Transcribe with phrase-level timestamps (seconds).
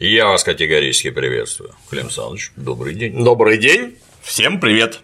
[0.00, 1.72] Я вас категорически приветствую.
[1.88, 3.22] Клим Саныч, добрый день.
[3.22, 3.96] Добрый день.
[4.22, 5.00] Всем привет.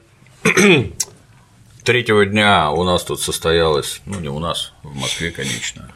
[1.84, 5.92] Третьего дня у нас тут состоялось, ну не у нас, в Москве, конечно,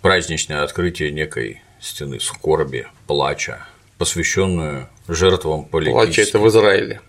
[0.00, 3.66] праздничное открытие некой стены скорби, плача,
[3.98, 6.04] посвященную жертвам политических.
[6.04, 7.00] Плача это в Израиле.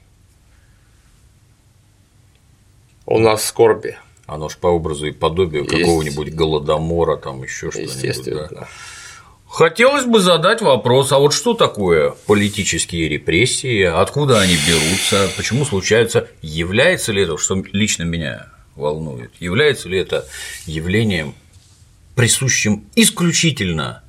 [3.06, 3.96] У нас скорби.
[4.26, 5.76] Оно ж по образу и подобию Есть.
[5.76, 8.50] какого-нибудь голодомора, там еще что-нибудь.
[8.50, 8.68] Да.
[9.50, 16.28] Хотелось бы задать вопрос, а вот что такое политические репрессии, откуда они берутся, почему случаются,
[16.44, 20.28] является ли это, что лично меня волнует, является ли это
[20.68, 21.34] явлением,
[22.16, 24.04] присущим исключительно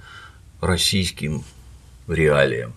[0.61, 1.43] российским
[2.07, 2.75] реалиям.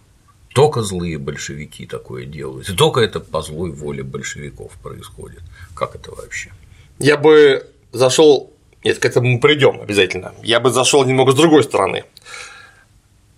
[0.55, 5.41] Только злые большевики такое делают, и только это по злой воле большевиков происходит.
[5.75, 6.51] Как это вообще?
[6.97, 8.53] Я бы зашел.
[8.85, 10.33] Нет, к этому мы придем обязательно.
[10.43, 12.05] Я бы зашел немного с другой стороны.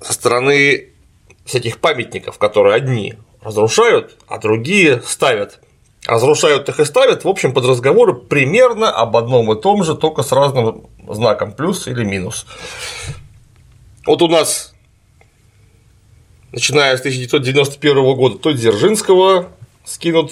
[0.05, 0.89] Со стороны
[1.45, 5.59] всяких памятников, которые одни разрушают, а другие ставят.
[6.05, 10.21] Разрушают их и ставят, в общем, под разговоры примерно об одном и том же, только
[10.21, 12.45] с разным знаком плюс или минус.
[14.05, 14.75] Вот у нас,
[16.51, 19.47] начиная с 1991 года, то Дзержинского
[19.83, 20.31] скинут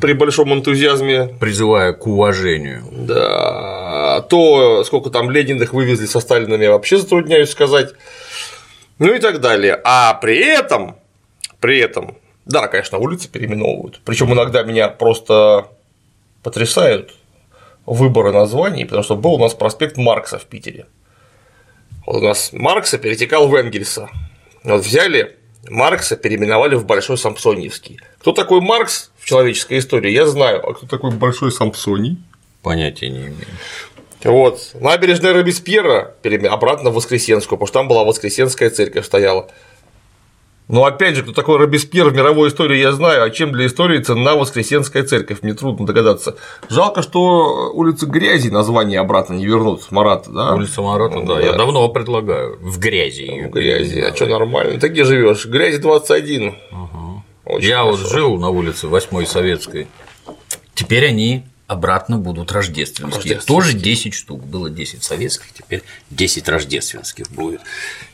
[0.00, 2.84] при большом энтузиазме, Призывая к уважению.
[2.92, 7.94] да, то сколько там Лениных вывезли со Сталинами, я вообще затрудняюсь сказать.
[8.98, 9.80] Ну и так далее.
[9.84, 10.96] А при этом,
[11.60, 14.00] при этом, да, конечно, улицы переименовывают.
[14.04, 15.68] Причем иногда меня просто
[16.42, 17.14] потрясают
[17.86, 20.86] выборы названий, потому что был у нас проспект Маркса в Питере.
[22.06, 24.08] Вот у нас Маркса перетекал в Энгельса.
[24.64, 25.36] Вот взяли
[25.68, 28.00] Маркса, переименовали в Большой Самсоньевский.
[28.18, 30.66] Кто такой Маркс в человеческой истории, я знаю.
[30.66, 32.18] А кто такой Большой Самсоний?
[32.62, 33.46] Понятия не имею.
[34.24, 34.70] Вот.
[34.74, 36.14] Набережная Робеспьера
[36.50, 39.48] обратно в Воскресенскую, потому что там была Воскресенская церковь стояла.
[40.68, 44.02] Но опять же, кто такой Робеспьер в мировой истории, я знаю, а чем для истории
[44.02, 46.36] ценна Воскресенская церковь, мне трудно догадаться.
[46.68, 50.54] Жалко, что улицы Грязи название обратно не вернут, Марата, да?
[50.54, 52.58] Улица Марата, да, я давно предлагаю.
[52.60, 53.46] В грязи.
[53.46, 54.78] В Грязи, а что нормально?
[54.78, 55.46] Ты где живешь?
[55.46, 56.54] Грязи 21.
[57.46, 58.14] Очень Я вот хорошо.
[58.14, 59.86] жил на улице 8 Советской.
[60.74, 63.14] Теперь они обратно будут рождественские.
[63.14, 63.56] Рождественские.
[63.56, 64.42] Тоже 10 штук.
[64.42, 67.60] Было 10 советских, теперь 10 рождественских будет.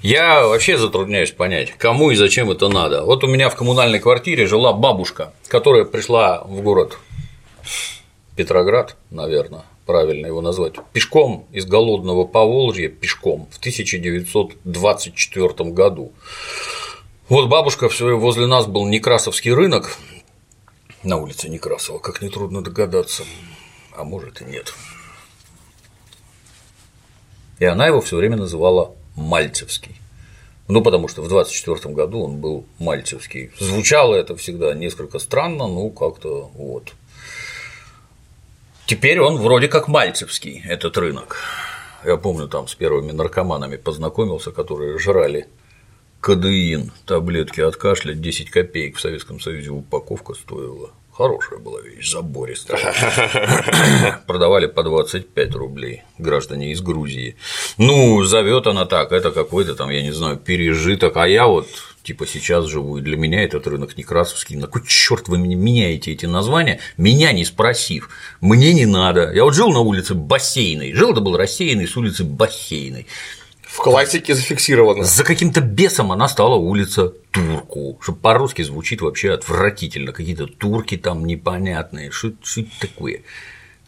[0.03, 3.05] Я вообще затрудняюсь понять, кому и зачем это надо.
[3.05, 6.99] Вот у меня в коммунальной квартире жила бабушка, которая пришла в город
[8.37, 16.13] Петроград, наверное, правильно его назвать, пешком из голодного Поволжья, пешком в 1924 году.
[17.29, 19.97] Вот бабушка все возле нас был Некрасовский рынок
[21.05, 23.25] на улице Некрасова, как нетрудно догадаться,
[23.97, 24.75] а может и нет.
[27.59, 30.01] И она его все время называла Мальцевский.
[30.67, 33.51] Ну, потому что в 24 году он был Мальцевский.
[33.59, 36.93] Звучало это всегда несколько странно, ну, как-то вот.
[38.87, 41.37] Теперь он вроде как Мальцевский, этот рынок.
[42.05, 45.49] Я помню, там с первыми наркоманами познакомился, которые жрали
[46.25, 50.91] кадеин, таблетки от кашля 10 копеек в Советском Союзе упаковка стоила.
[51.13, 54.23] Хорошая была вещь, забористая.
[54.27, 57.37] Продавали по 25 рублей граждане из Грузии.
[57.77, 61.69] Ну, зовет она так, это какой-то там, я не знаю, пережиток, а я вот
[62.03, 66.25] типа сейчас живу, и для меня этот рынок Некрасовский, на кой черт вы меняете эти
[66.25, 68.09] названия, меня не спросив,
[68.41, 69.31] мне не надо.
[69.35, 73.07] Я вот жил на улице Бассейной, жил это был рассеянный с улицы Бассейной.
[73.75, 75.03] В классике зафиксировано.
[75.03, 81.25] За каким-то бесом она стала улица Турку, что по-русски звучит вообще отвратительно, какие-то турки там
[81.25, 83.17] непонятные, что, это такое?
[83.17, 83.23] Мы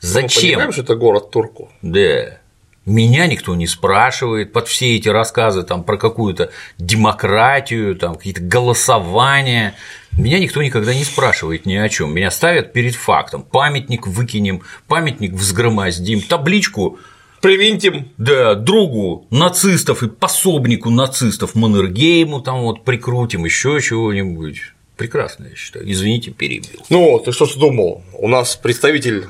[0.01, 0.43] Зачем?
[0.43, 1.71] понимаем, что это город Турку.
[1.83, 2.41] Да.
[2.85, 9.77] Меня никто не спрашивает под все эти рассказы там про какую-то демократию, там какие-то голосования.
[10.19, 12.13] Меня никто никогда не спрашивает ни о чем.
[12.13, 13.45] Меня ставят перед фактом.
[13.45, 16.99] Памятник выкинем, памятник взгромоздим, табличку
[17.41, 18.09] Привинтим.
[18.19, 24.61] да, другу нацистов и пособнику нацистов Маннергейму там вот прикрутим, еще чего-нибудь.
[24.97, 25.91] Прекрасно, я считаю.
[25.91, 26.83] Извините, перебил.
[26.89, 28.03] Ну, ты что думал?
[28.15, 29.27] У нас представитель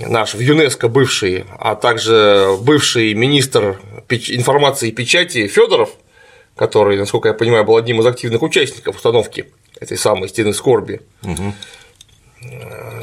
[0.00, 5.90] наш в ЮНЕСКО бывший, а также бывший министр информации и печати Федоров,
[6.56, 9.46] который, насколько я понимаю, был одним из активных участников установки
[9.80, 11.34] этой самой стены скорби, э,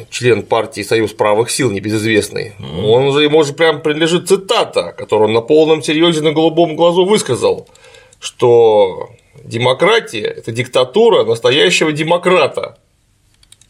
[0.10, 5.34] член партии Союз правых сил, небезызвестный, он же ему же прям принадлежит цитата, которую он
[5.34, 7.68] на полном серьезе на голубом глазу высказал,
[8.20, 9.10] что
[9.44, 12.78] демократия– это диктатура настоящего демократа.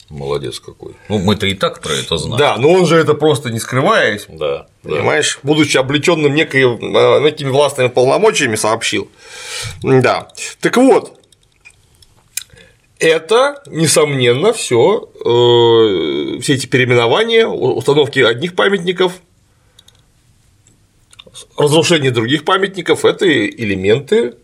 [0.10, 0.94] Молодец какой.
[1.10, 2.38] Ну, мы-то и так про это знаем.
[2.38, 4.90] Да, но он же это просто не скрываясь, Да, да.
[4.98, 9.10] понимаешь, будучи облеченным некими властными полномочиями, сообщил.
[9.82, 10.28] Да.
[10.62, 11.18] Так вот,
[13.04, 19.14] это, несомненно, все, э, все эти переименования, установки одних памятников,
[21.58, 24.36] разрушение других памятников– это элементы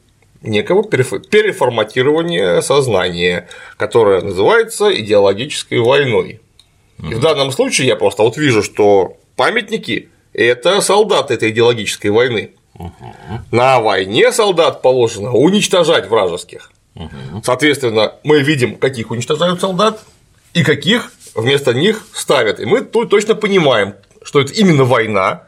[0.42, 3.48] некого переформатирования сознания,
[3.78, 6.42] которое называется идеологической войной.
[7.00, 12.52] И в данном случае я просто вот вижу, что памятники– это солдаты этой идеологической войны.
[13.52, 16.72] На войне солдат положено уничтожать вражеских.
[17.44, 20.04] Соответственно, мы видим, каких уничтожают солдат
[20.54, 22.60] и каких вместо них ставят.
[22.60, 25.44] И мы тут точно понимаем, что это именно война,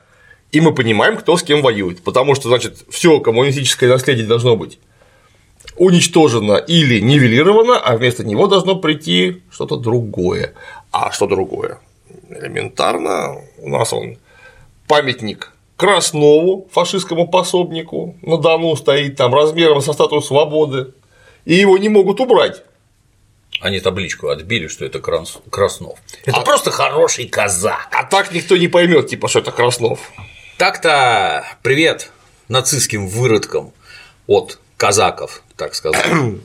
[0.52, 2.04] и мы понимаем, кто с кем воюет.
[2.04, 4.80] Потому что, значит, все коммунистическое наследие должно быть
[5.78, 10.54] уничтожено или нивелировано, а вместо него должно прийти что-то другое.
[10.92, 11.80] А что другое?
[12.30, 14.18] Элементарно, у нас он
[14.88, 20.94] памятник Краснову, фашистскому пособнику, на Дону стоит там размером со статую свободы,
[21.46, 22.64] и его не могут убрать.
[23.60, 26.00] Они табличку отбили, что это Краснов.
[26.26, 26.42] Это а...
[26.42, 27.90] просто хороший казак.
[27.92, 30.12] А так никто не поймет, типа, что это Краснов.
[30.58, 32.12] Так-то привет
[32.48, 33.74] нацистским выродкам
[34.28, 36.06] от казаков, так сказать.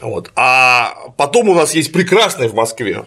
[0.00, 0.30] Вот.
[0.36, 3.04] А потом у нас есть прекрасная в Москве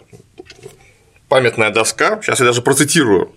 [1.32, 2.20] памятная доска.
[2.20, 3.34] Сейчас я даже процитирую.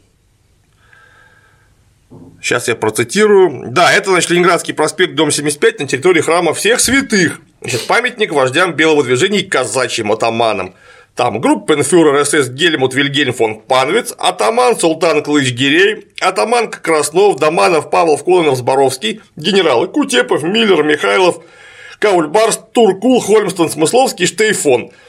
[2.46, 3.72] Сейчас я процитирую.
[3.72, 7.42] Да, это, значит, Ленинградский проспект, дом 75 на территории храма всех святых.
[7.62, 10.76] Значит, памятник вождям белого движения и казачьим атаманам.
[11.16, 18.24] Там группенфюрер СС Гельмут Вильгельм фон Панвиц, атаман Султан Клыч Гирей, атаман Краснов, Доманов, Павлов,
[18.24, 21.44] Кононов, Зборовский, генералы Кутепов, Миллер, Михайлов,
[21.98, 24.92] Каульбарс, Туркул, Хольмстон, Смысловский, Штейфон–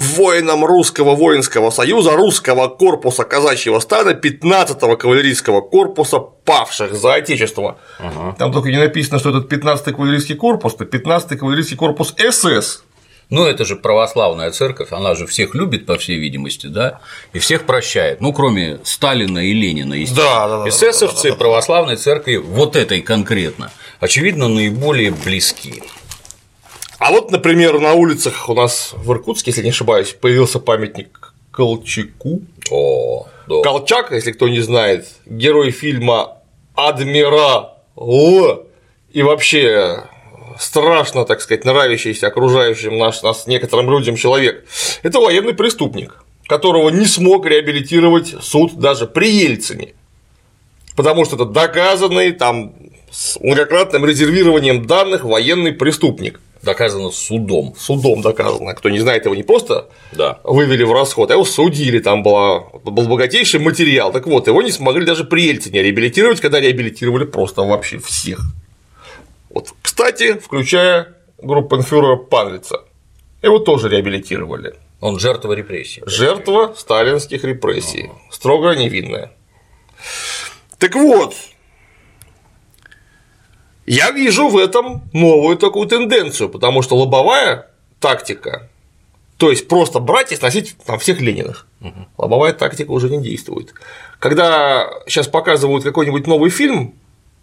[0.00, 7.78] воинам русского воинского союза, русского корпуса казачьего стана, 15-го кавалерийского корпуса, павших за отечество.
[7.98, 8.34] Ага.
[8.38, 12.82] Там только не написано, что этот 15-й кавалерийский корпус, то 15-й кавалерийский корпус СС.
[13.30, 17.00] Ну, это же православная церковь, она же всех любит, по всей видимости, да,
[17.32, 20.28] и всех прощает, ну, кроме Сталина и Ленина, естественно.
[20.28, 20.68] Да, да, да.
[20.68, 21.36] Эсэсовцы да, да, да.
[21.36, 23.70] православной церкви, вот этой конкретно,
[24.00, 25.80] очевидно, наиболее близки.
[27.00, 32.42] А вот, например, на улицах у нас в Иркутске, если не ошибаюсь, появился памятник Колчаку.
[32.70, 33.62] О, да.
[33.62, 36.36] Колчак, если кто не знает, герой фильма
[36.74, 37.78] Адмирал
[39.12, 40.04] и вообще
[40.58, 44.66] страшно, так сказать, нравящийся окружающим нас, нас некоторым людям человек.
[45.02, 49.94] Это военный преступник, которого не смог реабилитировать суд даже при Ельцине.
[50.96, 52.74] Потому что это доказанный там
[53.10, 56.40] с многократным резервированием данных военный преступник.
[56.62, 57.74] Доказано судом.
[57.78, 58.74] Судом доказано.
[58.74, 60.40] Кто не знает, его не просто да.
[60.44, 64.12] вывели в расход, а его судили, там была, был богатейший материал.
[64.12, 68.40] Так вот, его не смогли даже при Ельцине реабилитировать, когда реабилитировали просто вообще всех.
[69.48, 72.80] Вот, кстати, включая группенфюрера Панвица.
[73.42, 74.74] Его тоже реабилитировали.
[75.00, 76.02] Он жертва репрессий.
[76.04, 78.10] Жертва сталинских репрессий.
[78.30, 79.32] Строго невинная.
[80.78, 81.34] Так вот,
[83.90, 87.66] я вижу в этом новую такую тенденцию, потому что лобовая
[87.98, 88.68] тактика,
[89.36, 92.06] то есть просто брать и сносить там всех Лениных, угу.
[92.16, 93.74] лобовая тактика уже не действует.
[94.20, 96.94] Когда сейчас показывают какой-нибудь новый фильм,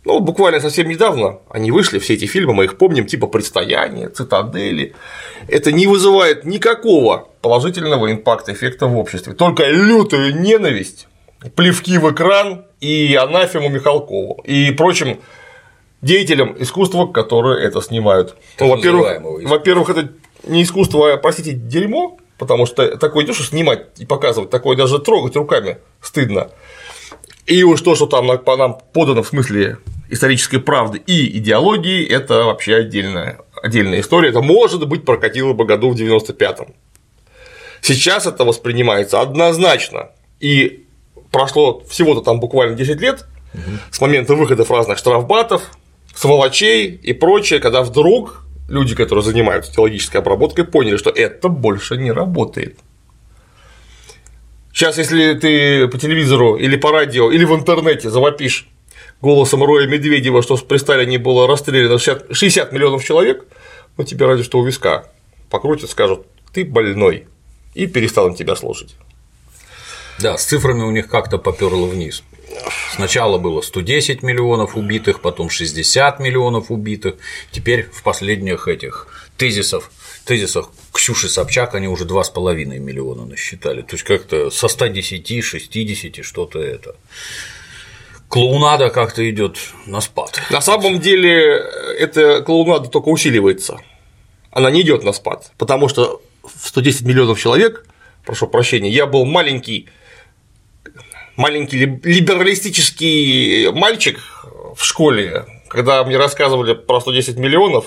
[0.05, 4.95] ну, буквально совсем недавно они вышли, все эти фильмы, мы их помним, типа «Предстояние», «Цитадели».
[5.49, 11.07] Это не вызывает никакого положительного импакта, эффекта в обществе, только лютую ненависть,
[11.55, 15.19] плевки в экран и анафему Михалкову и прочим
[16.01, 18.35] деятелям искусства, которые это снимают.
[18.59, 20.11] Ну, во-первых, во-первых, это
[20.43, 25.35] не искусство, а, простите, дерьмо, потому что такое идешь снимать и показывать, такое даже трогать
[25.35, 26.49] руками стыдно.
[27.45, 29.77] И уж то, что там по нам подано в смысле
[30.09, 34.29] исторической правды и идеологии, это вообще отдельная, отдельная история.
[34.29, 36.73] Это, может быть, прокатило бы году в 95-м.
[37.81, 40.11] Сейчас это воспринимается однозначно.
[40.39, 40.85] И
[41.31, 43.61] прошло всего-то там буквально 10 лет угу.
[43.91, 45.71] с момента выхода разных штрафбатов,
[46.17, 52.11] сволочей и прочее, когда вдруг люди, которые занимаются теологической обработкой, поняли, что это больше не
[52.11, 52.79] работает.
[54.73, 58.67] Сейчас, если ты по телевизору или по радио или в интернете завопишь
[59.21, 63.45] голосом Роя Медведева, что при Сталине было расстреляно 60 миллионов человек,
[63.97, 65.05] ну тебе ради что у виска
[65.49, 67.27] покрутят, скажут, ты больной,
[67.73, 68.95] и перестанут тебя слушать.
[70.19, 72.23] Да, с цифрами у них как-то поперло вниз.
[72.93, 77.15] Сначала было 110 миллионов убитых, потом 60 миллионов убитых,
[77.51, 79.91] теперь в последних этих тезисов
[80.27, 83.81] тезисах Ксюши Собчак они уже 2,5 миллиона насчитали.
[83.81, 86.95] То есть как-то со 110, 60 что-то это.
[88.27, 90.41] Клоунада как-то идет на спад.
[90.51, 91.63] На самом деле
[91.97, 93.79] эта клоунада только усиливается.
[94.51, 97.85] Она не идет на спад, потому что в 110 миллионов человек,
[98.25, 99.87] прошу прощения, я был маленький
[101.37, 104.19] маленький либералистический мальчик
[104.75, 107.85] в школе, когда мне рассказывали про 110 миллионов,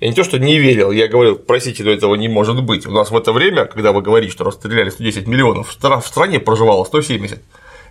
[0.00, 2.86] я не то, что не верил, я говорил, простите, но этого не может быть.
[2.86, 6.84] У нас в это время, когда вы говорите, что расстреляли 110 миллионов, в стране проживало
[6.84, 7.40] 170.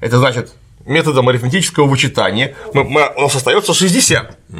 [0.02, 0.52] Это значит,
[0.86, 4.38] методом арифметического вычитания мы, мы, у нас остается 60.
[4.50, 4.60] Угу.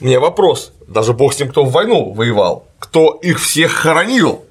[0.00, 4.46] У меня вопрос, даже бог с тем, кто в войну воевал, кто их всех хоронил?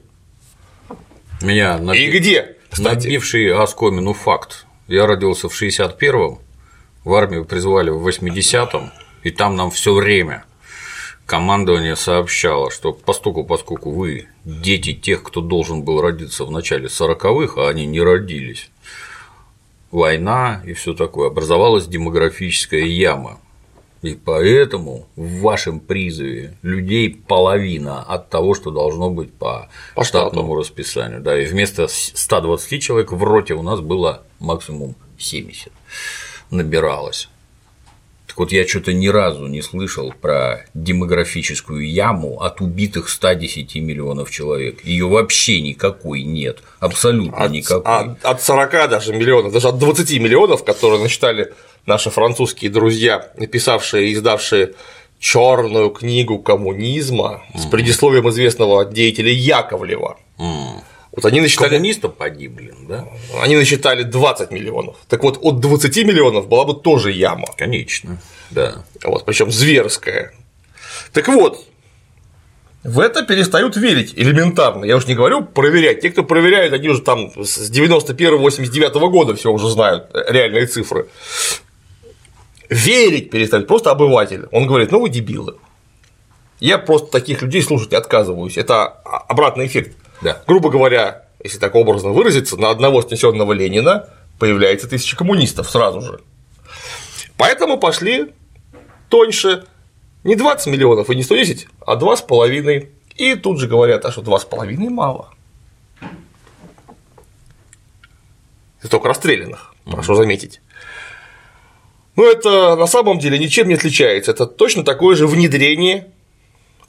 [1.42, 2.06] Меня наби...
[2.06, 2.58] И где?
[2.70, 3.08] Кстати.
[3.08, 4.68] Набивший оскомину факт.
[4.90, 6.40] Я родился в 61-м,
[7.04, 8.92] в армию призвали в 80-м,
[9.22, 10.46] и там нам все время
[11.28, 17.62] командование сообщало, что постуку, поскольку вы дети тех, кто должен был родиться в начале 40-х,
[17.62, 18.72] а они не родились,
[19.92, 23.40] война и все такое, образовалась демографическая яма.
[24.02, 30.54] И поэтому в вашем призыве людей половина от того, что должно быть по, по штатному
[30.54, 30.60] штату.
[30.60, 31.20] расписанию.
[31.20, 35.72] Да, и вместо 120 человек в роте у нас было максимум 70
[36.50, 37.30] набиралось.
[38.28, 44.30] Так вот, я что-то ни разу не слышал про демографическую яму от убитых 110 миллионов
[44.30, 44.86] человек.
[44.86, 46.60] Ее вообще никакой нет.
[46.80, 47.92] Абсолютно от, никакой.
[47.92, 51.54] От, от 40 даже миллионов, даже от 20 миллионов, которые насчитали
[51.86, 54.74] наши французские друзья, написавшие и издавшие
[55.20, 57.60] черную книгу коммунизма mm.
[57.60, 60.18] с предисловием известного деятеля Яковлева.
[60.38, 60.82] Mm.
[61.12, 61.70] Вот они насчитали…
[61.70, 63.08] Коммунистов погибли, да?
[63.42, 64.96] Они насчитали 20 миллионов.
[65.08, 67.48] Так вот, от 20 миллионов была бы тоже яма.
[67.58, 68.22] Конечно,
[68.52, 68.84] да.
[69.04, 70.34] Вот, причем зверская.
[71.12, 71.66] Так вот,
[72.84, 74.86] в это перестают верить элементарно.
[74.86, 76.02] Я уж не говорю проверять.
[76.02, 81.08] Те, кто проверяют, они уже там с 91-89 года все уже знают реальные цифры.
[82.70, 84.48] Верить перестают просто обыватель.
[84.52, 85.58] Он говорит, ну вы дебилы.
[86.60, 88.58] Я просто таких людей слушать отказываюсь.
[88.58, 89.98] Это обратный эффект.
[90.22, 90.44] Да.
[90.46, 96.22] Грубо говоря, если так образно выразиться, на одного снесенного Ленина появляется тысяча коммунистов сразу же.
[97.38, 98.34] Поэтому пошли
[99.08, 99.66] тоньше
[100.24, 102.90] не 20 миллионов и не 110, а 2,5.
[103.16, 105.30] И тут же говорят, а что 2,5 мало.
[108.80, 110.62] Это только расстрелянных, прошу заметить.
[112.20, 114.32] Но это на самом деле ничем не отличается.
[114.32, 116.10] Это точно такое же внедрение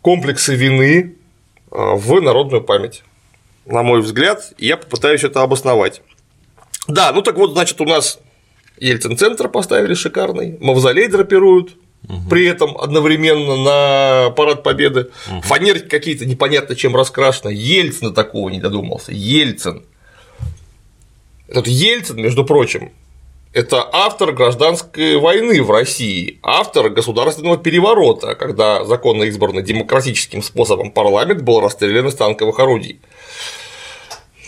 [0.01, 1.15] комплекса вины
[1.71, 3.05] а, в народную память
[3.65, 6.03] на мой взгляд, и я попытаюсь это обосновать.
[6.89, 8.19] Да, ну так вот, значит, у нас
[8.79, 11.77] Ельцин-центр поставили шикарный, мавзолей драпируют,
[12.09, 12.29] угу.
[12.29, 15.43] при этом одновременно на парад победы, угу.
[15.43, 19.85] фанерки какие-то непонятно чем раскрашены, Ельцин такого не додумался, Ельцин.
[21.47, 22.91] Этот Ельцин, между прочим,
[23.53, 31.43] это автор гражданской войны в России, автор государственного переворота, когда законно избранный демократическим способом парламент
[31.43, 33.01] был расстрелян из танковых орудий.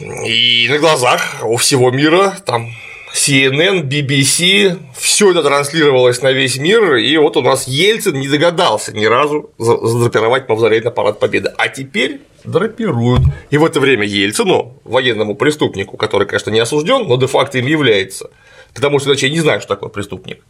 [0.00, 2.70] И на глазах у всего мира там
[3.14, 8.92] CNN, BBC, все это транслировалось на весь мир, и вот у нас Ельцин не догадался
[8.92, 11.52] ни разу задрапировать мавзолей на парад Победы.
[11.58, 13.22] А теперь драпируют.
[13.50, 18.30] И в это время Ельцину, военному преступнику, который, конечно, не осужден, но де-факто им является,
[18.74, 20.42] потому что иначе я не знаю, что такое преступник,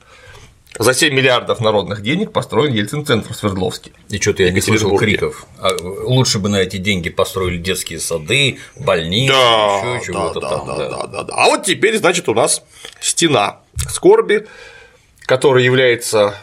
[0.79, 3.93] за 7 миллиардов народных денег построен Ельцин-центр в Свердловске.
[4.09, 5.47] И что-то я не слышал криков.
[5.59, 10.67] А лучше бы на эти деньги построили детские сады, больницы, да, еще чего-то да, там.
[10.67, 11.35] Да, да, да, да, да.
[11.37, 12.62] А вот теперь, значит, у нас
[13.00, 14.47] стена скорби,
[15.26, 16.37] которая является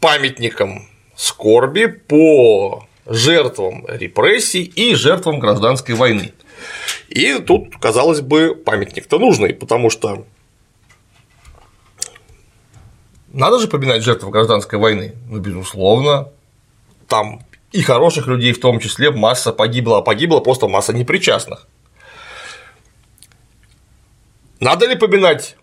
[0.00, 6.32] памятником скорби по жертвам репрессий и жертвам гражданской войны.
[7.08, 10.26] И тут, казалось бы, памятник-то нужный, потому что
[13.32, 15.14] надо же поминать жертв гражданской войны?
[15.28, 16.28] Ну, безусловно.
[17.06, 21.66] Там и хороших людей в том числе масса погибла, а погибла просто масса непричастных.
[24.58, 25.56] Надо ли поминать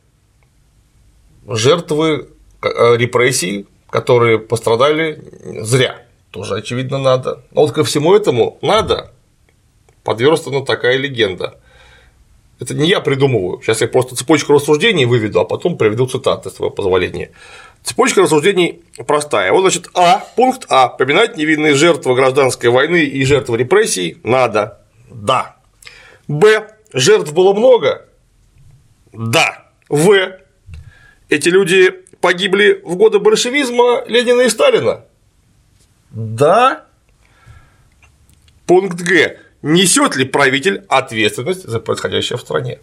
[1.45, 2.29] жертвы
[2.61, 5.23] э, репрессий, которые пострадали
[5.61, 6.01] зря?
[6.31, 7.43] Тоже, очевидно, надо.
[7.51, 9.11] Но вот ко всему этому надо
[10.03, 11.59] подверстана такая легенда.
[12.59, 13.61] Это не я придумываю.
[13.61, 17.31] Сейчас я просто цепочку рассуждений выведу, а потом приведу цитаты, с твоего позволения.
[17.83, 19.51] Цепочка рассуждений простая.
[19.51, 20.87] Вот, значит, А, пункт А.
[20.87, 24.81] Поминать невинные жертвы гражданской войны и жертвы репрессий надо.
[25.09, 25.57] Да.
[26.27, 26.67] Б.
[26.93, 28.05] Жертв было много?
[29.13, 29.67] Да.
[29.87, 30.37] В.
[31.29, 35.05] Эти люди погибли в годы большевизма Ленина и Сталина?
[36.09, 36.85] Да.
[38.65, 39.39] Пункт Г.
[39.61, 42.79] Несет ли правитель ответственность за происходящее в стране?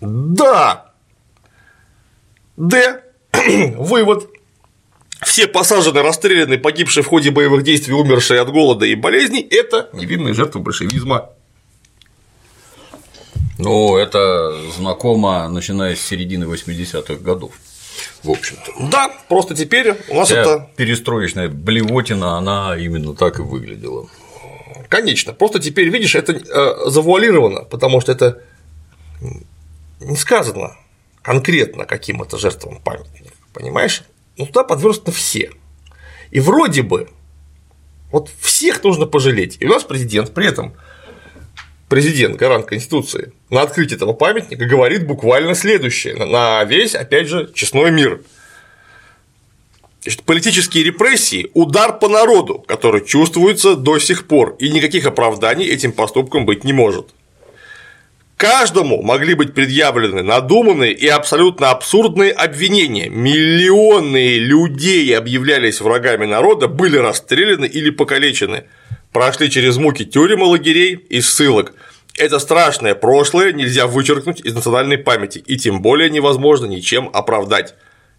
[0.00, 0.92] Да.
[2.56, 3.02] Д.
[3.76, 4.30] Вывод.
[5.22, 10.34] Все посаженные, расстрелянные, погибшие в ходе боевых действий, умершие от голода и болезней– это невинные
[10.34, 11.30] жертвы большевизма.
[13.58, 17.52] Ну, это знакомо, начиная с середины 80-х годов.
[18.22, 18.90] В общем-то.
[18.90, 24.08] Да, просто теперь у нас Вся это перестроечная блевотина, она именно так и выглядела.
[24.94, 28.42] Конечно, просто теперь, видишь, это э, завуалировано, потому что это
[29.98, 30.76] не сказано
[31.20, 34.04] конкретно каким это жертвам памятник, понимаешь?
[34.36, 35.50] Ну, туда подверстаны все.
[36.30, 37.08] И вроде бы
[38.12, 39.56] вот всех нужно пожалеть.
[39.58, 40.74] И у нас президент при этом
[41.88, 47.90] президент, гарант Конституции, на открытии этого памятника говорит буквально следующее на весь, опять же, честной
[47.90, 48.22] мир.
[50.04, 55.92] Значит, политические репрессии– удар по народу, который чувствуется до сих пор, и никаких оправданий этим
[55.92, 57.06] поступкам быть не может.
[58.36, 63.08] Каждому могли быть предъявлены надуманные и абсолютно абсурдные обвинения.
[63.08, 68.64] Миллионы людей объявлялись врагами народа, были расстреляны или покалечены,
[69.10, 71.72] прошли через муки тюрем и лагерей и ссылок.
[72.18, 77.74] Это страшное прошлое нельзя вычеркнуть из национальной памяти, и тем более невозможно ничем оправдать.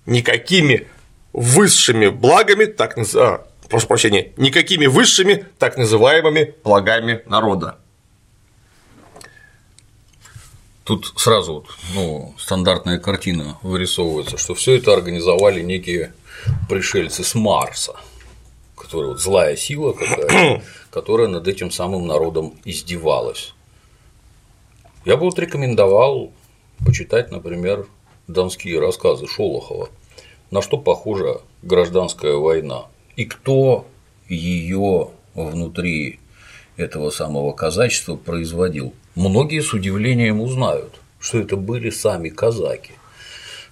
[0.08, 0.88] Никакими
[1.36, 3.14] высшими благами, так наз...
[3.16, 7.78] а, прошу прощения, никакими высшими так называемыми благами народа.
[10.86, 16.14] Тут сразу вот, ну, стандартная картина вырисовывается, что все это организовали некие
[16.70, 17.96] пришельцы с Марса,
[18.78, 23.54] которые вот злая сила какая которая над этим самым народом издевалась.
[25.04, 26.32] Я бы вот рекомендовал
[26.86, 27.88] почитать, например,
[28.28, 29.90] донские рассказы Шолохова,
[30.56, 32.86] на что похожа гражданская война
[33.18, 33.86] и кто
[34.30, 36.20] ее внутри
[36.78, 38.94] этого самого казачества производил.
[39.16, 42.94] Многие с удивлением узнают, что это были сами казаки.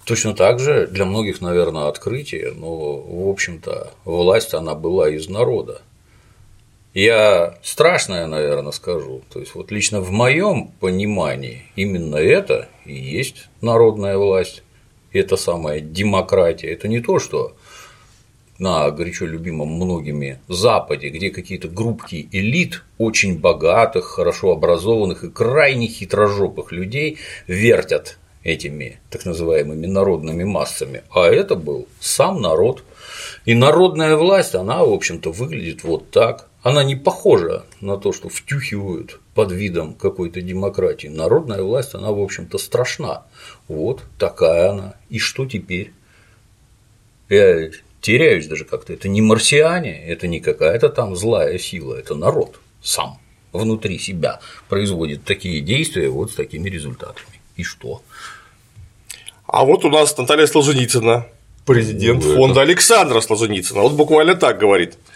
[0.04, 5.80] Точно так же для многих, наверное, открытие, но, в общем-то, власть она была из народа.
[6.92, 9.22] Я страшное, наверное, скажу.
[9.32, 14.63] То есть, вот лично в моем понимании именно это и есть народная власть,
[15.18, 16.68] это самая демократия.
[16.68, 17.56] Это не то, что
[18.58, 25.88] на горячо любимом многими Западе, где какие-то группки элит очень богатых, хорошо образованных и крайне
[25.88, 32.84] хитрожопых людей вертят этими так называемыми народными массами, а это был сам народ.
[33.44, 36.48] И народная власть, она, в общем-то, выглядит вот так.
[36.62, 41.08] Она не похожа на то, что втюхивают под видом какой-то демократии.
[41.08, 43.24] Народная власть, она, в общем-то, страшна.
[43.68, 44.94] Вот такая она.
[45.10, 45.92] И что теперь?
[47.28, 47.70] Я
[48.00, 48.92] теряюсь даже как-то.
[48.92, 53.18] Это не марсиане, это не какая-то там злая сила, это народ сам
[53.52, 57.40] внутри себя производит такие действия вот с такими результатами.
[57.56, 58.02] И что?
[59.46, 61.26] А вот у нас Наталья Солженицына,
[61.64, 62.72] президент ну, фонда это...
[62.72, 64.98] Александра Солженицына, вот буквально так говорит–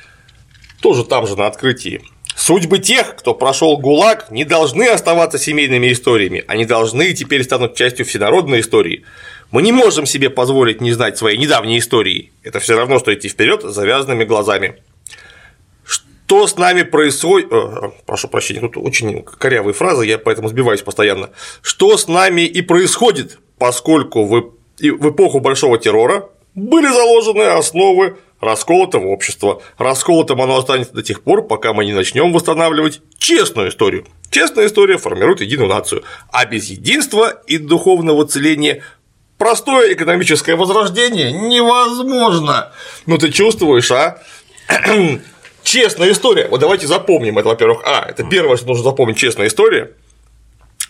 [0.80, 2.02] тоже там же на открытии.
[2.38, 8.06] Судьбы тех, кто прошел ГУЛАГ, не должны оставаться семейными историями, они должны теперь станут частью
[8.06, 9.04] всенародной истории.
[9.50, 12.30] Мы не можем себе позволить не знать своей недавней истории.
[12.44, 14.76] Это все равно, что идти вперед с завязанными глазами.
[15.84, 17.52] Что с нами происходит?
[17.52, 21.30] Э, прошу прощения, тут очень корявые фразы, я поэтому сбиваюсь постоянно.
[21.60, 29.62] Что с нами и происходит, поскольку в эпоху большого террора были заложены основы расколотого общества.
[29.76, 34.06] Расколотым оно останется до тех пор, пока мы не начнем восстанавливать честную историю.
[34.30, 38.82] Честная история формирует единую нацию, а без единства и духовного целения
[39.38, 42.72] простое экономическое возрождение невозможно.
[43.06, 44.18] Ну ты чувствуешь, а?
[45.62, 46.48] честная история.
[46.48, 47.82] Вот давайте запомним это, во-первых.
[47.84, 49.92] А, это первое, что нужно запомнить, честная история.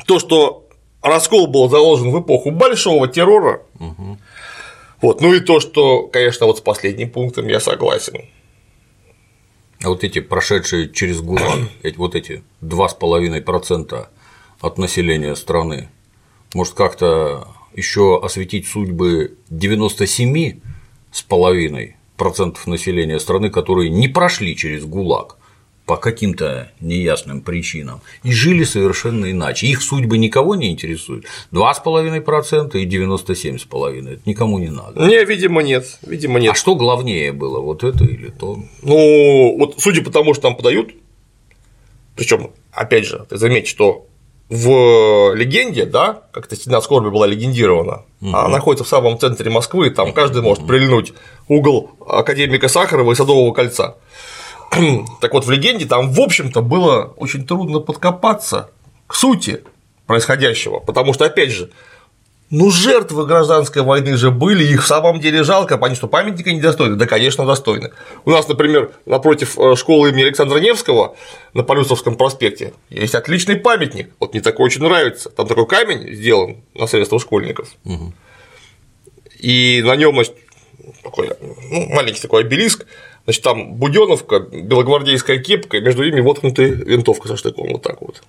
[0.07, 0.67] То, что
[1.03, 4.19] раскол был заложен в эпоху большого террора, угу.
[5.01, 5.21] Вот.
[5.21, 8.25] Ну и то, что, конечно, вот с последним пунктом я согласен.
[9.83, 14.07] А вот эти прошедшие через ГУЛАГ, вот эти 2,5%
[14.61, 15.89] от населения страны,
[16.55, 20.61] может как-то еще осветить судьбы 97
[21.13, 25.38] с половиной процентов населения страны, которые не прошли через ГУЛАГ,
[25.89, 29.69] по каким-то неясным причинам и жили совершенно иначе.
[29.69, 31.25] Их судьбы никого не интересуют.
[31.51, 35.07] 2,5% и 97,5% это никому не надо.
[35.07, 35.99] Не, видимо, нет.
[36.07, 36.53] Видимо, нет.
[36.53, 38.63] А что главнее было, вот это или то?
[38.83, 40.91] Ну, вот судя по тому, что там подают,
[42.17, 44.07] причем, опять же, ты заметь, что
[44.51, 48.37] в легенде, да, как-то стена скорби была легендирована, угу.
[48.37, 51.15] она находится в самом центре Москвы, там каждый может прильнуть
[51.49, 53.97] угол академика Сахарова и Садового кольца.
[55.21, 58.71] Так вот, в легенде там, в общем-то, было очень трудно подкопаться
[59.07, 59.65] к сути
[60.07, 61.71] происходящего, потому что, опять же,
[62.51, 66.97] ну, жертвы гражданской войны же были, их в самом деле жалко, понятно, что памятника недостойны,
[66.97, 67.93] да, конечно, достойны.
[68.25, 71.15] У нас, например, напротив э, школы имени Александра Невского
[71.53, 76.57] на Полюсовском проспекте есть отличный памятник, вот мне такой очень нравится, там такой камень сделан
[76.75, 78.15] на средства школьников, угу.
[79.39, 80.19] и на нем
[81.03, 81.31] такой
[81.71, 82.87] ну, маленький такой обелиск,
[83.29, 88.23] значит, там Буденовка, белогвардейская кепка, между ними воткнута винтовка со штыком, вот так вот.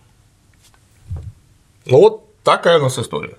[1.86, 3.38] Ну вот такая у нас история.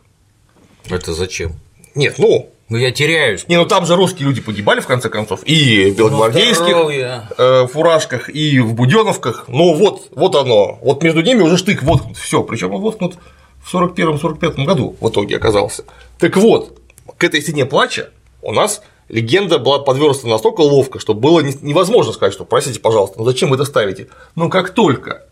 [0.88, 1.53] Это зачем?
[1.94, 2.49] Нет, ну.
[2.70, 3.46] Ну я теряюсь.
[3.46, 7.66] Не, ну там же русские люди погибали в конце концов и в белогвардейских ну, э,
[7.66, 9.44] фуражках, и в буденовках.
[9.49, 10.79] Ну вот, вот оно.
[10.81, 12.16] Вот между ними уже штык воткнут.
[12.16, 12.42] Все.
[12.42, 13.16] Причем он воткнут
[13.62, 15.85] в 41-45 году в итоге оказался.
[16.18, 16.81] Так вот,
[17.18, 18.09] к этой стене плача
[18.40, 23.25] у нас легенда была подвернута настолько ловко, что было невозможно сказать, что простите, пожалуйста, ну
[23.25, 24.09] зачем вы это ставите?
[24.37, 25.27] Но как только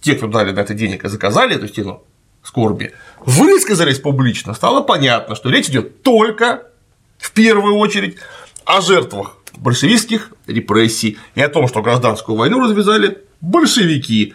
[0.00, 2.02] те, кто дали на это денег и заказали эту стену,
[2.42, 6.68] скорби, высказались публично, стало понятно, что речь идет только
[7.18, 8.16] в первую очередь
[8.64, 14.34] о жертвах большевистских репрессий и о том, что гражданскую войну развязали большевики.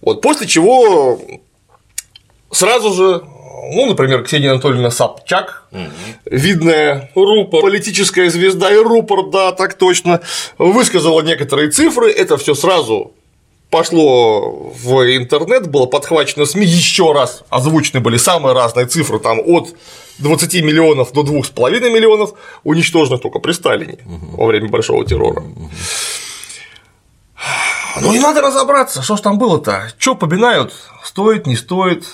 [0.00, 1.20] Вот после чего
[2.50, 3.24] сразу же,
[3.72, 5.80] ну, например, Ксения Анатольевна Собчак, угу.
[6.26, 10.20] видная рупор, политическая звезда и рупор, да, так точно,
[10.58, 13.12] высказала некоторые цифры, это все сразу
[13.70, 19.74] пошло в интернет, было подхвачено СМИ еще раз, озвучены были самые разные цифры, там от
[20.18, 24.36] 20 миллионов до 2,5 миллионов уничтожено только при Сталине угу.
[24.36, 25.40] во время Большого террора.
[25.40, 25.70] Угу.
[28.00, 32.04] Ну и надо разобраться, что ж там было-то, что поминают, стоит, не стоит.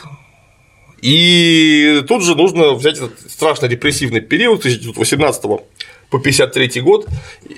[1.02, 7.06] И тут же нужно взять этот страшно репрессивный период 1918 по 1953 год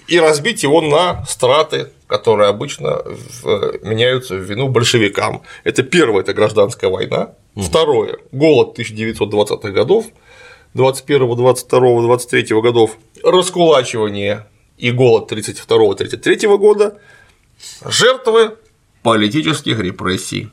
[0.06, 3.02] и разбить его на страты, которые обычно
[3.82, 5.42] меняются в вину большевикам.
[5.64, 7.64] Это первое– это гражданская война, угу.
[7.64, 10.06] второе– голод 1920-х годов,
[10.74, 16.98] 21, 22, 23 годов, раскулачивание и голод 32-33 года,
[17.84, 18.56] жертвы
[19.02, 20.50] политических репрессий.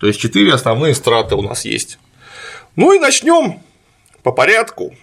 [0.00, 1.98] То есть четыре основные страты у нас есть.
[2.76, 3.60] Ну и начнем
[4.22, 4.94] по порядку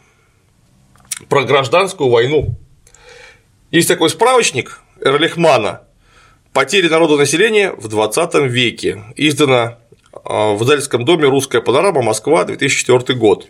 [1.30, 2.56] про гражданскую войну.
[3.72, 5.84] Есть такой справочник Эрлихмана
[6.52, 9.78] «Потери народонаселения в 20 веке», издано
[10.26, 12.02] а, в Дальском доме «Русская панорама.
[12.02, 12.44] Москва.
[12.44, 13.48] 2004 год».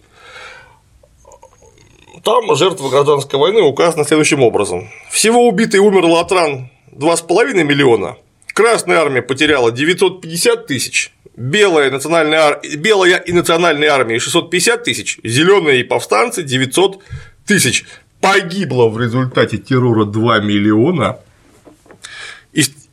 [2.23, 4.87] Там жертвы гражданской войны указаны следующим образом.
[5.09, 8.17] Всего убито и умерло от ран 2,5 миллиона,
[8.53, 12.61] Красная армия потеряла 950 тысяч, белая, национальная ар...
[12.77, 17.01] белая и национальная армия 650 тысяч, зеленые и повстанцы 900
[17.45, 17.85] тысяч.
[18.19, 21.19] Погибло в результате террора 2 миллиона,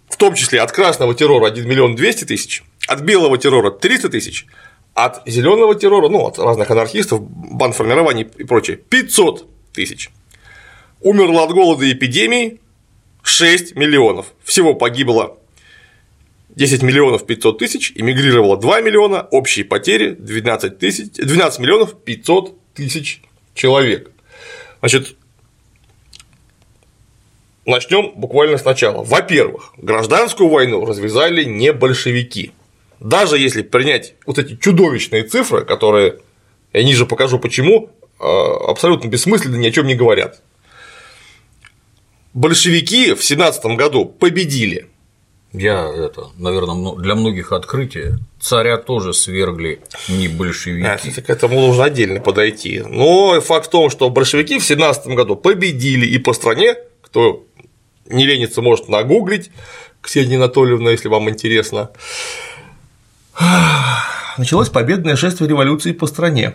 [0.09, 4.47] в том числе от красного террора 1 миллион 200 тысяч, от белого террора 300 тысяч,
[4.95, 10.11] от зеленого террора, ну, от разных анархистов, бандформирований и прочее, 500 тысяч.
[11.01, 12.61] Умерло от голода и эпидемии
[13.23, 14.27] 6 миллионов.
[14.43, 15.39] Всего погибло
[16.59, 23.23] 10 миллионов 500 тысяч, эмигрировало 2 миллиона, общие потери 12, тысяч, 12 миллионов 500 тысяч
[23.55, 24.11] человек.
[24.81, 25.15] Значит,
[27.65, 29.05] начнем буквально сначала.
[29.05, 32.51] Во-первых, гражданскую войну развязали не большевики.
[32.99, 36.19] Даже если принять вот эти чудовищные цифры, которые
[36.73, 40.43] я ниже покажу почему, а, абсолютно бессмысленно ни о чем не говорят.
[42.35, 44.89] Большевики в 17 году победили.
[45.53, 48.19] Я это, наверное, для многих открытие.
[48.39, 50.87] Царя тоже свергли не большевики.
[50.87, 52.83] А, к этому нужно отдельно подойти.
[52.87, 57.47] Но факт в том, что большевики в 17 году победили и по стране, кто
[58.07, 59.51] не ленится, может нагуглить,
[60.03, 61.91] Ксения Анатольевна, если вам интересно.
[64.37, 66.55] Началось победное шествие революции по стране.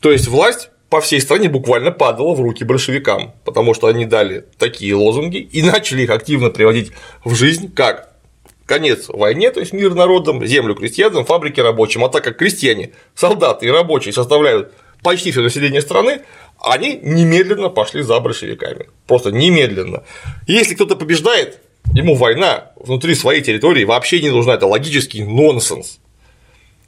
[0.00, 4.44] То есть власть по всей стране буквально падала в руки большевикам, потому что они дали
[4.58, 6.90] такие лозунги и начали их активно приводить
[7.24, 8.10] в жизнь, как
[8.66, 13.66] конец войне, то есть мир народам, землю крестьянам, фабрики рабочим, а так как крестьяне, солдаты
[13.66, 14.72] и рабочие составляют
[15.02, 16.22] почти все население страны,
[16.60, 18.88] они немедленно пошли за большевиками.
[19.06, 20.02] Просто немедленно.
[20.46, 21.60] Если кто-то побеждает,
[21.94, 25.99] ему война внутри своей территории вообще не нужна, это логический нонсенс.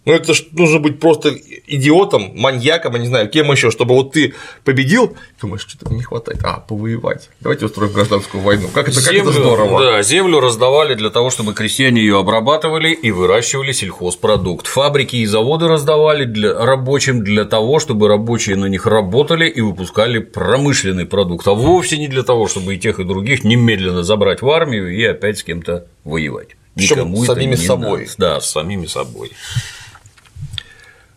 [0.04, 1.32] Ну, это ж нужно быть просто
[1.66, 4.34] идиотом, маньяком, я не знаю, кем еще, чтобы вот ты
[4.64, 7.30] победил, думаешь, что-то не хватает, а, повоевать.
[7.40, 8.68] Давайте устроим гражданскую войну.
[8.74, 9.80] Как это, землю, как это здорово.
[9.80, 14.66] Да, землю раздавали для того, чтобы крестьяне ее обрабатывали и выращивали сельхозпродукт.
[14.66, 20.18] Фабрики и заводы раздавали для рабочим для того, чтобы рабочие на них работали и выпускали
[20.18, 24.50] промышленный продукт, а вовсе не для того, чтобы и тех, и других немедленно забрать в
[24.50, 26.56] армию и опять с кем-то воевать.
[26.74, 28.00] Никому с самими собой.
[28.00, 28.12] Надо.
[28.18, 29.30] Да, с самими собой.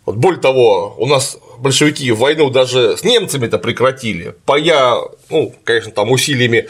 [0.05, 4.97] Вот более того, у нас большевики войну даже с немцами-то прекратили, пая,
[5.29, 6.67] ну, конечно, там усилиями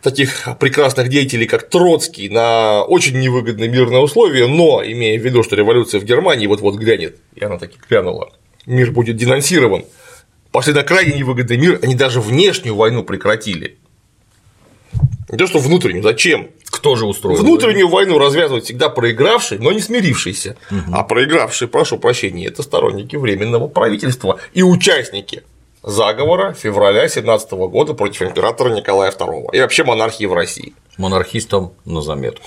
[0.00, 5.56] таких прекрасных деятелей, как Троцкий, на очень невыгодные мирные условия, но имея в виду, что
[5.56, 8.32] революция в Германии вот-вот глянет, и она таки глянула,
[8.64, 9.84] мир будет денонсирован,
[10.52, 13.78] пошли на крайне невыгодный мир, они даже внешнюю войну прекратили.
[15.30, 16.48] Не то, что внутреннюю, зачем?
[16.66, 17.38] Кто же устроил?
[17.38, 20.56] Внутреннюю войну, развязывает всегда проигравший, но не смирившийся.
[20.70, 20.94] Угу.
[20.94, 25.42] А проигравший, прошу прощения, это сторонники временного правительства и участники
[25.82, 30.74] заговора февраля 17 года против императора Николая II и вообще монархии в России.
[30.96, 32.46] Монархистам на заметку.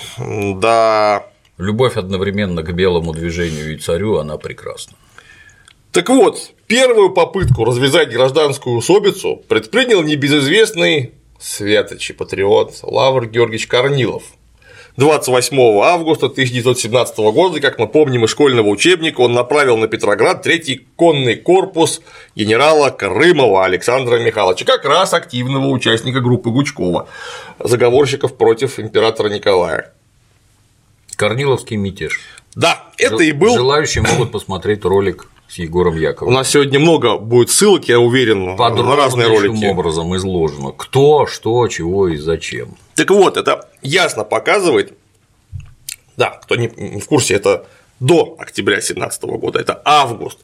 [0.58, 1.26] Да.
[1.58, 4.96] Любовь одновременно к белому движению и царю, она прекрасна.
[5.92, 11.12] Так вот, первую попытку развязать гражданскую усобицу предпринял небезызвестный
[11.42, 14.24] Светоч и патриот Лавр Георгиевич Корнилов.
[14.98, 20.86] 28 августа 1917 года, как мы помним из школьного учебника, он направил на Петроград третий
[20.96, 22.02] конный корпус
[22.36, 27.08] генерала Крымова Александра Михайловича, как раз активного участника группы Гучкова,
[27.60, 29.94] заговорщиков против императора Николая.
[31.16, 32.20] Корниловский мятеж.
[32.54, 33.56] Да, это и был.
[33.56, 36.34] Желающие могут посмотреть ролик с Егором Яковлевым.
[36.34, 39.66] У нас сегодня много будет ссылок, я уверен, на разные ролики.
[39.66, 40.72] образом изложено.
[40.72, 42.78] Кто, что, чего и зачем.
[42.96, 44.94] Так вот, это ясно показывает,
[46.16, 47.66] да, кто не, в курсе, это
[48.00, 50.40] до октября 2017 года, это август.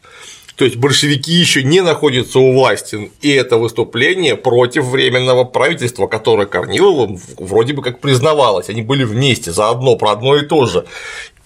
[0.58, 6.48] То есть большевики еще не находятся у власти, и это выступление против временного правительства, которое
[6.48, 10.86] Корниловым вроде бы как признавалось, они были вместе, заодно про одно и то же.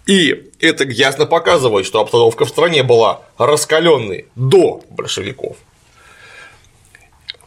[0.06, 5.58] И это ясно показывает, что обстановка в стране была раскаленной до большевиков.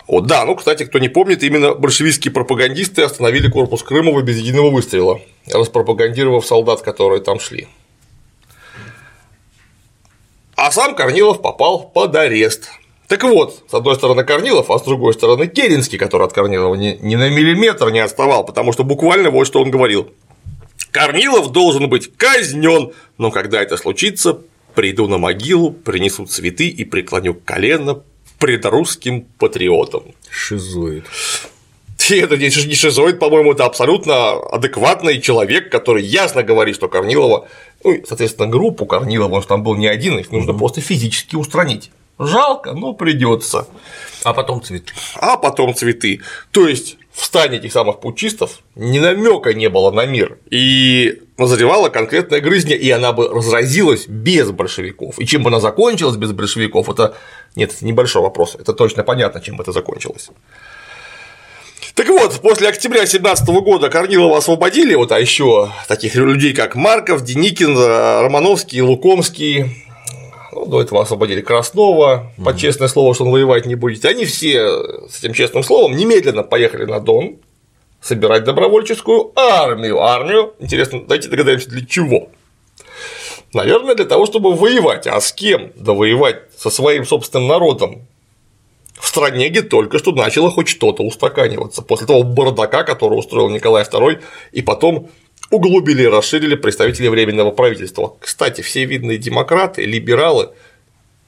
[0.06, 4.70] Вот, да, ну, кстати, кто не помнит, именно большевистские пропагандисты остановили корпус Крымова без единого
[4.70, 7.68] выстрела, распропагандировав солдат, которые там шли.
[10.56, 12.70] А сам Корнилов попал под арест.
[13.08, 16.98] Так вот, с одной стороны Корнилов, а с другой стороны Керенский, который от Корнилова ни,
[17.00, 20.10] ни на миллиметр не отставал, потому что буквально вот что он говорил.
[20.94, 24.38] Корнилов должен быть казнен, но когда это случится,
[24.76, 28.04] приду на могилу, принесу цветы и преклоню колено
[28.38, 30.14] пред русским патриотом.
[30.30, 31.04] Шизоид.
[32.10, 37.48] Это не шизоид, по-моему, это абсолютно адекватный человек, который ясно говорит, что Корнилова,
[37.82, 40.60] ну, соответственно, группу Корнилова, может, там был не один, их нужно угу.
[40.60, 41.90] просто физически устранить.
[42.20, 43.66] Жалко, но придется.
[44.22, 44.92] А потом цветы.
[45.16, 46.20] А потом цветы.
[46.52, 51.88] То есть в стане этих самых путчистов ни намека не было на мир, и назревала
[51.88, 55.18] конкретная грызня, и она бы разразилась без большевиков.
[55.20, 57.14] И чем бы она закончилась без большевиков, это
[57.54, 60.30] нет, это небольшой вопрос, это точно понятно, чем бы это закончилось.
[61.94, 67.22] Так вот, после октября 2017 года Корнилова освободили, вот, а еще таких людей, как Марков,
[67.22, 69.83] Деникин, Романовский, Лукомский,
[70.54, 74.04] ну, до этого освободили Краснова, mm под честное слово, что он воевать не будет.
[74.04, 77.36] Они все с этим честным словом немедленно поехали на Дон
[78.00, 80.00] собирать добровольческую армию.
[80.00, 82.28] Армию, интересно, давайте догадаемся, для чего?
[83.54, 85.06] Наверное, для того, чтобы воевать.
[85.06, 85.72] А с кем?
[85.76, 88.06] Да воевать со своим собственным народом.
[88.98, 91.82] В стране, где только что начало хоть что-то устаканиваться.
[91.82, 94.20] После того бардака, который устроил Николай II,
[94.52, 95.08] и потом
[95.50, 98.16] углубили и расширили представители Временного правительства.
[98.20, 100.50] Кстати, все видные демократы, либералы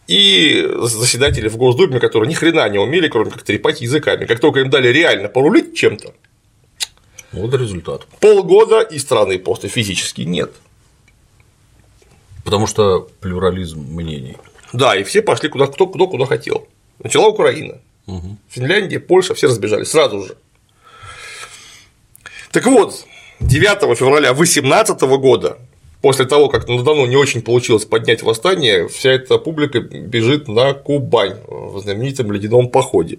[0.07, 4.25] и заседатели в Госдуме, которые ни хрена не умели, кроме как трепать языками.
[4.25, 6.15] Как только им дали реально порулить чем-то,
[7.33, 8.07] вот результат.
[8.21, 10.53] Полгода и страны просто физически нет.
[12.45, 14.37] Потому что плюрализм мнений.
[14.73, 16.67] Да, и все пошли куда кто, кто куда хотел.
[17.03, 17.81] Начала Украина.
[18.07, 18.39] Угу.
[18.49, 20.37] Финляндия, Польша, все разбежались сразу же.
[22.53, 23.05] Так вот,
[23.41, 25.59] 9 февраля 2018 года,
[26.01, 30.73] после того, как на Дону не очень получилось поднять восстание, вся эта публика бежит на
[30.73, 33.19] Кубань в знаменитом ледяном походе.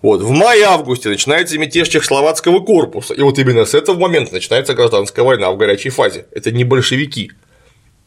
[0.00, 5.24] Вот, в мае-августе начинается мятеж Чехословацкого корпуса, и вот именно с этого момента начинается гражданская
[5.24, 6.26] война в горячей фазе.
[6.32, 7.32] Это не большевики.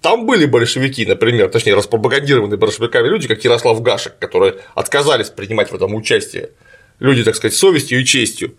[0.01, 5.75] Там были большевики, например, точнее, распропагандированные большевиками люди, как Ярослав Гашек, которые отказались принимать в
[5.75, 6.51] этом участие.
[6.99, 8.53] Люди, так сказать, совестью и честью.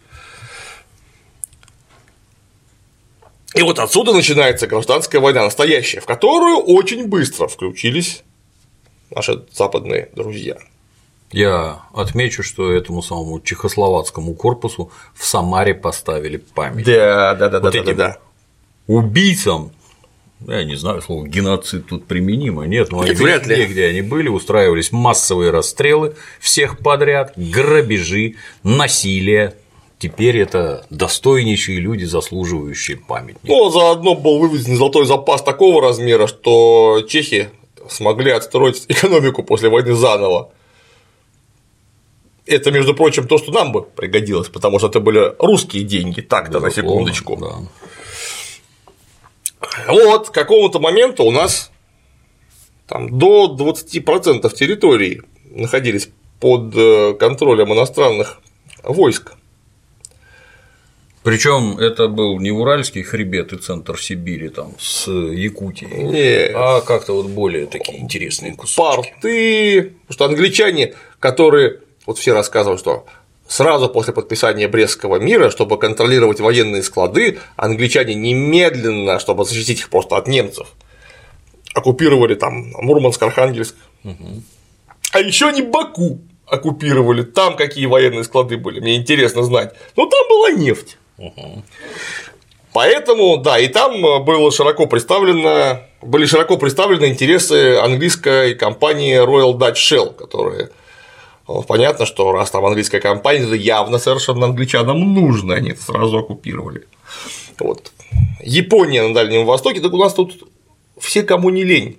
[3.55, 8.23] И вот отсюда начинается гражданская война настоящая, в которую очень быстро включились
[9.11, 10.59] наши западные друзья.
[11.33, 16.87] Я отмечу, что этому самому чехословацкому корпусу в Самаре поставили память.
[16.87, 18.19] Да, да, да, вот да, да, да.
[18.87, 19.73] убийцам,
[20.47, 23.57] я не знаю, слово геноцид тут применимо, нет, но они Нет, вряд ли.
[23.57, 29.55] везде, где они были, устраивались массовые расстрелы всех подряд, грабежи, насилие.
[29.99, 33.47] Теперь это достойнейшие люди, заслуживающие памятника.
[33.47, 37.51] Ну, заодно был выведен золотой запас такого размера, что чехи
[37.89, 40.51] смогли отстроить экономику после войны заново.
[42.47, 46.61] Это, между прочим, то, что нам бы пригодилось, потому что это были русские деньги, так-то,
[46.61, 47.37] на секундочку.
[47.37, 47.57] да.
[49.89, 51.71] Вот, к какому-то моменту у нас
[52.87, 56.09] там до 20% территории находились
[56.41, 58.41] под э, контролем иностранных
[58.83, 59.35] войск.
[61.29, 67.13] Причем это был не Уральский хребет и центр Сибири там с Якутией, Не, а как-то
[67.13, 68.79] вот более такие интересные кусочки.
[68.79, 73.05] порты, потому что англичане, которые, вот все рассказывают, что
[73.47, 80.17] сразу после подписания Брестского мира, чтобы контролировать военные склады, англичане немедленно, чтобы защитить их просто
[80.17, 80.69] от немцев,
[81.75, 83.77] оккупировали там Мурманск, Архангельск,
[85.13, 90.27] а еще они Баку оккупировали, там какие военные склады были, мне интересно знать, но там
[90.27, 90.97] была нефть.
[92.73, 99.75] Поэтому, да, и там было широко представлено, были широко представлены интересы английской компании Royal Dutch
[99.75, 100.71] Shell, которые
[101.49, 106.19] ну, понятно, что раз там английская компания, это явно совершенно англичанам нужно, они это сразу
[106.19, 106.87] оккупировали.
[107.59, 107.91] Вот.
[108.43, 110.47] Япония на Дальнем Востоке, так у нас тут
[111.01, 111.99] все, кому не лень,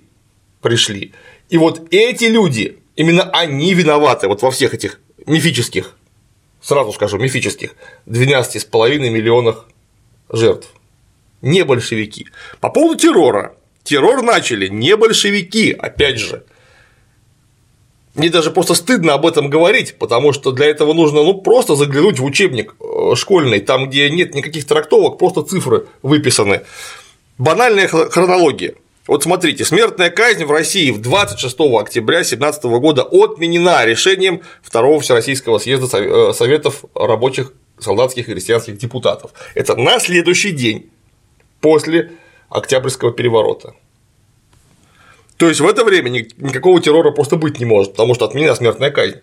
[0.62, 1.12] пришли.
[1.48, 5.96] И вот эти люди, именно они виноваты вот во всех этих мифических,
[6.60, 7.74] сразу скажу, мифических
[8.06, 9.66] 12,5 миллионах
[10.28, 10.68] жертв.
[11.42, 12.26] Не большевики.
[12.60, 13.54] По поводу террора.
[13.82, 16.44] Террор начали не большевики, опять же.
[18.14, 22.18] Мне даже просто стыдно об этом говорить, потому что для этого нужно ну, просто заглянуть
[22.18, 26.62] в учебник э, школьный, там, где нет никаких трактовок, просто цифры выписаны.
[27.38, 28.74] Банальная хронология.
[29.10, 35.58] Вот смотрите, смертная казнь в России в 26 октября 2017 года отменена решением Второго Всероссийского
[35.58, 39.32] съезда э, Советов рабочих, солдатских и крестьянских депутатов.
[39.56, 40.92] Это на следующий день
[41.60, 42.12] после
[42.50, 43.74] Октябрьского переворота.
[45.38, 48.92] То есть в это время никакого террора просто быть не может, потому что отменена смертная
[48.92, 49.16] казнь.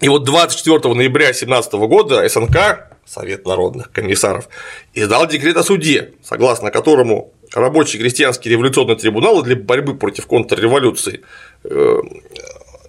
[0.00, 4.48] И вот 24 ноября 2017 года СНК, Совет народных комиссаров,
[4.94, 11.22] издал декрет о суде, согласно которому рабочий крестьянский революционный трибунал для борьбы против контрреволюции
[11.64, 12.00] э,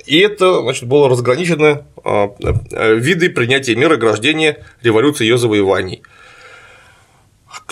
[0.08, 2.34] и это значит, было разграничено а,
[2.72, 6.02] э, виды принятия мер ограждения революции ее завоеваний.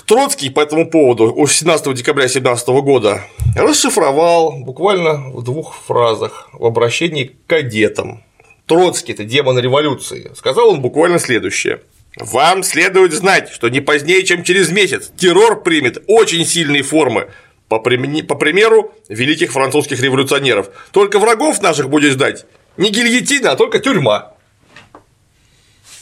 [0.05, 3.23] Троцкий по этому поводу 17 декабря 2017 года
[3.55, 8.23] расшифровал буквально в двух фразах в обращении к кадетам.
[8.67, 10.31] Троцкий– это демон революции.
[10.35, 11.81] Сказал он буквально следующее.
[12.17, 17.29] Вам следует знать, что не позднее, чем через месяц, террор примет очень сильные формы,
[17.67, 20.69] по, примеру великих французских революционеров.
[20.91, 22.45] Только врагов наших будет ждать
[22.77, 24.33] не гильотина, а только тюрьма.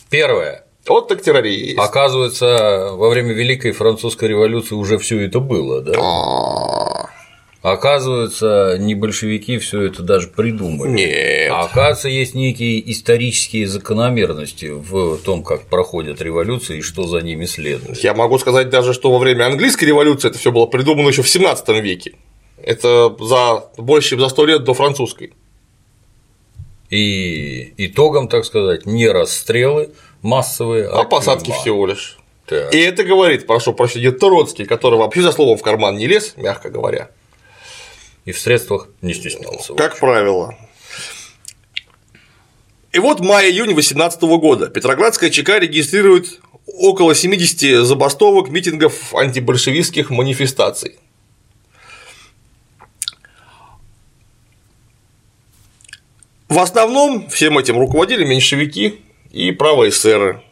[0.09, 0.65] Первое.
[0.87, 1.79] Вот так террорист.
[1.79, 7.02] Оказывается, во время Великой Французской революции уже все это было, да?
[7.63, 10.91] Оказывается, не большевики все это даже придумали.
[10.91, 11.49] Нет.
[11.49, 17.45] А оказывается, есть некие исторические закономерности в том, как проходят революции и что за ними
[17.45, 17.99] следует.
[17.99, 21.29] Я могу сказать даже, что во время английской революции это все было придумано еще в
[21.29, 22.15] 17 веке.
[22.61, 25.31] Это за больше чем за сто лет до французской.
[26.89, 31.61] И итогом, так сказать, не расстрелы массовые, а, а посадки тюрьма.
[31.61, 32.17] всего лишь.
[32.45, 32.75] Так.
[32.75, 36.69] И это говорит, прошу прощения, Троцкий, который вообще за словом в карман не лез, мягко
[36.69, 37.09] говоря.
[38.25, 39.73] И в средствах не стеснялся.
[39.73, 40.57] Как правило.
[42.91, 50.99] И вот мая-июнь 2018 года Петроградская ЧК регистрирует около 70 забастовок, митингов, антибольшевистских манифестаций.
[56.47, 60.43] В основном всем этим руководили меньшевики и правоэсеры.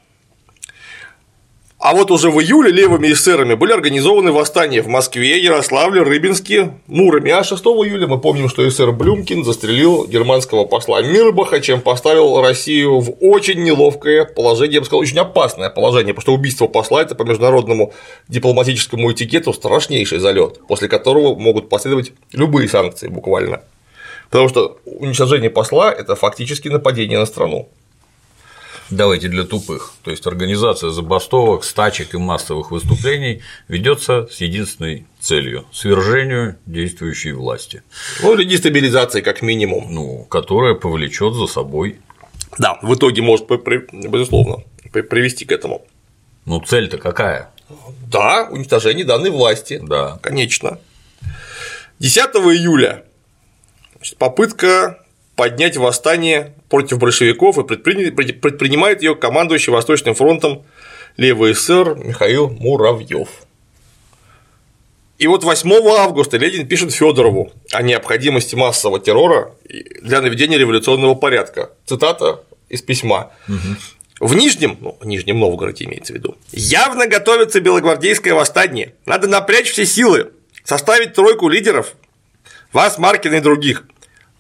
[1.82, 7.34] А вот уже в июле левыми эсерами были организованы восстания в Москве, Ярославле, Рыбинске, Муроме.
[7.34, 13.00] А 6 июля мы помним, что эсер Блюмкин застрелил германского посла Мирбаха, чем поставил Россию
[13.00, 17.16] в очень неловкое положение, я бы сказал, очень опасное положение, потому что убийство посла– это
[17.16, 17.94] по международному
[18.28, 23.62] дипломатическому этикету страшнейший залет, после которого могут последовать любые санкции буквально.
[24.30, 27.70] Потому что уничтожение посла– это фактически нападение на страну.
[28.92, 29.94] Давайте для тупых.
[30.04, 37.84] То есть организация забастовок, стачек и массовых выступлений ведется с единственной целью– свержению действующей власти.
[38.22, 39.88] Ну, или дестабилизации, как минимум.
[39.90, 42.02] Ну, которая повлечет за собой.
[42.60, 44.58] Да, в итоге может, безусловно,
[44.92, 45.88] привести к этому.
[46.46, 47.50] Ну, цель-то какая?
[48.08, 49.80] Да, уничтожение данной власти.
[49.82, 50.20] Да.
[50.22, 50.80] Конечно.
[52.00, 53.06] 10 июля
[53.96, 55.06] значит, попытка
[55.36, 60.64] поднять восстание против большевиков и предпринимает ее командующий Восточным фронтом
[61.18, 63.30] левый эсер Михаил Муравьев.
[65.18, 69.54] И вот 8 августа Ленин пишет Федорову о необходимости массового террора
[70.02, 71.70] для наведения революционного порядка.
[71.86, 73.32] Цитата из письма.
[73.48, 74.28] Угу.
[74.28, 78.96] В Нижнем, ну, в Нижнем Новгороде имеется в виду, явно готовится белогвардейское восстание.
[79.06, 80.32] Надо напрячь все силы,
[80.64, 81.94] составить тройку лидеров,
[82.72, 83.86] вас, Маркина и других,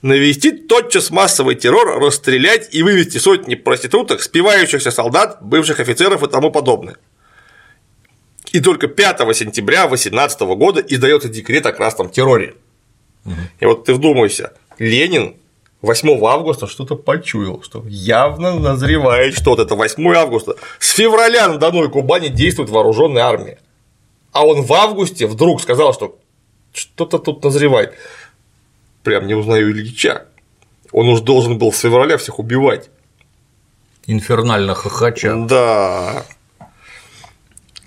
[0.02, 6.52] навести тотчас массовый террор, расстрелять и вывести сотни проституток, спивающихся солдат, бывших офицеров и тому
[6.52, 6.97] подобное.
[8.52, 12.56] И только 5 сентября 18 года издается декрет о красном терроре.
[13.60, 15.36] И вот ты вдумайся, Ленин
[15.82, 19.64] 8 августа что-то почуял, что явно назревает что-то.
[19.64, 20.56] Это 8 августа.
[20.80, 23.60] С февраля на Дону Кубани действует вооруженная армия.
[24.32, 26.20] А он в августе вдруг сказал, что
[26.74, 27.93] что-то тут назревает
[29.04, 30.26] прям не узнаю Ильича.
[30.91, 32.89] Он уж должен был с февраля всех убивать.
[34.08, 35.36] Инфернально хохоча.
[35.47, 36.26] Да.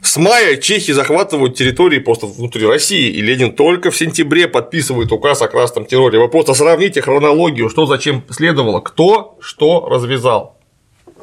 [0.00, 5.40] С мая чехи захватывают территории просто внутри России, и Ленин только в сентябре подписывает указ
[5.42, 6.18] о красном терроре.
[6.18, 10.58] Вы просто сравните хронологию, что зачем следовало, кто что развязал.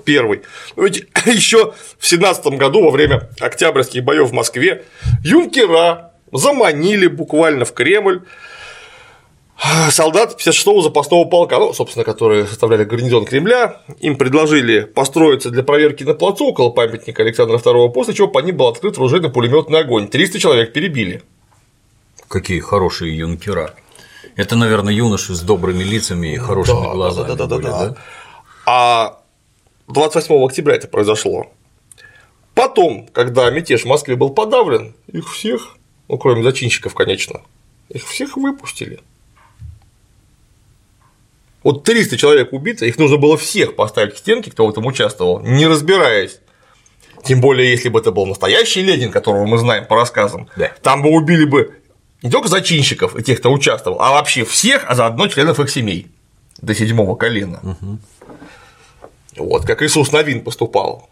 [0.04, 0.42] Первый.
[0.76, 4.84] Ну, ведь еще в семнадцатом году, во время октябрьских боев в Москве,
[5.24, 8.24] юнкера заманили буквально в Кремль
[9.90, 16.04] солдат 56-го запасного полка, ну, собственно, которые составляли гарнизон Кремля, им предложили построиться для проверки
[16.04, 20.08] на плацу около памятника Александра II, после чего по ним был открыт оружейно пулеметный огонь.
[20.08, 21.22] 300 человек перебили.
[22.28, 23.76] Какие хорошие юнкера.
[24.36, 27.28] Это, наверное, юноши с добрыми лицами и хорошими да, глазами.
[27.28, 27.98] Да, да, да, были, да, да.
[28.66, 29.22] А
[29.88, 31.48] 28 октября это произошло.
[32.56, 35.76] Потом, когда мятеж в Москве был подавлен, их всех,
[36.08, 37.42] ну, кроме зачинщиков, конечно,
[37.90, 39.02] их всех выпустили.
[41.64, 45.40] Вот 300 человек убито, их нужно было всех поставить к стенке, кто в этом участвовал,
[45.42, 46.40] не разбираясь.
[47.24, 50.72] Тем более, если бы это был настоящий Ленин, которого мы знаем по рассказам, да.
[50.82, 51.76] там бы убили бы
[52.24, 56.08] не только зачинщиков и тех, кто участвовал, а вообще всех, а заодно членов их семей
[56.62, 57.60] до седьмого колена.
[57.64, 57.98] Угу.
[59.38, 61.10] Вот как Иисус Новин поступал.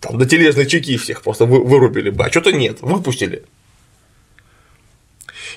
[0.00, 3.44] Там до тележной чеки всех просто вырубили бы, а что-то нет, выпустили.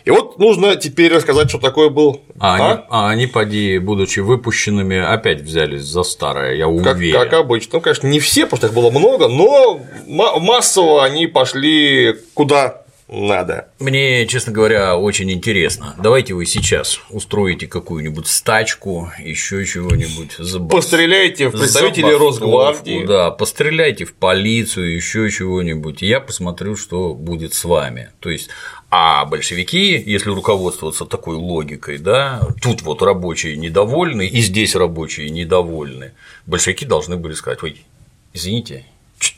[0.05, 2.21] И вот нужно теперь рассказать, что такое был.
[2.39, 2.71] А, а?
[2.71, 7.13] Они, а они, поди, будучи выпущенными, опять взялись за старое, я уверен.
[7.13, 7.69] Как, как обычно.
[7.73, 12.81] Ну, конечно, не все, потому что их было много, но массово они пошли куда
[13.11, 13.67] надо.
[13.79, 15.95] Мне, честно говоря, очень интересно.
[16.01, 20.35] Давайте вы сейчас устроите какую-нибудь стачку, еще чего-нибудь.
[20.37, 20.71] Забас...
[20.71, 23.05] Постреляйте в представителей Росгвардии.
[23.05, 26.01] Да, постреляйте в полицию, еще чего-нибудь.
[26.01, 28.11] Я посмотрю, что будет с вами.
[28.21, 28.49] То есть
[28.93, 36.11] а большевики, если руководствоваться такой логикой, да, тут вот рабочие недовольны, и здесь рабочие недовольны,
[36.45, 37.85] большевики должны были сказать, ой,
[38.33, 38.85] извините,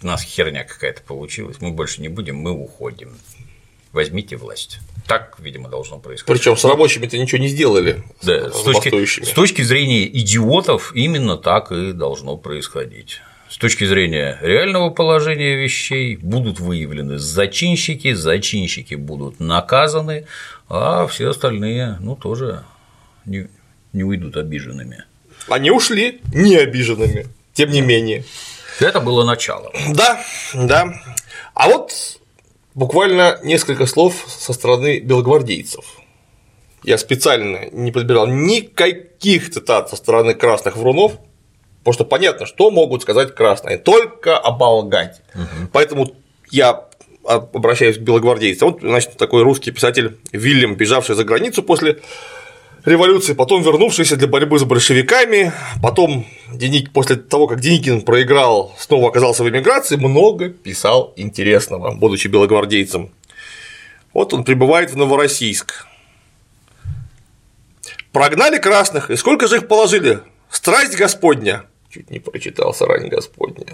[0.01, 3.16] у нас херня какая-то получилась, мы больше не будем, мы уходим,
[3.91, 4.80] возьмите власть.
[5.08, 6.41] Так, видимо, должно происходить.
[6.41, 8.01] Причем с рабочими-то ничего не сделали.
[8.24, 13.22] Да, с, с, точки, с точки зрения идиотов именно так и должно происходить
[13.54, 20.26] с точки зрения реального положения вещей будут выявлены зачинщики, зачинщики будут наказаны,
[20.70, 22.64] а все остальные, ну, тоже
[23.26, 23.47] не,
[23.93, 25.04] не уйдут обиженными.
[25.49, 28.26] Они ушли не обиженными, тем не менее.
[28.80, 29.72] Это было начало.
[29.93, 30.20] Да,
[30.56, 30.91] да.
[31.54, 31.93] А вот
[32.74, 35.86] буквально несколько слов со стороны белогвардейцев.
[36.84, 41.20] Я специально не подбирал никаких цитат со стороны красных врунов,
[41.84, 45.21] Потому что понятно, что могут сказать красные, только оболгать.
[45.36, 45.69] Угу.
[45.73, 46.15] Поэтому
[46.49, 46.86] я
[47.25, 48.71] обращаюсь к белогвардейцам.
[48.71, 51.99] Вот, значит, такой русский писатель Вильям, бежавший за границу после
[52.86, 59.09] революции, потом вернувшийся для борьбы с большевиками, потом Деник, после того, как Деникин проиграл, снова
[59.09, 63.11] оказался в эмиграции, много писал интересного, будучи белогвардейцем.
[64.13, 65.86] Вот он прибывает в Новороссийск.
[68.11, 70.19] Прогнали красных, и сколько же их положили?
[70.49, 71.63] Страсть Господня
[71.94, 73.66] чуть не прочитал срань Господня.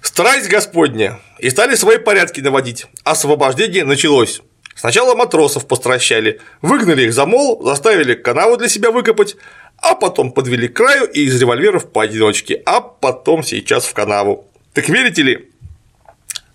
[0.00, 4.40] Страсть Господня, и стали свои порядки наводить, освобождение началось.
[4.74, 9.36] Сначала матросов постращали, выгнали их за мол, заставили канаву для себя выкопать,
[9.76, 14.46] а потом подвели к краю и из револьверов поодиночке, а потом сейчас в канаву.
[14.72, 15.50] Так верите ли,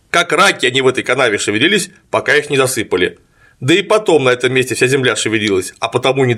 [0.10, 3.20] как раки они в этой канаве шевелились, пока их не засыпали.
[3.60, 6.34] Да и потом на этом месте вся земля шевелилась, а потому не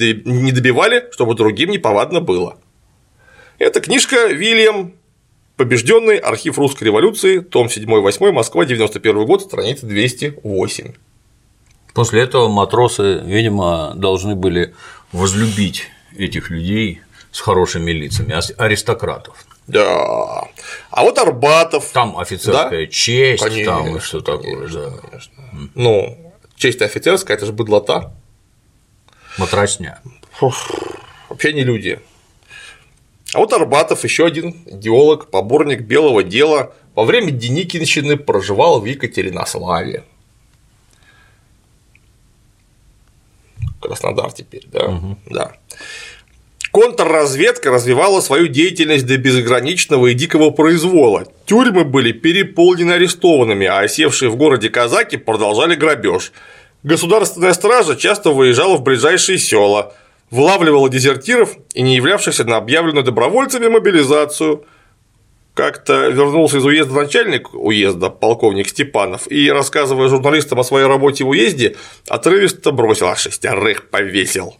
[0.51, 2.57] добивали, чтобы другим неповадно было.
[3.59, 4.93] Это книжка Вильям
[5.57, 10.93] Побежденный архив русской революции, том 7-8, Москва, 91 год, страница 208.
[11.95, 14.75] После этого матросы, видимо, должны были
[15.11, 17.01] возлюбить этих людей
[17.31, 19.47] с хорошими лицами, аристократов.
[19.65, 20.43] Да.
[20.91, 21.89] А вот Арбатов.
[21.91, 22.91] Там офицерская да?
[22.91, 24.91] честь, конечно, там и что такое, да.
[25.09, 25.33] Конечно.
[25.73, 28.13] Ну, честь офицерская, это же быдлота.
[29.39, 30.01] Матросня.
[31.29, 31.99] Вообще не люди.
[33.33, 40.03] А вот Арбатов, еще один идеолог, поборник белого дела, во время Деникинщины проживал в Екатеринославе.
[43.81, 44.87] Краснодар теперь, да?
[44.87, 45.17] Угу.
[45.29, 45.53] Да.
[46.71, 51.25] Контрразведка развивала свою деятельность до безграничного и дикого произвола.
[51.45, 56.31] Тюрьмы были переполнены арестованными, а осевшие в городе казаки продолжали грабеж.
[56.83, 59.93] Государственная стража часто выезжала в ближайшие села–
[60.31, 64.65] вылавливала дезертиров и не являвшихся на объявленную добровольцами мобилизацию.
[65.53, 71.29] Как-то вернулся из уезда начальник уезда, полковник Степанов, и, рассказывая журналистам о своей работе в
[71.29, 71.75] уезде,
[72.07, 74.55] отрывисто бросил, а шестерых повесил.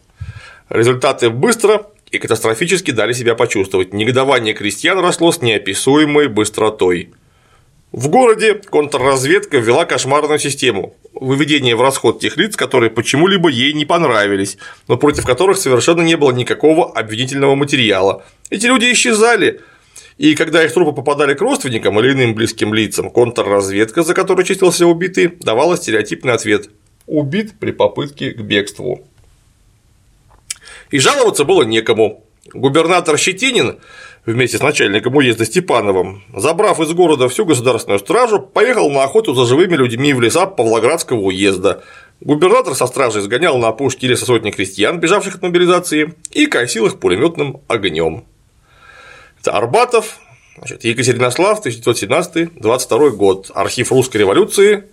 [0.70, 3.94] Результаты быстро и катастрофически дали себя почувствовать.
[3.94, 7.12] Негодование крестьян росло с неописуемой быстротой.
[7.92, 13.86] В городе контрразведка ввела кошмарную систему выведение в расход тех лиц, которые почему-либо ей не
[13.86, 14.58] понравились,
[14.88, 18.24] но против которых совершенно не было никакого обвинительного материала.
[18.50, 19.62] Эти люди исчезали,
[20.18, 24.86] и когда их трупы попадали к родственникам или иным близким лицам, контрразведка, за которой числился
[24.86, 26.70] убитый, давала стереотипный ответ–
[27.08, 29.08] убит при попытке к бегству.
[30.92, 32.24] И жаловаться было некому.
[32.54, 33.80] Губернатор Щетинин
[34.28, 39.46] вместе с начальником уезда Степановым, забрав из города всю государственную стражу, поехал на охоту за
[39.46, 41.82] живыми людьми в леса Павлоградского уезда.
[42.20, 47.00] Губернатор со стражей сгонял на опушки леса сотни крестьян, бежавших от мобилизации, и косил их
[47.00, 48.26] пулеметным огнем.
[49.40, 50.20] Это Арбатов,
[50.58, 54.84] значит, Екатеринослав, 1917-22 год, архив русской революции,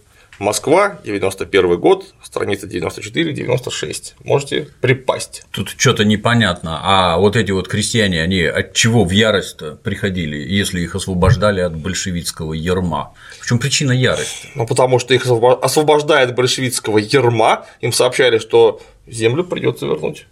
[0.41, 4.14] Москва, 91 год, страница 94-96.
[4.24, 5.45] Можете припасть.
[5.53, 6.80] Тут что-то непонятно.
[6.82, 11.76] А вот эти вот крестьяне, они от чего в ярость приходили, если их освобождали от
[11.76, 13.12] большевистского ерма?
[13.41, 14.49] В чем причина ярости?
[14.57, 20.26] Ну, потому что их освобождает от большевистского ерма, им сообщали, что землю придется вернуть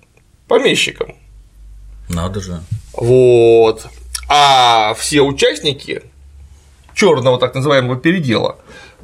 [0.49, 1.15] помещикам.
[2.09, 2.61] Надо же.
[2.93, 3.87] Вот.
[4.29, 6.03] А все участники
[6.95, 8.59] черного так называемого передела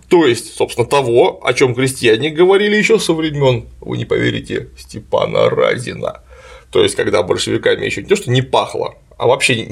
[0.08, 5.50] то есть, собственно, того, о чем крестьяне говорили еще со времен, вы не поверите, Степана
[5.50, 6.22] Разина.
[6.70, 9.68] То есть, когда большевиками еще не то, что не пахло, а вообще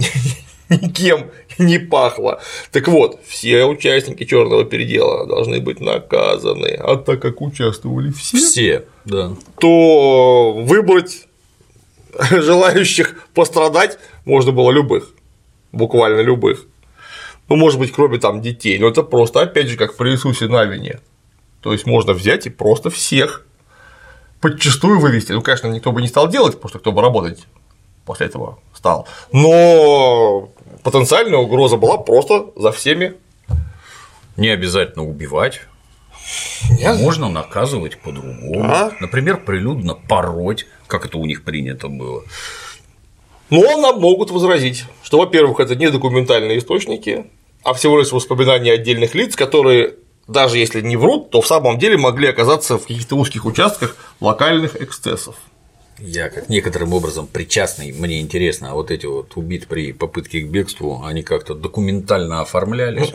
[0.69, 2.41] никем не пахло.
[2.71, 6.69] Так вот, все участники черного передела должны быть наказаны.
[6.69, 9.33] А так как участвовали все, все да.
[9.59, 11.27] то выбрать
[12.31, 15.13] желающих пострадать можно было любых,
[15.73, 16.67] буквально любых.
[17.49, 21.01] Ну, может быть, кроме там детей, но это просто, опять же, как при Иисусе Навине.
[21.61, 23.47] То есть можно взять и просто всех
[24.41, 25.33] подчастую вывести.
[25.33, 27.47] Ну, конечно, никто бы не стал делать, потому что кто бы работать
[28.05, 29.07] после этого стал.
[29.33, 30.51] Но
[30.83, 33.15] потенциальная угроза была просто за всеми.
[34.37, 35.63] Не обязательно убивать.
[36.71, 37.01] Нет.
[37.01, 38.65] Можно наказывать по-другому.
[38.65, 38.93] А?
[39.01, 42.23] Например, прилюдно пороть, как это у них принято было.
[43.51, 47.27] Но нам могут возразить, что, во-первых, это не документальные источники,
[47.63, 49.95] а всего лишь воспоминания отдельных лиц, которые
[50.29, 54.81] даже если не врут, то в самом деле могли оказаться в каких-то узких участках локальных
[54.81, 55.37] эксцессов.
[55.99, 60.49] Я как некоторым образом причастный, мне интересно, а вот эти вот убит при попытке к
[60.49, 63.13] бегству, они как-то документально оформлялись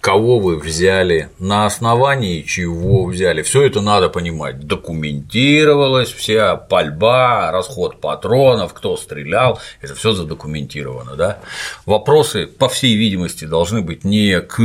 [0.00, 3.42] кого вы взяли, на основании чего взяли.
[3.42, 4.60] Все это надо понимать.
[4.60, 11.16] Документировалась вся пальба, расход патронов, кто стрелял, это все задокументировано.
[11.16, 11.40] Да?
[11.86, 14.58] Вопросы, по всей видимости, должны быть не к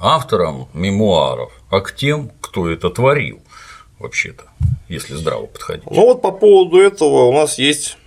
[0.00, 3.40] авторам мемуаров, а к тем, кто это творил
[3.98, 4.44] вообще-то,
[4.88, 5.84] если здраво подходить.
[5.90, 7.98] Ну вот по поводу этого у нас есть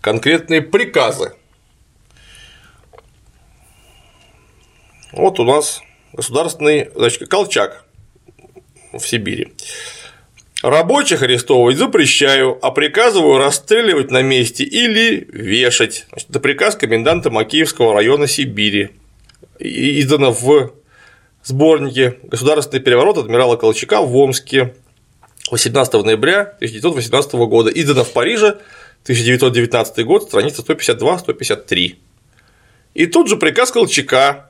[0.00, 1.32] конкретные приказы
[5.12, 5.80] Вот у нас
[6.12, 7.84] государственный значит, Колчак
[8.92, 9.52] в Сибири.
[10.62, 16.06] Рабочих арестовывать запрещаю, а приказываю расстреливать на месте или вешать.
[16.10, 18.90] Значит, это приказ коменданта Макеевского района Сибири.
[19.60, 20.72] Издано в
[21.44, 24.74] сборнике «Государственный переворот адмирала Колчака в Омске»
[25.50, 28.58] 18 ноября 1918 года, издано в Париже
[29.04, 31.96] 1919 год, страница 152-153.
[32.94, 34.47] И тут же приказ Колчака.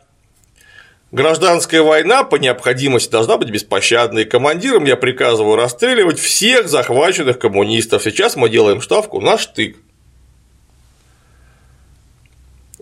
[1.11, 4.27] Гражданская война по необходимости должна быть беспощадной.
[4.27, 8.03] Командирам я приказываю расстреливать всех захваченных коммунистов.
[8.03, 9.79] Сейчас мы делаем ставку на штык.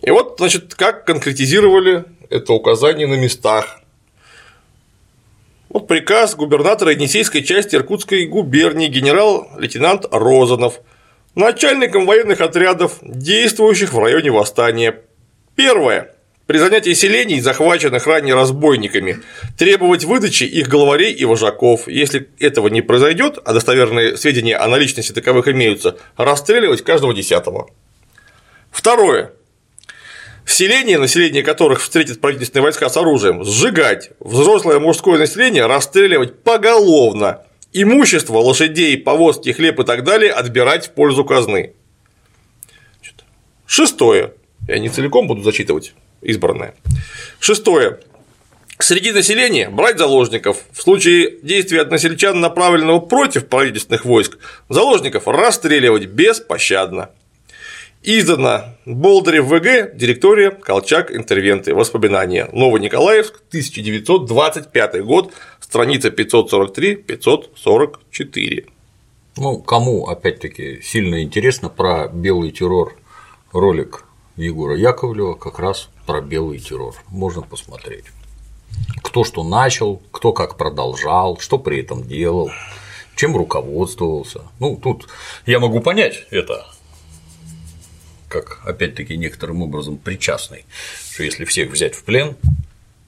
[0.02, 3.80] И вот, значит, как конкретизировали это указание на местах.
[5.68, 10.80] Вот приказ губернатора Енисейской части Иркутской губернии генерал-лейтенант Розанов
[11.36, 15.02] начальником военных отрядов, действующих в районе восстания.
[15.54, 16.15] Первое.
[16.46, 19.18] При занятии селений, захваченных ранее разбойниками,
[19.58, 21.88] требовать выдачи их главарей и вожаков.
[21.88, 27.68] Если этого не произойдет, а достоверные сведения о наличности таковых имеются, расстреливать каждого десятого.
[28.70, 29.32] Второе.
[30.44, 37.42] В селении, население которых встретит правительственные войска с оружием, сжигать, взрослое мужское население расстреливать поголовно,
[37.72, 41.72] имущество, лошадей, повозки, хлеб и так далее отбирать в пользу казны.
[43.66, 44.34] Шестое.
[44.68, 46.74] Я не целиком буду зачитывать избранное.
[47.40, 48.00] Шестое.
[48.78, 50.58] Среди населения брать заложников.
[50.72, 54.36] В случае действия односельчан, направленного против правительственных войск,
[54.68, 57.08] заложников расстреливать беспощадно.
[58.02, 61.74] Издано Болдырев ВГ, директория Колчак Интервенты.
[61.74, 62.50] Воспоминания.
[62.52, 68.66] Новониколаевск, 1925 год, страница 543-544.
[69.38, 72.96] Ну, кому, опять-таки, сильно интересно про белый террор
[73.52, 74.04] ролик
[74.36, 76.94] Егора Яковлева как раз про белый террор.
[77.08, 78.06] Можно посмотреть.
[79.02, 82.50] Кто что начал, кто как продолжал, что при этом делал,
[83.16, 84.42] чем руководствовался.
[84.60, 85.08] Ну, тут
[85.46, 86.66] я могу понять это,
[88.28, 90.64] как, опять-таки, некоторым образом причастный,
[91.12, 92.36] что если всех взять в плен,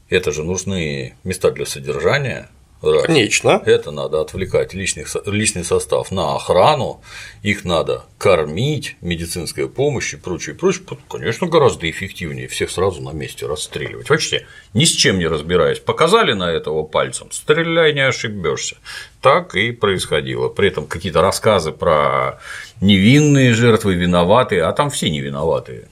[0.09, 2.49] это же нужны места для содержания.
[2.81, 3.61] Конечно.
[3.67, 7.01] Это надо отвлекать личных, личный состав на охрану,
[7.43, 10.85] их надо кормить, медицинская помощь и прочее, прочее.
[11.09, 14.11] Конечно, гораздо эффективнее всех сразу на месте расстреливать.
[14.11, 18.77] Вообще, ни с чем не разбираясь, показали на этого пальцем, стреляй, не ошибешься.
[19.21, 20.49] Так и происходило.
[20.49, 22.39] При этом какие-то рассказы про
[22.81, 25.89] невинные жертвы, виноватые, а там все не виноватые.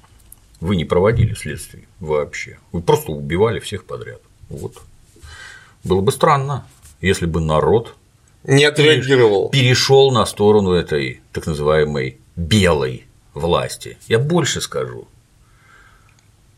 [0.61, 2.59] Вы не проводили следствие вообще.
[2.71, 4.21] Вы просто убивали всех подряд.
[4.49, 4.75] Вот.
[5.85, 6.67] Было бы странно
[7.07, 7.95] если бы народ
[8.45, 13.99] не отреагировал, перешел на сторону этой так называемой белой власти.
[14.09, 15.09] Я больше скажу.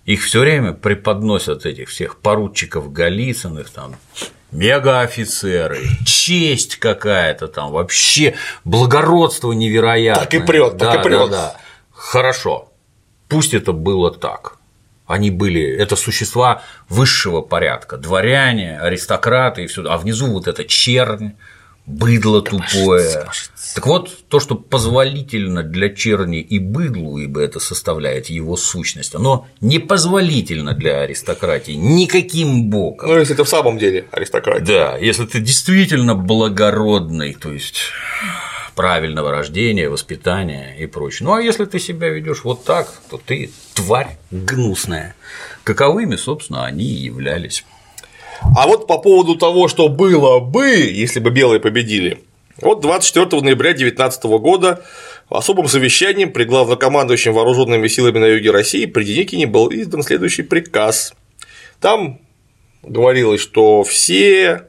[0.05, 3.97] Их все время преподносят этих всех поручиков Голицыных, там,
[4.53, 8.35] мегаофицеры, честь какая-то там, вообще
[8.65, 10.25] благородство невероятное.
[10.25, 11.19] Так и прет, так да, и прет.
[11.19, 11.57] Да, да.
[11.93, 12.73] Хорошо,
[13.29, 14.58] пусть это было так.
[15.09, 21.33] Они были, это существа высшего порядка, дворяне, аристократы и все, а внизу вот это чернь,
[21.87, 23.27] быдло тупое.
[23.75, 29.47] Так вот, то, что позволительно для черни и быдлу, ибо это составляет его сущность, оно
[29.63, 33.09] непозволительно для аристократии никаким боком.
[33.09, 34.65] Ну, если это в самом деле аристократия.
[34.65, 37.85] Да, если ты действительно благородный, то есть
[38.79, 41.27] правильного рождения, воспитания и прочее.
[41.27, 45.17] Ну а если ты себя ведешь вот так, то ты тварь гнусная.
[45.65, 47.65] Каковыми, собственно, они и являлись.
[48.41, 52.21] А вот по поводу того, что было бы, если бы белые победили.
[52.63, 54.85] Вот 24 ноября 2019 года
[55.29, 60.43] в особом совещании при главнокомандующем вооруженными силами на юге России при Деникине был издан следующий
[60.43, 61.15] приказ.
[61.81, 62.21] Там
[62.85, 64.69] говорилось, что все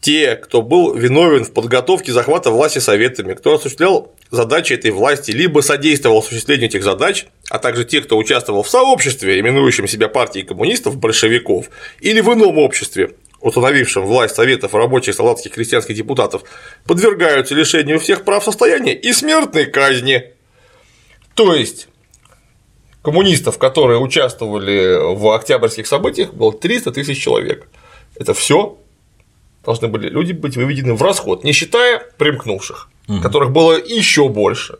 [0.00, 5.60] те, кто был виновен в подготовке захвата власти советами, кто осуществлял задачи этой власти, либо
[5.60, 10.96] содействовал осуществлению этих задач, а также те, кто участвовал в сообществе, именующем себя партией коммунистов,
[10.96, 11.68] большевиков,
[12.00, 16.44] или в ином обществе, установившем власть советов рабочих, солдатских, крестьянских депутатов,
[16.86, 20.32] подвергаются лишению всех прав состояния и смертной казни.
[21.34, 21.88] То есть
[23.02, 27.68] коммунистов, которые участвовали в октябрьских событиях, было 300 тысяч человек.
[28.16, 28.78] Это все
[29.64, 33.20] должны были люди быть выведены в расход, не считая примкнувших, угу.
[33.20, 34.78] которых было еще больше.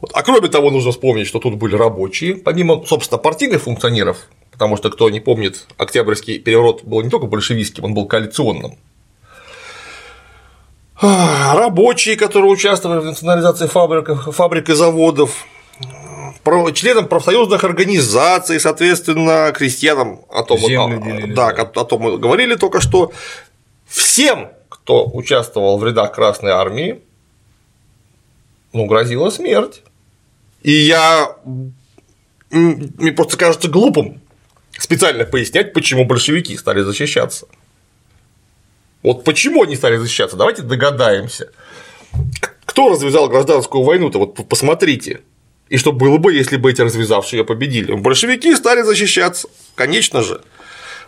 [0.00, 0.12] Вот.
[0.14, 4.90] А кроме того, нужно вспомнить, что тут были рабочие, помимо, собственно, партийных функционеров, потому что,
[4.90, 8.78] кто не помнит, Октябрьский переворот был не только большевистским, он был коалиционным.
[11.00, 15.46] Рабочие, которые участвовали в национализации фабрик, фабрик и заводов,
[16.74, 20.58] членам профсоюзных организаций, соответственно, крестьянам, о том,
[21.02, 21.62] делили, да, да.
[21.62, 23.12] о том мы говорили только что,
[23.86, 27.00] всем, кто участвовал в рядах Красной Армии,
[28.72, 29.82] ну, грозила смерть.
[30.62, 31.36] И я
[32.50, 34.20] мне просто кажется глупым
[34.76, 37.46] специально пояснять, почему большевики стали защищаться.
[39.02, 40.36] Вот почему они стали защищаться?
[40.36, 41.50] Давайте догадаемся.
[42.64, 44.18] Кто развязал гражданскую войну-то?
[44.18, 45.20] Вот посмотрите.
[45.70, 47.92] И что было бы, если бы эти развязавшие ее победили?
[47.92, 50.42] Большевики стали защищаться, конечно же.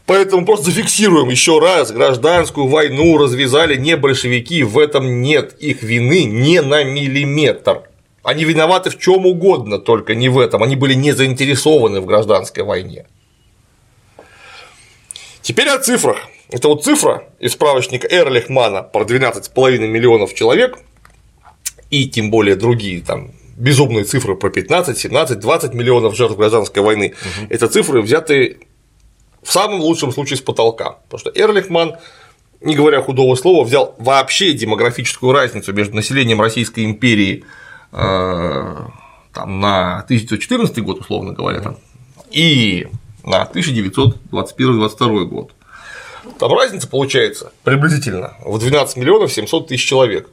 [0.07, 6.25] Поэтому просто зафиксируем еще раз, гражданскую войну развязали не большевики, в этом нет их вины
[6.25, 7.83] не на миллиметр.
[8.23, 10.63] Они виноваты в чем угодно, только не в этом.
[10.63, 13.07] Они были не заинтересованы в гражданской войне.
[15.41, 16.19] Теперь о цифрах.
[16.51, 20.79] Это вот цифра из справочника Эрлихмана про 12,5 миллионов человек
[21.91, 23.33] и тем более другие там
[23.63, 27.15] безумные цифры про 15, 17, 20 миллионов жертв гражданской войны.
[27.15, 27.47] Угу.
[27.51, 28.59] Это цифры взяты
[29.43, 30.99] в самом лучшем случае с потолка.
[31.09, 31.97] Потому что Эрлихман,
[32.61, 37.45] не говоря худого слова, взял вообще демографическую разницу между населением Российской империи
[37.93, 38.77] э,
[39.33, 41.77] там, на 1914 год, условно говоря, там,
[42.33, 42.89] и
[43.23, 45.53] на 1921-22 год.
[46.39, 50.29] Там разница получается приблизительно в 12 миллионов 700 тысяч человек.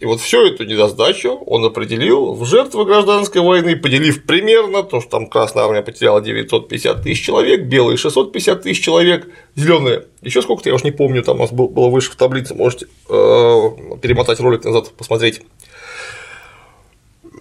[0.00, 5.10] И вот всю эту недосдачу он определил в жертвы гражданской войны, поделив примерно то, что
[5.10, 10.74] там Красная Армия потеряла 950 тысяч человек, белые 650 тысяч человек, зеленые еще сколько-то, я
[10.74, 12.90] уж не помню, там у нас было выше в таблице, можете э,
[14.00, 15.42] перемотать ролик назад, посмотреть.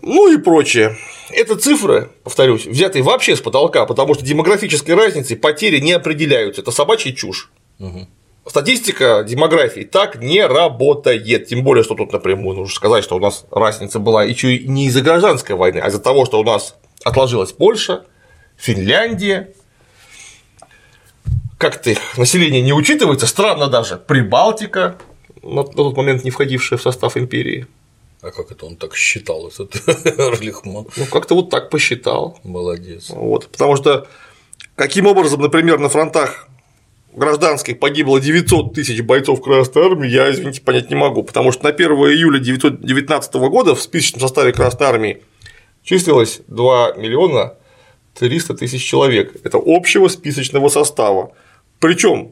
[0.01, 0.97] Ну и прочее.
[1.31, 6.61] Это цифры, повторюсь, взятые вообще с потолка, потому что демографической разницей потери не определяются.
[6.61, 7.51] Это собачья чушь.
[7.79, 8.07] Угу.
[8.45, 11.47] Статистика демографии так не работает.
[11.47, 14.87] Тем более, что тут напрямую нужно сказать, что у нас разница была еще и не
[14.87, 18.05] из-за гражданской войны, а из-за того, что у нас отложилась Польша,
[18.57, 19.53] Финляндия.
[21.57, 24.97] Как-то их население не учитывается, странно даже, Прибалтика,
[25.43, 27.67] на тот момент не входившая в состав империи.
[28.21, 29.87] А как это он так считал, этот
[30.19, 30.87] Орлихман?
[30.95, 32.37] Ну, как-то вот так посчитал.
[32.43, 33.09] Молодец.
[33.09, 34.07] Вот, потому что
[34.75, 36.49] каким образом, например, на фронтах
[37.13, 41.69] гражданских погибло 900 тысяч бойцов Красной Армии, я, извините, понять не могу, потому что на
[41.69, 45.21] 1 июля 1919 года в списочном составе Красной Армии
[45.83, 47.55] числилось 2 миллиона
[48.17, 49.35] 300 тысяч человек.
[49.43, 51.31] Это общего списочного состава.
[51.79, 52.31] Причем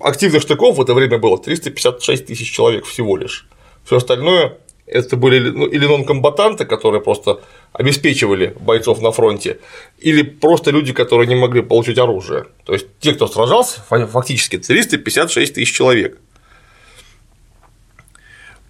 [0.00, 3.48] активных штыков в это время было 356 тысяч человек всего лишь.
[3.84, 7.40] Все остальное это были ну, или нон-комбатанты, которые просто
[7.72, 9.58] обеспечивали бойцов на фронте,
[9.98, 12.46] или просто люди, которые не могли получить оружие.
[12.64, 16.18] То есть те, кто сражался, фактически 356 тысяч человек.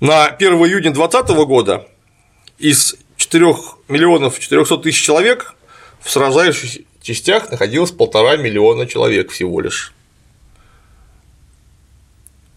[0.00, 1.88] На 1 июня 2020 года
[2.58, 3.54] из 4
[3.88, 5.54] миллионов 400 тысяч человек
[6.00, 9.92] в сражающихся частях находилось полтора миллиона человек всего лишь.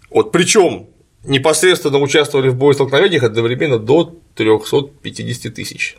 [0.10, 0.88] Вот причем
[1.24, 5.98] непосредственно участвовали в боестолкновениях одновременно до 350 тысяч.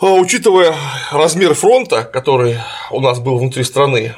[0.00, 0.74] А учитывая
[1.12, 2.56] размер фронта, который
[2.90, 4.14] у нас был внутри страны,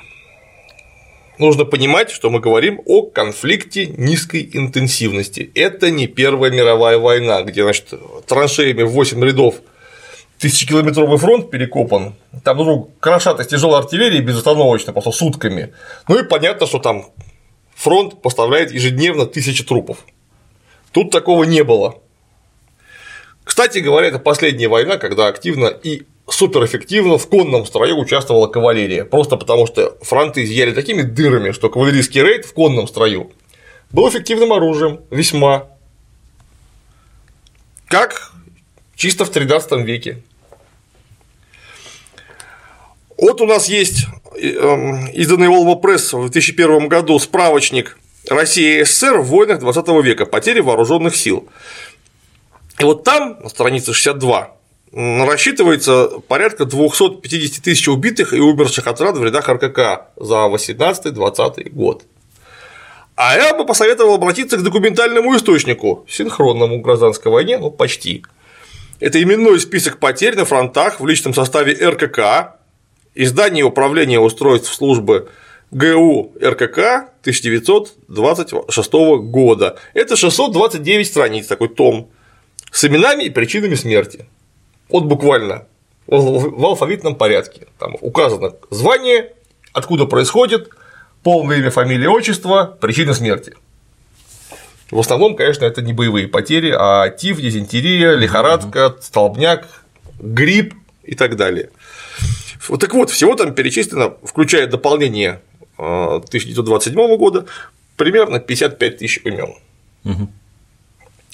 [1.38, 5.50] нужно понимать, что мы говорим о конфликте низкой интенсивности.
[5.56, 7.94] Это не Первая мировая война, где значит,
[8.26, 9.56] траншеями в 8 рядов
[10.38, 12.14] тысячекилометровый фронт перекопан,
[12.44, 15.74] там ну, крошат из тяжелой артиллерии безостановочно, просто сутками.
[16.06, 17.06] Ну и понятно, что там
[17.74, 19.98] фронт поставляет ежедневно тысячи трупов.
[20.92, 22.01] Тут такого не было.
[23.44, 29.04] Кстати говоря, это последняя война, когда активно и суперэффективно в конном строю участвовала кавалерия.
[29.04, 33.32] Просто потому что фронты изъяли такими дырами, что кавалерийский рейд в конном строю
[33.90, 35.68] был эффективным оружием, весьма.
[37.88, 38.32] Как
[38.94, 40.22] чисто в 13 веке.
[43.18, 49.18] Вот у нас есть Эм, изданный Volvo Press в 2001 году справочник России и СССР
[49.18, 51.48] в войнах 20 века, потери вооруженных сил.
[52.82, 54.56] И вот там, на странице 62,
[54.92, 62.02] рассчитывается порядка 250 тысяч убитых и умерших от ран в рядах РКК за 18-20 год.
[63.14, 68.24] А я бы посоветовал обратиться к документальному источнику, синхронному гражданской войне, ну почти.
[68.98, 72.56] Это именной список потерь на фронтах в личном составе РКК
[73.14, 75.28] Издание управления устройств службы
[75.70, 76.78] ГУ РКК
[77.20, 79.78] 1926 года.
[79.94, 82.10] Это 629 страниц, такой том,
[82.72, 84.26] с именами и причинами смерти.
[84.88, 85.66] Вот буквально
[86.06, 87.68] в алфавитном порядке.
[87.78, 89.32] Там указано звание,
[89.72, 90.70] откуда происходит,
[91.22, 93.54] полное имя, фамилия, отчество, причина смерти.
[94.90, 99.68] В основном, конечно, это не боевые потери, а тиф, дизентерия, лихорадка, столбняк,
[100.18, 101.70] грипп и так далее.
[102.68, 105.40] Вот так вот, всего там перечислено, включая дополнение
[105.76, 107.46] 1927 э, года,
[107.96, 109.54] примерно 55 тысяч имен.
[110.04, 110.28] Угу.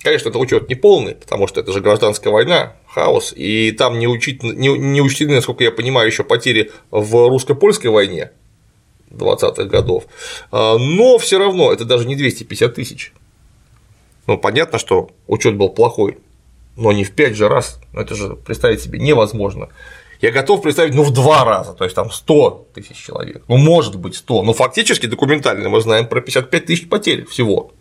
[0.02, 4.06] Конечно, это учет не полный, потому что это же гражданская война, хаос, и там не,
[4.06, 8.30] учить, не, не учтены, насколько я понимаю, еще потери в русско-польской войне
[9.10, 10.04] 20-х годов,
[10.52, 13.12] а, но все равно это даже не 250 тысяч.
[14.26, 16.18] Ну, понятно, что учет был плохой,
[16.76, 19.68] но не в 5 же раз, это же представить себе невозможно.
[20.20, 23.96] Я готов представить, ну, в два раза, то есть там 100 тысяч человек, ну, может
[23.96, 27.72] быть 100, но фактически документально мы знаем про 55 тысяч потерь всего.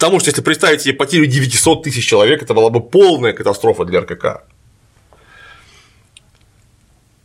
[0.00, 4.00] Потому что если представить себе потерю 900 тысяч человек, это была бы полная катастрофа для
[4.00, 4.44] РКК.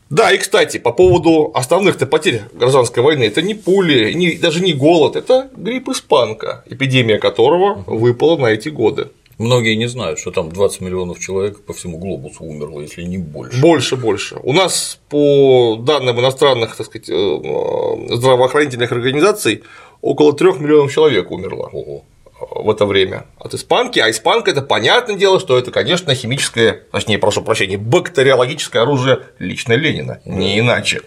[0.09, 4.73] Да, и кстати, по поводу основных-то потерь гражданской войны, это не пули, не, даже не
[4.73, 9.07] голод, это грипп испанка, эпидемия которого выпала на эти годы.
[9.37, 13.61] Многие не знают, что там 20 миллионов человек по всему глобусу умерло, если не больше.
[13.61, 14.35] Больше, больше.
[14.43, 19.63] У нас по данным иностранных так сказать, э, здравоохранительных организаций
[20.01, 21.69] около 3 миллионов человек умерло.
[21.71, 22.03] Ого
[22.39, 27.17] в это время от испанки, а испанка это понятное дело, что это, конечно, химическое, точнее,
[27.17, 31.01] прошу прощения, бактериологическое оружие лично Ленина, не иначе.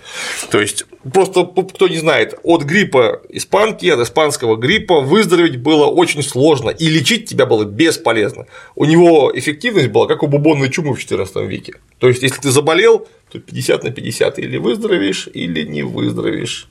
[0.51, 6.23] То есть, просто кто не знает, от гриппа испанки, от испанского гриппа выздороветь было очень
[6.23, 8.47] сложно, и лечить тебя было бесполезно.
[8.75, 11.75] У него эффективность была как у бубонной чумы в XIV веке.
[11.99, 16.69] То есть, если ты заболел, то 50 на 50 или выздоровеешь, или не выздоровеешь.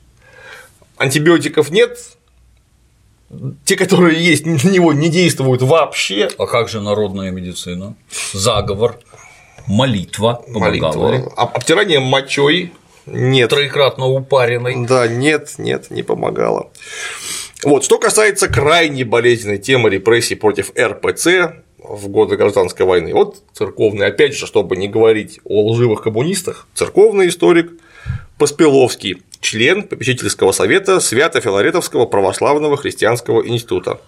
[0.96, 2.17] Антибиотиков нет,
[3.64, 6.28] те, которые есть, на него не действуют вообще.
[6.38, 7.94] А как же народная медицина?
[8.32, 8.98] Заговор,
[9.66, 11.08] молитва помогала.
[11.08, 11.32] Молитва.
[11.36, 12.72] Обтирание мочой
[13.06, 13.50] нет.
[13.50, 14.86] Троекратно упаренной.
[14.86, 16.70] Да, нет, нет, не помогало.
[17.64, 24.06] Вот, что касается крайне болезненной темы репрессий против РПЦ в годы гражданской войны, вот церковный,
[24.06, 27.72] опять же, чтобы не говорить о лживых коммунистах, церковный историк
[28.38, 34.00] Поспеловский член попечительского совета Свято-Филаретовского православного христианского института.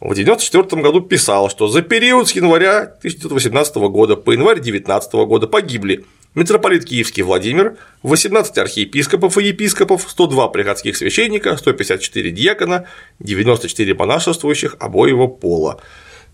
[0.00, 5.46] В 1994 году писал, что за период с января 1918 года по январь 1919 года
[5.46, 6.04] погибли
[6.34, 12.86] митрополит Киевский Владимир, 18 архиепископов и епископов, 102 приходских священника, 154 диакона,
[13.18, 15.80] 94 монашествующих обоего пола.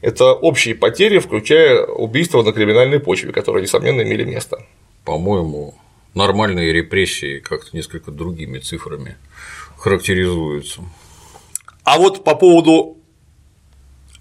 [0.02, 4.64] Это общие потери, включая убийства на криминальной почве, которые, несомненно, имели место.
[5.04, 5.74] По-моему,
[6.16, 9.16] нормальные репрессии как-то несколько другими цифрами
[9.76, 10.82] характеризуются.
[11.84, 12.96] А вот по поводу,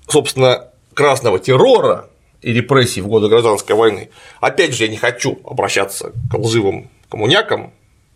[0.07, 2.09] собственно, красного террора
[2.41, 4.09] и репрессий в годы гражданской войны,
[4.41, 7.73] опять же, я не хочу обращаться к лживым коммунякам,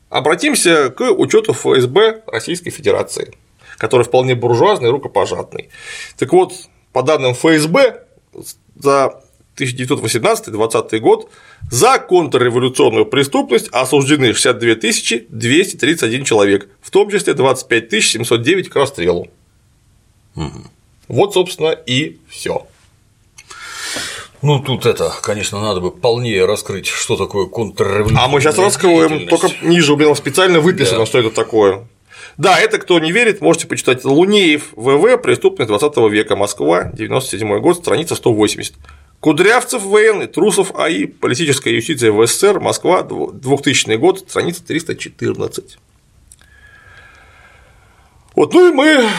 [0.10, 3.34] обратимся к учету ФСБ Российской Федерации,
[3.78, 5.70] который вполне буржуазный и рукопожатный.
[6.18, 6.54] Так вот,
[6.92, 8.04] по данным ФСБ,
[8.76, 9.24] за
[9.60, 11.30] 1918-20 год
[11.70, 14.76] за контрреволюционную преступность осуждены 62
[15.30, 19.28] 231 человек, в том числе 25 709 к расстрелу.
[20.36, 20.64] Угу.
[21.10, 22.66] Вот, собственно, и все.
[24.42, 28.24] Ну, тут это, конечно, надо бы полнее раскрыть, что такое контрреволюция.
[28.24, 31.06] А мы сейчас раскроем, только ниже у меня специально выписано, да.
[31.06, 31.88] что это такое.
[32.38, 34.06] Да, это кто не верит, можете почитать.
[34.06, 38.76] Лунеев ВВ, преступность 20 века, Москва, 97 год, страница 180.
[39.20, 45.78] Кудрявцев военный, Трусов АИ, политическая юстиция в СССР, Москва, 2000 год, страница 314.
[48.36, 49.10] Вот, ну и мы,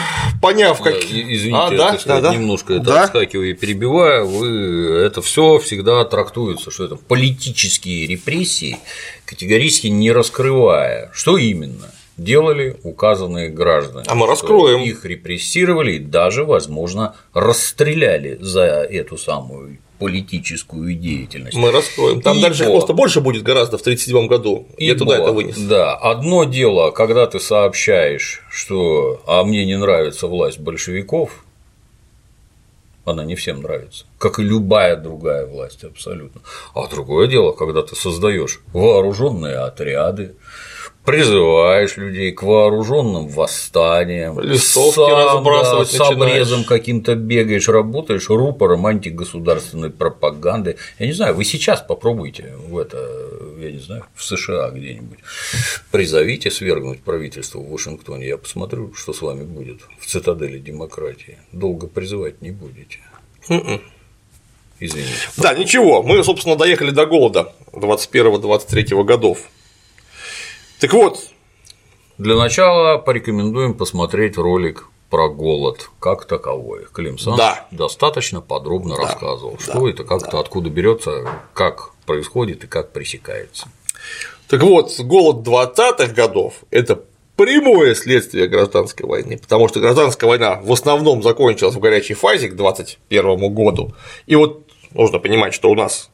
[0.41, 0.95] поняв, как.
[1.03, 3.03] Извините, а, да, сказать, да, немножко это да.
[3.03, 8.79] отскакиваю и перебиваю, вы это все всегда трактуется, что это политические репрессии,
[9.25, 14.05] категорически не раскрывая, что именно делали указанные граждане.
[14.07, 14.81] А мы раскроем.
[14.81, 21.55] Их репрессировали и даже, возможно, расстреляли за эту самую политическую деятельность.
[21.55, 22.23] Мы раскроем.
[22.23, 22.47] Там Ибо...
[22.47, 24.65] дальше просто больше будет гораздо в 1937 году.
[24.77, 24.93] Ибо...
[24.93, 25.57] Я туда это вынес.
[25.59, 31.45] Да, одно дело, когда ты сообщаешь, что а мне не нравится власть большевиков,
[33.05, 36.41] она не всем нравится, как и любая другая власть абсолютно.
[36.73, 40.33] А другое дело, когда ты создаешь вооруженные отряды,
[41.05, 48.85] призываешь людей к вооруженным восстаниям, листовки сам, разбрасывать да, с обрезом каким-то бегаешь, работаешь рупором
[48.85, 50.77] антигосударственной пропаганды.
[50.99, 52.97] Я не знаю, вы сейчас попробуйте в это,
[53.59, 55.19] я не знаю, в США где-нибудь
[55.91, 58.27] призовите свергнуть правительство в Вашингтоне.
[58.27, 61.39] Я посмотрю, что с вами будет в цитадели демократии.
[61.51, 62.99] Долго призывать не будете.
[63.49, 63.81] М-м.
[64.79, 65.11] Извините.
[65.37, 69.47] Да, ничего, мы, собственно, доехали до голода 21-23 годов.
[70.81, 71.29] Так вот.
[72.17, 76.87] Для начала порекомендуем посмотреть ролик про голод как таковой.
[76.91, 77.67] Клим Саныч да.
[77.69, 79.03] достаточно подробно да.
[79.03, 79.63] рассказывал, да.
[79.63, 80.39] что это, как-то, да.
[80.39, 83.67] откуда берется, как происходит и как пресекается.
[84.47, 87.03] Так вот, голод 20-х годов– это
[87.35, 92.55] прямое следствие гражданской войны, потому что гражданская война в основном закончилась в горячей фазе к
[92.55, 93.93] 2021 году.
[94.25, 94.65] И вот
[94.95, 96.09] нужно понимать, что у нас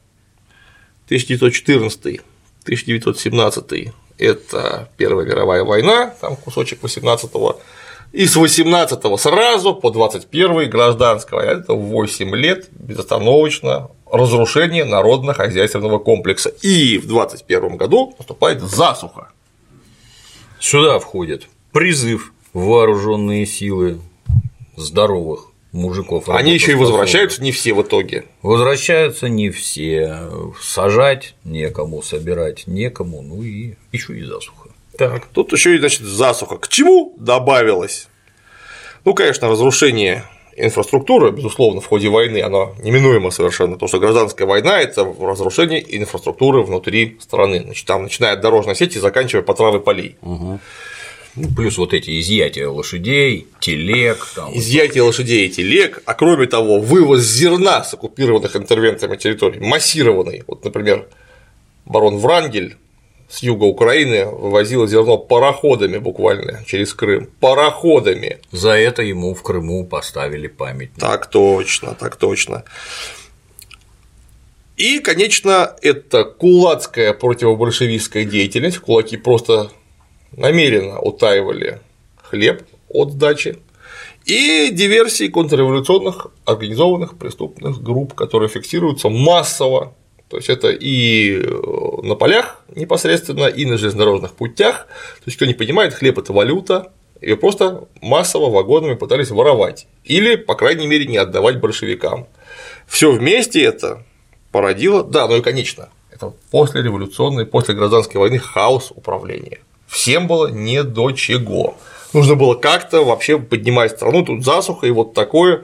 [1.06, 2.22] 1914
[2.64, 7.60] 1917 это Первая мировая война, там кусочек 18-го,
[8.14, 16.50] и с 18 сразу по 21 гражданская война, это 8 лет безостановочно разрушение народно-хозяйственного комплекса.
[16.62, 19.30] И в 21 году наступает засуха.
[20.60, 24.00] Сюда входит призыв вооруженные силы
[24.78, 26.30] здоровых мужиков.
[26.30, 28.26] Они еще и возвращаются не все в итоге.
[28.42, 30.30] Возвращаются не все.
[30.62, 34.70] Сажать некому, собирать некому, ну и еще и засуха.
[34.98, 36.58] Так, тут еще и, значит, засуха.
[36.58, 38.08] К чему добавилось?
[39.06, 40.24] Ну, конечно, разрушение
[40.58, 46.64] инфраструктуры, безусловно, в ходе войны, оно неминуемо совершенно, потому что гражданская война– это разрушение инфраструктуры
[46.64, 50.18] внутри страны, значит, там, начиная от дорожной сети, заканчивая потравой полей.
[50.24, 50.60] Угу.
[51.38, 54.28] Ну, плюс вот эти изъятия лошадей, телег.
[54.36, 59.60] Там, изъятие вот лошадей и телег, а кроме того, вывоз зерна с оккупированных интервенциями территорий,
[59.60, 60.44] массированный.
[60.48, 61.08] Вот, например,
[61.86, 62.78] барон Врангель
[63.30, 67.30] с юга Украины вывозил зерно пароходами буквально через Крым.
[67.40, 68.40] Пароходами.
[68.52, 71.00] За это ему в Крыму поставили памятник.
[71.00, 72.64] Так точно, так точно.
[74.76, 78.80] И, конечно, это кулацкая противобольшевистская деятельность.
[78.80, 79.72] Кулаки просто
[80.32, 81.80] намеренно утаивали
[82.22, 83.58] хлеб от сдачи,
[84.28, 89.94] и диверсии контрреволюционных организованных преступных групп, которые фиксируются массово.
[90.30, 94.88] То есть это и э, на полях непосредственно, и на железнодорожных путях.
[95.20, 99.88] То есть, кто не понимает, хлеб это валюта, ее просто массово вагонами пытались воровать.
[100.04, 102.28] Или, по крайней мере, не отдавать большевикам.
[102.86, 104.04] Все вместе это
[104.52, 110.48] породило, да, ну и конечно, это после революционной, после гражданской войны хаос управления всем было
[110.48, 111.76] не до чего.
[112.14, 115.64] Нужно было как-то вообще поднимать страну, тут засуха и вот такое.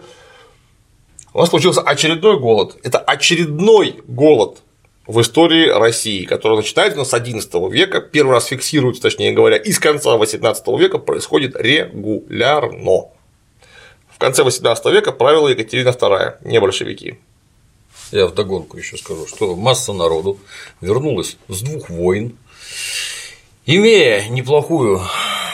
[1.34, 2.78] У нас случился очередной голод.
[2.84, 4.62] Это очередной голод
[5.08, 9.72] в истории России, который начинается у с XI века, первый раз фиксируется, точнее говоря, и
[9.72, 13.10] с конца XVIII века происходит регулярно.
[14.10, 17.20] В конце XVIII века правила Екатерина II, не большевики.
[18.12, 20.38] Я вдогонку еще скажу, что масса народу
[20.82, 22.38] вернулась с двух войн,
[23.66, 25.00] Имея неплохую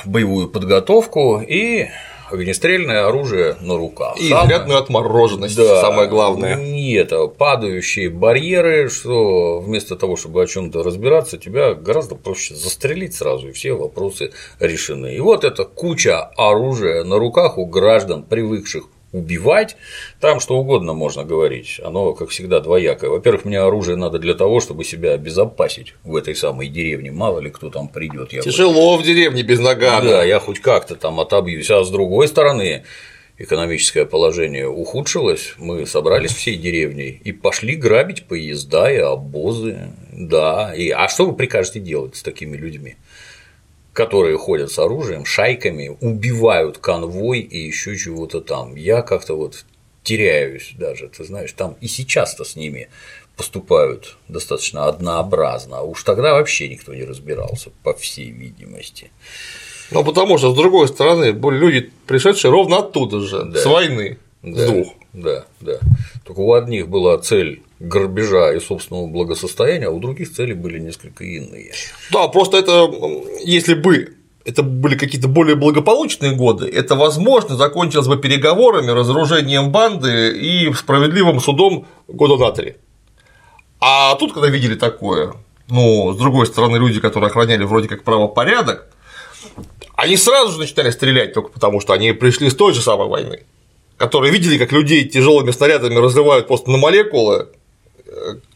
[0.04, 1.90] боевую подготовку и
[2.32, 4.18] огнестрельное оружие на руках.
[4.18, 4.48] И самое...
[4.48, 6.56] изрядную отмороженность, да, самое главное.
[6.56, 12.56] Не это, падающие барьеры, что вместо того, чтобы о чем то разбираться, тебя гораздо проще
[12.56, 15.16] застрелить сразу, и все вопросы решены.
[15.16, 19.76] И вот эта куча оружия на руках у граждан, привыкших убивать,
[20.20, 23.10] там что угодно можно говорить, оно, как всегда, двоякое.
[23.10, 27.50] Во-первых, мне оружие надо для того, чтобы себя обезопасить в этой самой деревне, мало ли
[27.50, 28.30] кто там придет.
[28.30, 30.10] Тяжело в деревне без нагана.
[30.10, 32.84] Да, я хоть как-то там отобьюсь, а с другой стороны,
[33.38, 40.90] экономическое положение ухудшилось, мы собрались всей деревней и пошли грабить поезда и обозы, да, и
[40.90, 42.98] а что вы прикажете делать с такими людьми?
[43.94, 48.76] Которые ходят с оружием, шайками, убивают конвой и еще чего-то там.
[48.76, 49.66] Я как-то вот
[50.04, 52.90] теряюсь даже, ты знаешь, там и сейчас-то с ними
[53.36, 59.12] поступают достаточно однообразно, а уж тогда вообще никто не разбирался, по всей видимости.
[59.92, 63.60] Ну, потому что, с другой стороны, люди, пришедшие ровно оттуда же, да.
[63.60, 64.66] с войны, да.
[64.66, 64.94] с двух.
[65.14, 65.80] Да, да.
[66.24, 71.24] Только у одних была цель грабежа и собственного благосостояния, а у других цели были несколько
[71.24, 71.74] иные.
[72.12, 72.92] Да, просто это,
[73.44, 80.38] если бы это были какие-то более благополучные годы, это, возможно, закончилось бы переговорами, разоружением банды
[80.38, 82.76] и справедливым судом года на три.
[83.80, 85.34] А тут, когда видели такое,
[85.70, 88.88] ну, с другой стороны, люди, которые охраняли вроде как правопорядок,
[89.96, 93.44] они сразу же начинали стрелять только потому, что они пришли с той же самой войны,
[94.00, 97.50] которые видели, как людей тяжелыми снарядами разрывают просто на молекулы,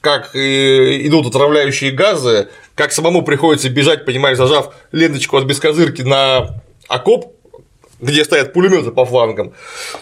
[0.01, 7.35] как идут отравляющие газы, как самому приходится бежать, понимаешь, зажав ленточку от бескозырки на окоп,
[7.99, 9.53] где стоят пулеметы по флангам.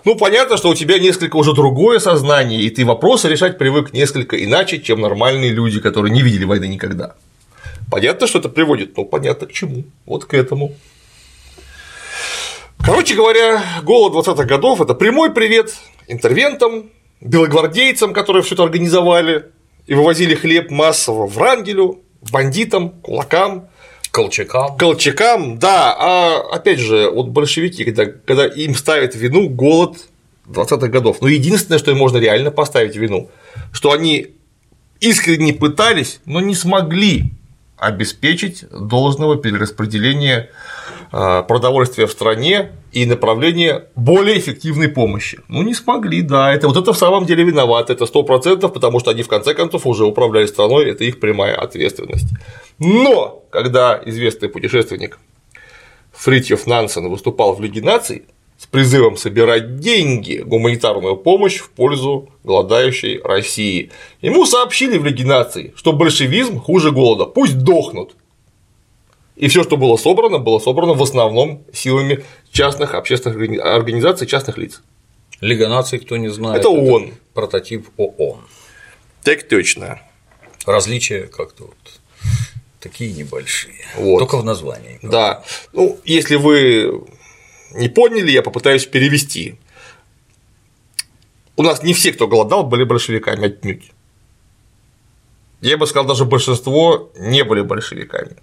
[0.05, 4.43] Ну, понятно, что у тебя несколько уже другое сознание, и ты вопросы решать привык несколько
[4.43, 7.15] иначе, чем нормальные люди, которые не видели войны никогда.
[7.89, 10.75] Понятно, что это приводит, ну, понятно к чему, вот к этому.
[12.83, 15.75] Короче говоря, голод 20-х годов– это прямой привет
[16.07, 16.89] интервентам,
[17.21, 19.51] белогвардейцам, которые все это организовали
[19.85, 22.01] и вывозили хлеб массово в Рангелю,
[22.31, 23.69] бандитам, кулакам,
[24.11, 24.77] Колчакам.
[24.77, 25.95] Колчакам, да.
[25.97, 29.97] А опять же, вот большевики, когда, когда им ставят вину голод
[30.47, 33.29] 20-х годов, но единственное, что им можно реально поставить вину,
[33.71, 34.35] что они
[34.99, 37.31] искренне пытались, но не смогли
[37.77, 40.49] обеспечить должного перераспределения
[41.11, 45.39] продовольствия в стране и направление более эффективной помощи.
[45.49, 48.99] Ну, не смогли, да, это вот это в самом деле виноват, это сто процентов, потому
[48.99, 52.27] что они в конце концов уже управляли страной, это их прямая ответственность.
[52.79, 55.19] Но, когда известный путешественник
[56.13, 58.23] Фритьев Нансен выступал в Лиге наций
[58.57, 63.89] с призывом собирать деньги, гуманитарную помощь в пользу голодающей России.
[64.21, 68.15] Ему сообщили в Лиге наций, что большевизм хуже голода, пусть дохнут.
[69.41, 74.83] И все, что было собрано, было собрано в основном силами частных общественных организаций, частных лиц.
[75.41, 76.59] Лига наций, кто не знает.
[76.59, 77.03] Это ООН.
[77.05, 78.41] Это прототип ООН.
[79.23, 79.99] Так точно.
[80.67, 81.99] Различия как-то вот
[82.79, 83.83] такие небольшие.
[83.95, 84.19] Вот.
[84.19, 84.99] Только в названии.
[85.01, 85.43] Да.
[85.73, 87.03] Ну, если вы
[87.71, 89.55] не поняли, я попытаюсь перевести.
[91.55, 93.91] У нас не все, кто голодал, были большевиками отнюдь.
[95.61, 98.37] Я бы сказал, даже большинство не были большевиками.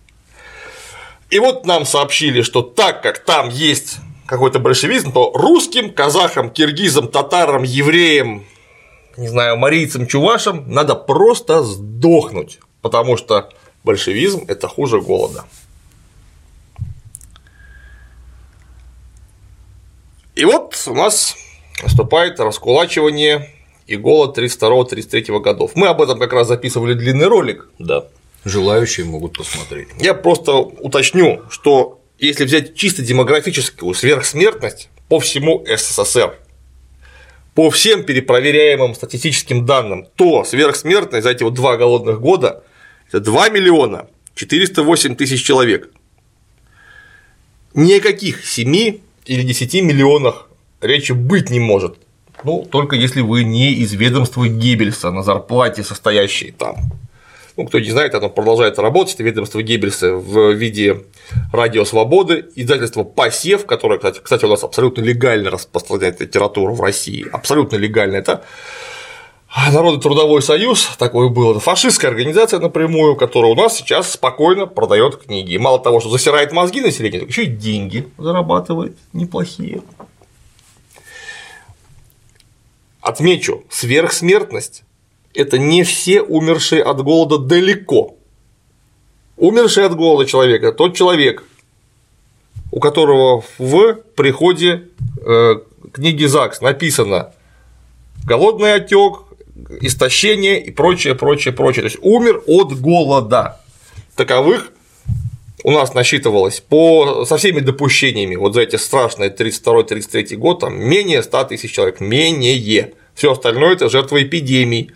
[1.30, 7.08] И вот нам сообщили, что так как там есть какой-то большевизм, то русским, казахам, киргизам,
[7.08, 8.44] татарам, евреям,
[9.16, 13.50] не знаю, марийцам, чувашам надо просто сдохнуть, потому что
[13.84, 15.44] большевизм– это хуже голода.
[20.34, 21.36] И вот у нас
[21.82, 23.50] наступает раскулачивание
[23.86, 25.72] и голод 32-33 годов.
[25.74, 27.68] Мы об этом как раз записывали длинный ролик.
[27.78, 28.06] Да.
[28.44, 29.88] Желающие могут посмотреть.
[30.00, 36.36] Я просто уточню, что если взять чисто демографическую сверхсмертность по всему СССР,
[37.54, 42.62] по всем перепроверяемым статистическим данным, то сверхсмертность за эти вот два голодных года–
[43.08, 45.90] это 2 миллиона 408 тысяч человек.
[47.74, 50.48] Никаких 7 или 10 миллионах
[50.80, 51.96] речи быть не может.
[52.44, 56.76] Ну, только если вы не из ведомства Геббельса на зарплате, состоящей там
[57.58, 61.02] ну, кто не знает, оно продолжает работать, это ведомство Геббельса в виде
[61.52, 67.26] Радио Свободы, издательство «Посев», которое, кстати, кстати, у нас абсолютно легально распространяет литературу в России,
[67.32, 68.44] абсолютно легально, это
[69.72, 75.16] Народный трудовой союз, такое было, это фашистская организация напрямую, которая у нас сейчас спокойно продает
[75.16, 75.54] книги.
[75.54, 79.80] И мало того, что засирает мозги населения, еще и деньги зарабатывает неплохие.
[83.00, 84.84] Отмечу, сверхсмертность
[85.38, 88.16] это не все умершие от голода далеко.
[89.36, 91.44] Умерший от голода человек– это тот человек,
[92.72, 94.88] у которого в приходе
[95.24, 95.54] э,
[95.92, 97.32] книги ЗАГС написано
[98.24, 99.22] голодный отек,
[99.80, 101.82] истощение и прочее, прочее, прочее.
[101.82, 103.60] То есть умер от голода.
[104.16, 104.72] Таковых
[105.62, 111.22] у нас насчитывалось по, со всеми допущениями вот за эти страшные 32-33 год там менее
[111.22, 112.92] 100 тысяч человек, менее.
[113.14, 114.92] Все остальное это жертвы эпидемий,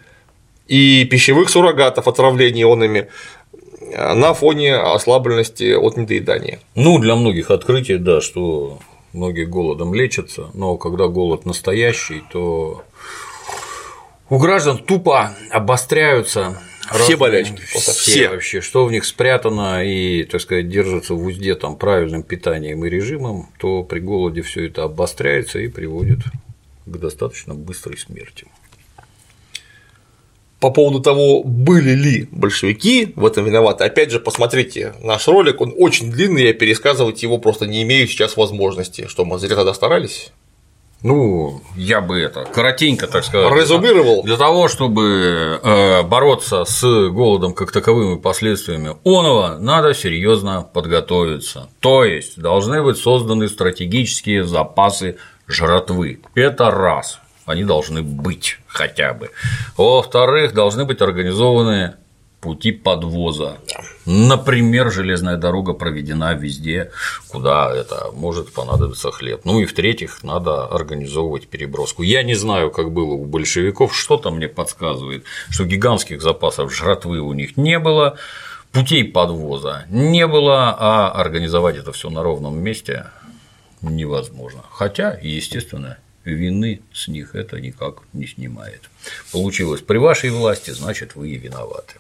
[0.68, 3.08] и пищевых суррогатов отравления ионами
[3.96, 6.60] на фоне ослабленности от недоедания.
[6.74, 8.78] Ну, для многих открытие, да, что
[9.12, 12.82] многие голодом лечатся, но когда голод настоящий, то
[14.30, 16.58] у граждан тупо обостряются
[16.90, 21.54] все болячки, все, все вообще, что в них спрятано и, так сказать, держатся в узде
[21.54, 26.20] там правильным питанием и режимом, то при голоде все это обостряется и приводит
[26.86, 28.46] к достаточно быстрой смерти
[30.62, 35.74] по поводу того, были ли большевики в этом виноваты, опять же, посмотрите наш ролик, он
[35.76, 39.08] очень длинный, я пересказывать его просто не имею сейчас возможности.
[39.08, 40.30] Что, мы зря тогда старались?
[41.02, 43.52] Ну, я бы это коротенько, так сказать.
[43.52, 44.22] Резюмировал.
[44.22, 51.70] Для того, чтобы э, бороться с голодом как таковыми последствиями оного, надо серьезно подготовиться.
[51.80, 55.16] То есть должны быть созданы стратегические запасы
[55.48, 56.20] жратвы.
[56.36, 59.30] Это раз они должны быть хотя бы.
[59.76, 61.94] Во-вторых, должны быть организованы
[62.42, 63.58] пути подвоза.
[64.04, 66.90] Например, железная дорога проведена везде,
[67.28, 69.42] куда это может понадобиться хлеб.
[69.44, 72.02] Ну и в-третьих, надо организовывать переброску.
[72.02, 77.32] Я не знаю, как было у большевиков, что-то мне подсказывает, что гигантских запасов жратвы у
[77.32, 78.18] них не было,
[78.72, 83.06] путей подвоза не было, а организовать это все на ровном месте
[83.82, 84.62] невозможно.
[84.72, 88.82] Хотя, естественно, вины с них это никак не снимает.
[89.32, 91.94] Получилось при вашей власти, значит, вы и виноваты.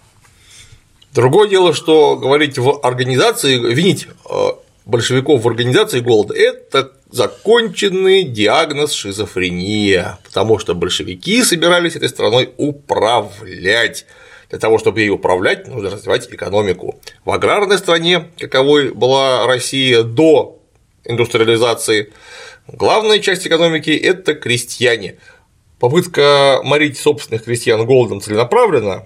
[1.12, 4.48] Другое дело, что говорить в организации, винить э,
[4.86, 14.06] большевиков в организации голода– это законченный диагноз шизофрения, потому что большевики собирались этой страной управлять.
[14.48, 17.00] Для того, чтобы ей управлять, нужно развивать экономику.
[17.24, 20.58] В аграрной стране, каковой была Россия до
[21.04, 22.12] индустриализации,
[22.66, 25.18] Главная часть экономики– это крестьяне.
[25.78, 29.04] Попытка морить собственных крестьян голодом целенаправленно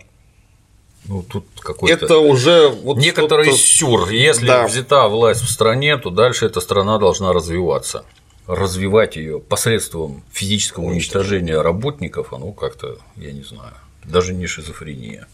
[1.06, 2.04] Ну, тут какой-то…
[2.04, 2.68] Это уже…
[2.68, 4.10] Вот Некоторый сюр.
[4.10, 4.66] Если да.
[4.66, 8.04] взята власть в стране, то дальше эта страна должна развиваться.
[8.46, 13.74] Развивать ее посредством физического уничтожения работников, оно как-то, я не знаю,
[14.04, 15.26] даже не шизофрения.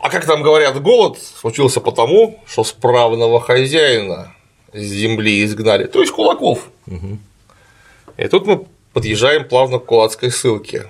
[0.00, 4.35] А как там говорят, голод случился потому, что справного хозяина
[4.72, 6.68] с земли изгнали, то есть кулаков.
[6.86, 7.18] Угу.
[8.18, 10.86] И тут мы подъезжаем плавно к кулацкой ссылке.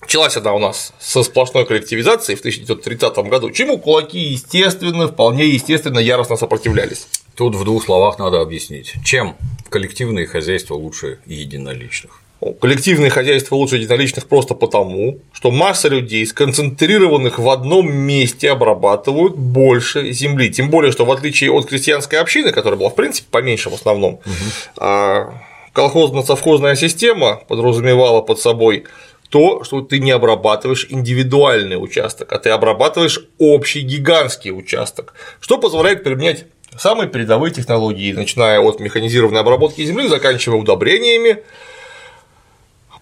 [0.00, 5.98] Началась она у нас со сплошной коллективизации в 1930 году, чему кулаки, естественно, вполне естественно
[5.98, 7.06] яростно сопротивлялись.
[7.36, 9.36] Тут в двух словах надо объяснить, чем
[9.70, 12.21] коллективные хозяйства лучше единоличных.
[12.60, 20.10] Коллективные хозяйства лучше единоличных просто потому, что масса людей, сконцентрированных в одном месте, обрабатывают больше
[20.12, 20.50] земли.
[20.50, 24.14] Тем более, что в отличие от крестьянской общины, которая была в принципе поменьше в основном,
[24.14, 25.32] угу.
[25.72, 28.84] колхозно-совхозная система подразумевала под собой
[29.28, 36.02] то, что ты не обрабатываешь индивидуальный участок, а ты обрабатываешь общий гигантский участок, что позволяет
[36.04, 36.46] применять
[36.76, 41.44] самые передовые технологии, начиная от механизированной обработки земли, заканчивая удобрениями,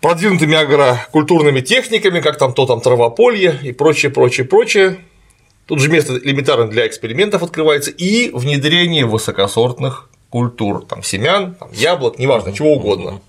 [0.01, 4.99] продвинутыми агрокультурными техниками, как там то там травополье и прочее, прочее, прочее.
[5.67, 12.19] Тут же место элементарно для экспериментов открывается и внедрение высокосортных культур, там семян, там, яблок,
[12.19, 13.21] неважно, чего угодно,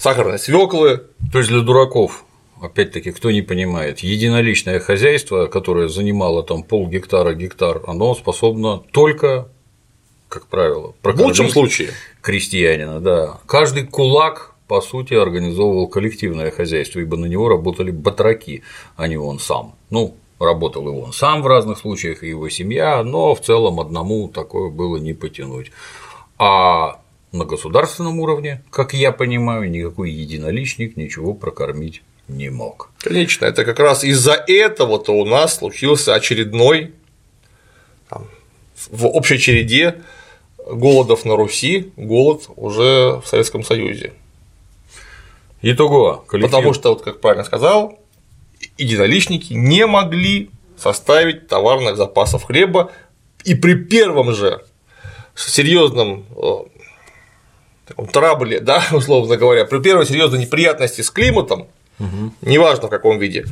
[0.00, 1.04] сахарной свеклы.
[1.32, 2.24] То есть для дураков
[2.64, 9.48] опять-таки, кто не понимает, единоличное хозяйство, которое занимало там пол гектара, гектар, оно способно только,
[10.28, 11.90] как правило, в лучшем случае
[12.22, 13.38] крестьянина, да.
[13.46, 18.62] Каждый кулак по сути, организовывал коллективное хозяйство, ибо на него работали батраки,
[18.96, 19.74] а не он сам.
[19.90, 24.28] Ну, работал и он сам в разных случаях, и его семья, но в целом одному
[24.28, 25.70] такое было не потянуть.
[26.38, 27.00] А
[27.32, 32.90] на государственном уровне, как я понимаю, никакой единоличник ничего прокормить не мог.
[32.98, 36.94] Конечно, это как раз из-за этого-то у нас случился очередной
[38.08, 38.26] там,
[38.90, 40.02] в общей череде
[40.66, 44.12] голодов на Руси, голод уже в Советском Союзе.
[45.64, 46.50] Итого, коллектив...
[46.50, 47.98] Потому что, вот как правильно сказал,
[48.76, 52.92] единоличники не могли составить товарных запасов хлеба,
[53.44, 54.62] и при первом же
[55.34, 61.66] серьезном э, трабле, да, условно говоря, при первой серьезной неприятности с климатом,
[61.98, 62.32] угу.
[62.42, 63.46] неважно в каком виде,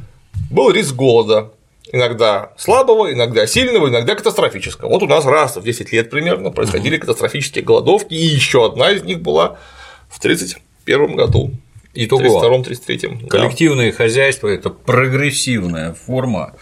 [0.50, 1.50] был риск голода,
[1.90, 4.90] иногда слабого, иногда сильного, иногда катастрофического.
[4.90, 7.06] Вот у нас раз в 10 лет примерно происходили угу.
[7.06, 9.56] катастрофические голодовки, и еще одна из них была
[10.10, 11.52] в 1931 году.
[11.94, 12.42] Итого.
[12.42, 13.28] 32-33.
[13.28, 13.96] Коллективное да.
[13.96, 16.54] хозяйство– это прогрессивная форма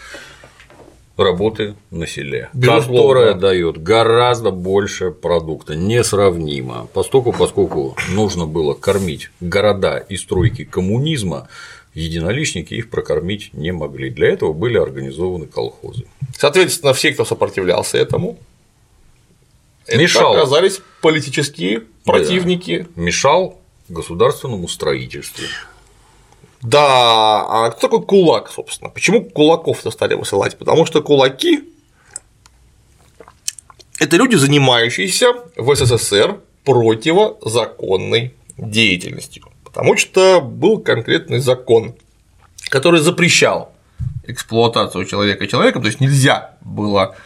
[1.16, 2.96] работы на селе, Безусловно.
[2.96, 6.88] которая дает гораздо больше продукта, несравнимо.
[6.92, 11.48] Поскольку, поскольку нужно было кормить города и стройки коммунизма,
[11.94, 14.10] единоличники их прокормить не могли.
[14.10, 16.04] Для этого были организованы колхозы.
[16.36, 18.38] Соответственно, все, кто сопротивлялся этому,
[19.92, 20.32] Мешал.
[20.32, 22.86] это оказались политические противники.
[22.94, 23.02] Да.
[23.02, 23.59] Мешал
[23.90, 25.44] государственному строительству.
[26.62, 28.90] Да, а кто такой кулак, собственно?
[28.90, 30.58] Почему кулаков-то стали высылать?
[30.58, 31.64] Потому что кулаки–
[33.98, 39.44] это люди, занимающиеся в СССР противозаконной деятельностью.
[39.64, 41.94] Потому что был конкретный закон,
[42.68, 43.72] который запрещал
[44.24, 47.16] эксплуатацию человека человеком, то есть нельзя было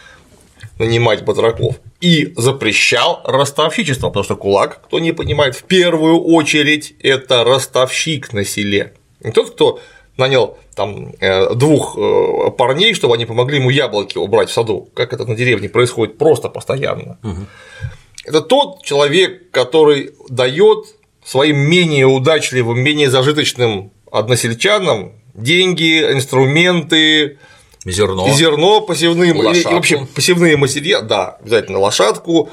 [0.78, 7.44] нанимать батраков и запрещал ростовщичество, потому что кулак, кто не понимает, в первую очередь это
[7.44, 8.92] ростовщик на селе.
[9.22, 9.80] Не тот, кто
[10.18, 15.14] нанял там э, двух э, парней, чтобы они помогли ему яблоки убрать в саду, как
[15.14, 17.16] это на деревне происходит просто постоянно.
[17.22, 17.46] Угу.
[18.26, 20.84] Это тот человек, который дает
[21.24, 27.38] своим менее удачливым, менее зажиточным односельчанам деньги, инструменты,
[27.84, 28.28] Зерно.
[28.30, 32.50] Зерно посевным, и, и вообще посевные материалы, да, обязательно лошадку,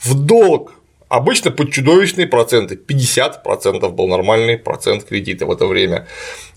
[0.00, 0.72] в долг
[1.12, 6.08] Обычно под чудовищные проценты, 50% был нормальный процент кредита в это время,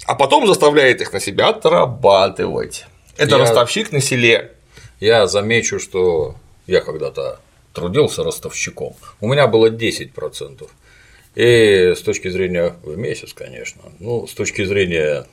[0.05, 2.85] а потом заставляет их на себя отрабатывать.
[3.17, 4.53] Это я, ростовщик на селе.
[5.01, 6.35] Я замечу, что
[6.67, 7.41] я когда-то
[7.73, 10.69] трудился ростовщиком, у меня было 10%.
[11.35, 15.27] И с точки зрения в месяц, конечно, ну, с точки зрения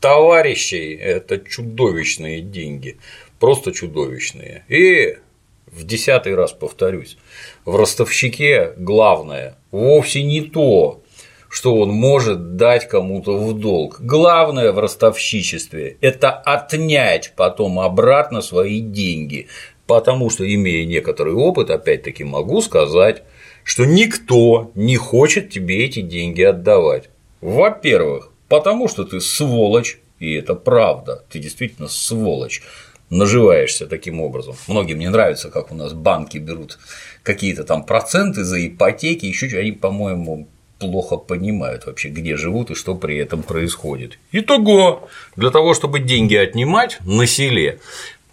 [0.00, 2.98] товарищей это чудовищные деньги,
[3.38, 4.64] просто чудовищные.
[4.68, 5.18] И
[5.66, 7.16] в десятый раз повторюсь,
[7.64, 11.02] в ростовщике главное вовсе не то,
[11.48, 14.00] что он может дать кому-то в долг.
[14.00, 19.48] Главное в ростовщичестве– это отнять потом обратно свои деньги,
[19.86, 23.24] потому что, имея некоторый опыт, опять-таки могу сказать,
[23.64, 27.10] что никто не хочет тебе эти деньги отдавать.
[27.40, 31.24] Во-первых, потому что ты сволочь, И это правда.
[31.30, 32.60] Ты действительно сволочь
[33.08, 34.54] наживаешься таким образом.
[34.68, 36.78] Многим не нравится, как у нас банки берут
[37.22, 40.46] какие-то там проценты за ипотеки, еще что они, по-моему,
[40.78, 44.18] плохо понимают вообще, где живут и что при этом происходит.
[44.32, 47.80] Итого, для того, чтобы деньги отнимать на селе,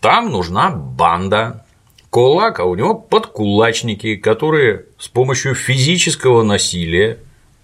[0.01, 1.65] там нужна банда,
[2.09, 7.19] кулак, а у него подкулачники, которые с помощью физического насилия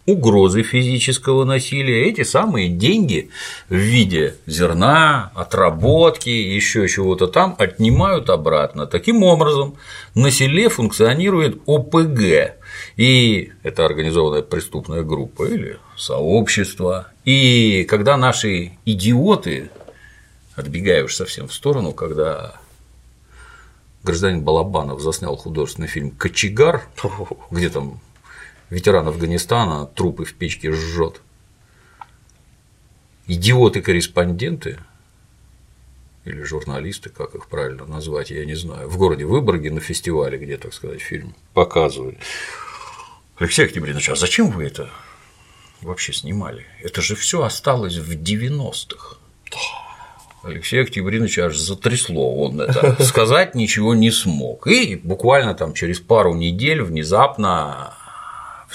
[0.06, 3.30] угрозы физического насилия, эти самые деньги
[3.70, 8.86] в виде зерна, отработки, еще чего-то там отнимают обратно.
[8.86, 9.76] Таким образом,
[10.14, 12.58] на селе функционирует ОПГ,
[12.98, 17.08] и это организованная преступная группа или сообщество.
[17.24, 19.70] И когда наши идиоты,
[20.56, 22.56] отбегая уж совсем в сторону, когда
[24.04, 26.84] гражданин Балабанов заснял художественный фильм «Кочегар»,
[27.52, 28.02] где там
[28.74, 31.22] ветеран Афганистана трупы в печке жжет.
[33.28, 34.80] Идиоты-корреспонденты
[36.26, 40.58] или журналисты, как их правильно назвать, я не знаю, в городе Выборге на фестивале, где,
[40.58, 42.18] так сказать, фильм показывали.
[43.38, 44.90] Алексей Октябринович, а зачем вы это
[45.82, 46.66] вообще снимали?
[46.82, 49.18] Это же все осталось в 90-х.
[50.44, 54.68] Алексей Октябринович аж затрясло, он это сказать ничего не смог.
[54.68, 57.94] И буквально там через пару недель внезапно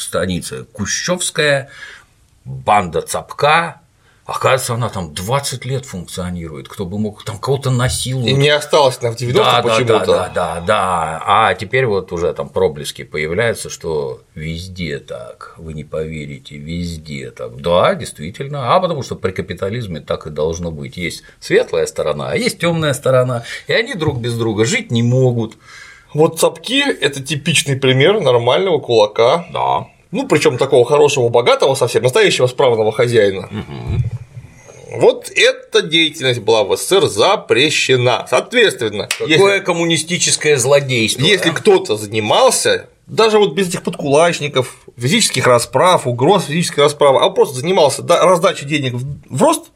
[0.01, 1.71] станица Кущевская,
[2.45, 3.81] банда Цапка,
[4.29, 8.29] Оказывается, она там 20 лет функционирует, кто бы мог там кого-то насиловать.
[8.29, 9.99] И не осталось на в 90 да, почему-то.
[10.01, 11.23] Да, да, да, да.
[11.25, 17.57] А теперь вот уже там проблески появляются, что везде так, вы не поверите, везде так.
[17.63, 18.75] Да, действительно.
[18.75, 20.99] А потому что при капитализме так и должно быть.
[20.99, 25.57] Есть светлая сторона, а есть темная сторона, и они друг без друга жить не могут.
[26.15, 29.47] Вот цапки– это типичный пример нормального кулака.
[29.53, 29.87] Да.
[30.11, 33.47] Ну, причем такого хорошего, богатого совсем, настоящего справного хозяина.
[33.47, 35.01] Угу.
[35.01, 38.27] Вот эта деятельность была в СССР запрещена.
[38.29, 41.21] Соответственно, Какое если, коммунистическое злодейство.
[41.21, 41.55] если да?
[41.55, 48.03] кто-то занимался, даже вот без этих подкулачников, физических расправ, угроз физической расправы, а просто занимался
[48.07, 49.67] раздачей денег в рост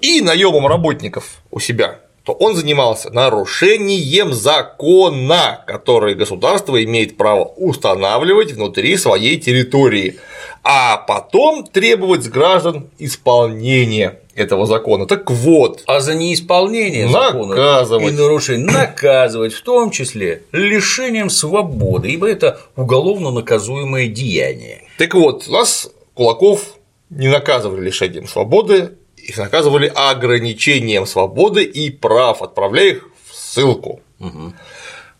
[0.00, 8.52] и наемом работников у себя, то он занимался нарушением закона, который государство имеет право устанавливать
[8.52, 10.16] внутри своей территории,
[10.62, 15.06] а потом требовать с граждан исполнения этого закона.
[15.06, 15.82] Так вот.
[15.86, 17.88] А за неисполнение наказывать.
[17.88, 24.82] закона и нарушение наказывать, в том числе лишением свободы, ибо это уголовно наказуемое деяние.
[24.96, 26.78] Так вот, нас кулаков
[27.10, 28.92] не наказывали лишением свободы,
[29.24, 34.00] их наказывали ограничением свободы и прав, отправляя их в ссылку.
[34.20, 34.52] Угу.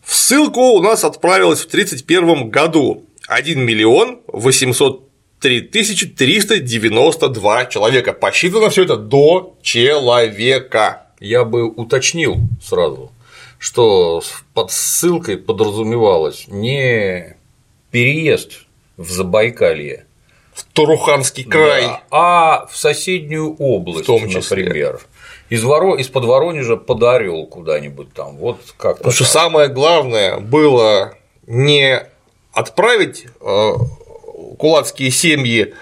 [0.03, 8.13] В ссылку у нас отправилось в 1931 году 1 миллион 803 тысячи 392 человека.
[8.13, 11.07] Посчитано все это до человека.
[11.19, 13.11] Я бы уточнил сразу,
[13.57, 14.21] что
[14.53, 17.35] под ссылкой подразумевалось не
[17.89, 18.65] переезд
[18.97, 20.04] в Забайкалье,
[20.75, 24.65] Туруханский край, да, а в соседнюю область, в том числе.
[24.65, 24.99] например.
[25.49, 25.95] Из, Воро...
[25.95, 28.35] из под Воронежа под Орел куда-нибудь там.
[28.37, 31.13] Вот как Потому что самое главное было
[31.47, 32.03] не
[32.51, 33.71] отправить э,
[34.57, 35.73] кулацкие семьи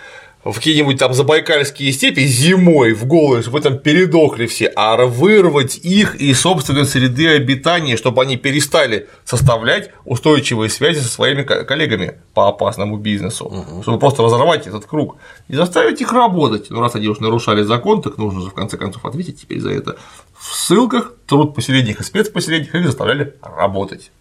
[0.44, 6.15] в какие-нибудь там забайкальские степи зимой в голые, чтобы там передохли все, а вырвать их
[6.15, 12.98] из собственной среды обитания, чтобы они перестали составлять устойчивые связи со своими коллегами по опасному
[12.98, 13.82] бизнесу, угу.
[13.84, 15.18] чтобы просто разорвать этот круг
[15.48, 16.70] и заставить их работать.
[16.70, 19.72] Ну, раз они уж нарушали закон, так нужно же в конце концов ответить теперь за
[19.72, 19.95] это.
[20.38, 24.11] В ссылках труд поселениях и спецпоселениях их заставляли работать.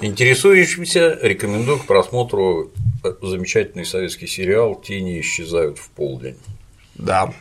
[0.00, 2.70] Интересующимся рекомендую к просмотру
[3.20, 6.36] замечательный советский сериал «Тени исчезают в полдень».
[6.94, 7.32] Да.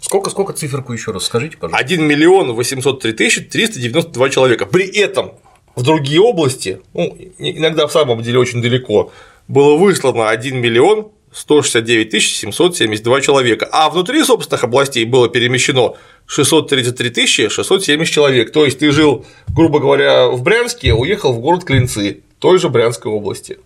[0.00, 1.84] Сколько, сколько циферку еще раз скажите, пожалуйста?
[1.84, 4.66] 1 миллион 803 тысячи 392 человека.
[4.66, 5.32] При этом
[5.74, 9.12] в другие области, ну, иногда в самом деле очень далеко,
[9.48, 18.12] было выслано 1 миллион 169 772 человека, а внутри собственных областей было перемещено 633 670
[18.12, 18.52] человек.
[18.52, 23.12] То есть ты жил, грубо говоря, в Брянске, уехал в город Клинцы, той же Брянской
[23.12, 23.58] области.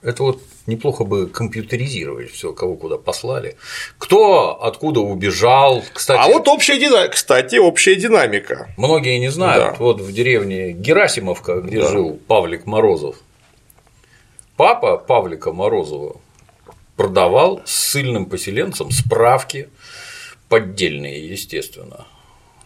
[0.00, 3.56] Это вот неплохо бы компьютеризировать все, кого куда послали.
[3.98, 6.18] Кто откуда убежал, кстати.
[6.18, 8.70] А вот общая динамика, кстати, общая динамика.
[8.78, 9.72] Многие не знают.
[9.72, 9.76] Да.
[9.78, 11.90] Вот в деревне Герасимовка, где да.
[11.90, 13.16] жил Павлик Морозов.
[14.56, 16.16] Папа Павлика Морозова
[16.96, 19.68] продавал ссыльным поселенцам справки
[20.48, 22.06] поддельные, естественно,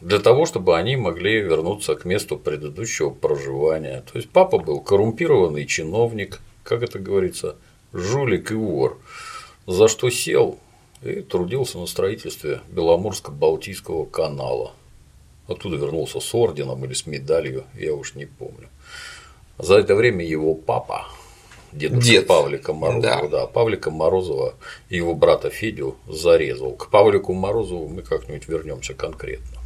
[0.01, 4.03] для того, чтобы они могли вернуться к месту предыдущего проживания.
[4.11, 7.57] То есть папа был коррумпированный чиновник, как это говорится,
[7.93, 8.99] жулик и вор.
[9.67, 10.59] За что сел,
[11.03, 14.73] и трудился на строительстве Беломорско-Балтийского канала.
[15.47, 18.69] Оттуда вернулся с орденом или с медалью, я уж не помню.
[19.59, 21.09] За это время его папа,
[21.73, 22.27] дедушка Дед.
[22.27, 23.47] Павлика Морозова, да.
[23.47, 24.55] Павлика Морозова
[24.89, 26.73] и его брата Федю зарезал.
[26.73, 29.59] К Павлику Морозову мы как-нибудь вернемся конкретно.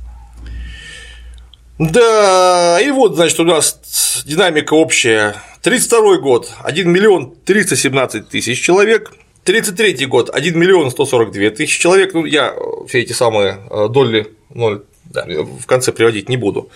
[1.78, 5.34] Да, и вот, значит, у нас динамика общая.
[5.62, 9.12] 32 год– 1 миллион 317 тысяч человек.
[9.44, 12.14] 33 год– 1 миллион 142 тысячи человек.
[12.14, 12.54] Ну, я
[12.86, 15.26] все эти самые э, доли ноль Да.
[15.26, 16.70] в конце приводить не буду.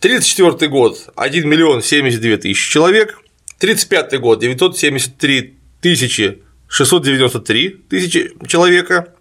[0.00, 3.19] 34 год– 1 миллион 72 тысячи человек.
[3.60, 9.14] 35 год– 973 тысячи 693 тысячи человека.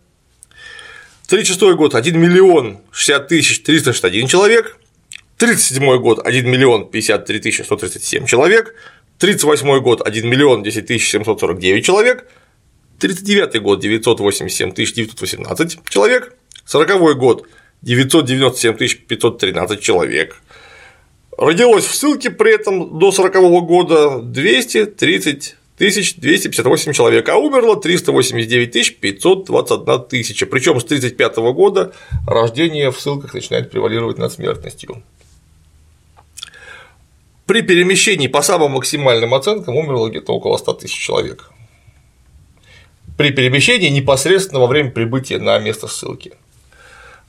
[1.28, 4.78] 36 год– 1 миллион 60 тысяч 361 человек.
[5.38, 8.74] 37 год– 1 миллион 53 тысячи 137 человек.
[9.20, 12.26] 38 год– 1 миллион 10 тысяч 749 человек.
[13.00, 16.34] 39 год– 987 тысяч 918 человек.
[16.66, 17.46] 40 год–
[17.82, 20.42] 997 тысяч 513 человек.
[21.38, 28.72] Родилось в ссылке при этом до 40 года 230 тысяч 258 человек, а умерло 389
[28.72, 30.46] тысяч 521 тысяча.
[30.46, 31.94] Причем с 35 года
[32.28, 35.02] рождение в ссылках начинает превалировать над смертностью.
[37.46, 41.50] При перемещении по самым максимальным оценкам умерло где-то около 100 тысяч человек.
[43.18, 46.34] При перемещении непосредственно во время прибытия на место ссылки.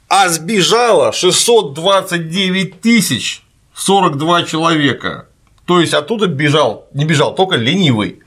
[0.08, 3.42] А сбежало 629 тысяч
[3.74, 5.26] 42 человека.
[5.66, 8.20] То есть оттуда бежал, не бежал, только ленивый,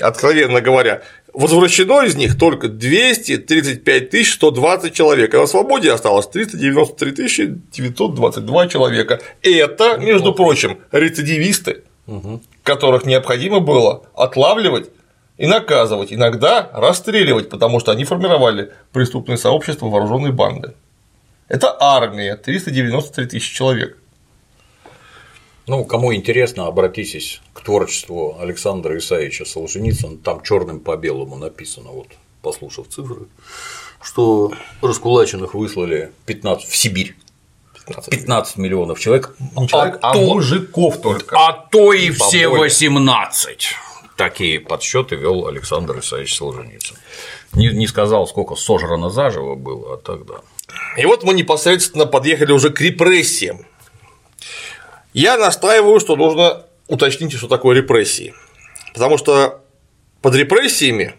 [0.00, 1.02] откровенно говоря.
[1.32, 9.20] Возвращено из них только 235 120 человек, а на свободе осталось 393 922 человека.
[9.42, 11.82] Это, между прочим, рецидивисты,
[12.62, 14.90] которых необходимо было отлавливать
[15.36, 20.74] и наказывать, иногда расстреливать, потому что они формировали преступное сообщество вооруженной банды.
[21.46, 23.96] Это армия, 393 тысячи человек.
[25.68, 32.08] Ну, кому интересно, обратитесь к творчеству Александра Исаевича Солженицына, там черным по белому написано, вот
[32.40, 33.26] послушав цифры,
[34.02, 37.14] что раскулаченных выслали 15 в Сибирь.
[37.86, 38.10] 15.
[38.10, 39.36] 15 миллионов человек,
[39.68, 41.36] человек, а, то, мужиков только.
[41.36, 42.64] а то и все поболее.
[42.64, 43.68] 18.
[44.16, 46.96] Такие подсчеты вел Александр Исаевич Солженицын.
[47.52, 50.36] Не, не сказал, сколько сожрано заживо было, а тогда.
[50.96, 53.66] И вот мы непосредственно подъехали уже к репрессиям.
[55.12, 58.34] Я настаиваю, что нужно уточнить, что такое репрессии.
[58.94, 59.62] Потому что
[60.22, 61.14] под репрессиями,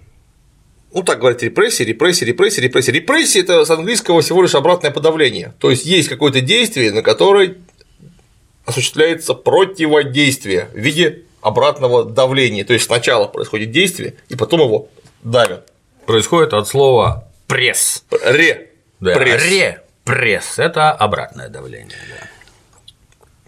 [0.94, 2.92] ну так говорят, репрессии, репрессии, репрессии, репрессии.
[2.92, 5.54] Репрессии– это с английского всего лишь обратное подавление.
[5.60, 7.58] То есть есть какое-то действие, на которое
[8.66, 12.66] осуществляется противодействие в виде обратного давления.
[12.66, 14.90] То есть сначала происходит действие, и потом его
[15.24, 15.72] давят.
[16.06, 18.04] Происходит от слова пресс.
[18.24, 18.72] Ре.
[19.00, 19.44] Да, пресс.
[19.44, 21.98] Ре пресс это обратное давление.
[22.10, 22.28] да.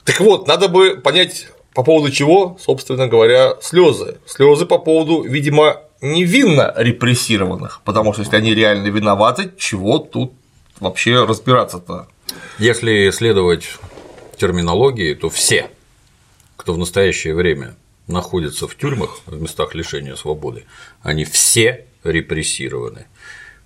[0.04, 4.18] Так вот, надо бы понять, по поводу чего, собственно говоря, слезы.
[4.26, 10.34] Слезы по поводу, видимо, невинно репрессированных, потому что если они реально виноваты, чего тут
[10.80, 12.08] вообще разбираться-то?
[12.58, 13.66] Если следовать
[14.38, 15.70] терминологии, то все,
[16.58, 17.76] кто в настоящее время
[18.08, 20.66] находится в тюрьмах, в местах лишения свободы,
[21.04, 23.06] они все репрессированы.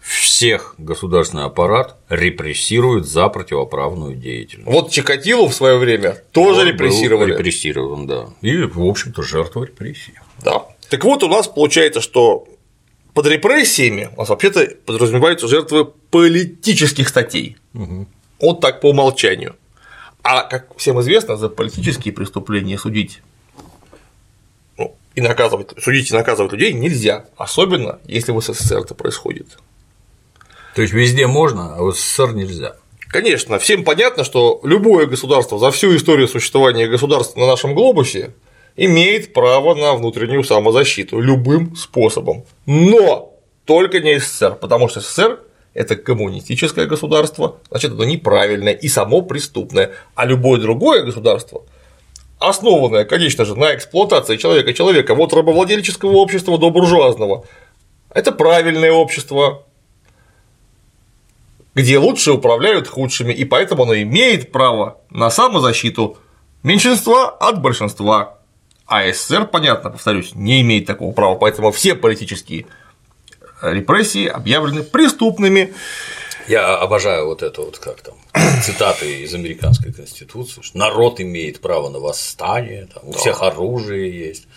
[0.05, 4.69] Всех государственный аппарат репрессирует за противоправную деятельность.
[4.69, 7.31] Вот Чикатило в свое время тоже Он был репрессировали.
[7.31, 8.29] Репрессирован, да.
[8.41, 10.13] И, в общем-то, жертва репрессий.
[10.43, 10.63] Да.
[10.91, 12.47] Так вот, у нас получается, что
[13.15, 17.57] под репрессиями у нас вообще-то подразумеваются жертвы политических статей.
[18.39, 19.55] Вот так по умолчанию.
[20.21, 23.23] А как всем известно, за политические преступления судить
[24.77, 29.57] ну, и наказывать, судить и наказывать людей нельзя, особенно если в СССР это происходит.
[30.75, 32.75] То есть везде можно, а в СССР нельзя.
[33.07, 38.33] Конечно, всем понятно, что любое государство за всю историю существования государства на нашем глобусе
[38.75, 42.43] имеет право на внутреннюю самозащиту любым способом.
[42.65, 43.33] Но
[43.63, 45.39] только не СССР, потому что СССР
[45.73, 51.63] это коммунистическое государство, значит, оно неправильное и само преступное, а любое другое государство,
[52.39, 57.45] основанное, конечно же, на эксплуатации человека человека, вот рабовладельческого общества до буржуазного,
[58.09, 59.65] это правильное общество,
[61.75, 66.17] где лучше управляют худшими, и поэтому оно имеет право на самозащиту
[66.63, 68.39] меньшинства от большинства.
[68.87, 72.65] А СССР, понятно, повторюсь, не имеет такого права, поэтому все политические
[73.61, 75.73] репрессии объявлены преступными.
[76.47, 78.13] Я обожаю вот это вот как там
[78.63, 84.47] цитаты из американской конституции, что народ имеет право на восстание, там, у всех оружие есть.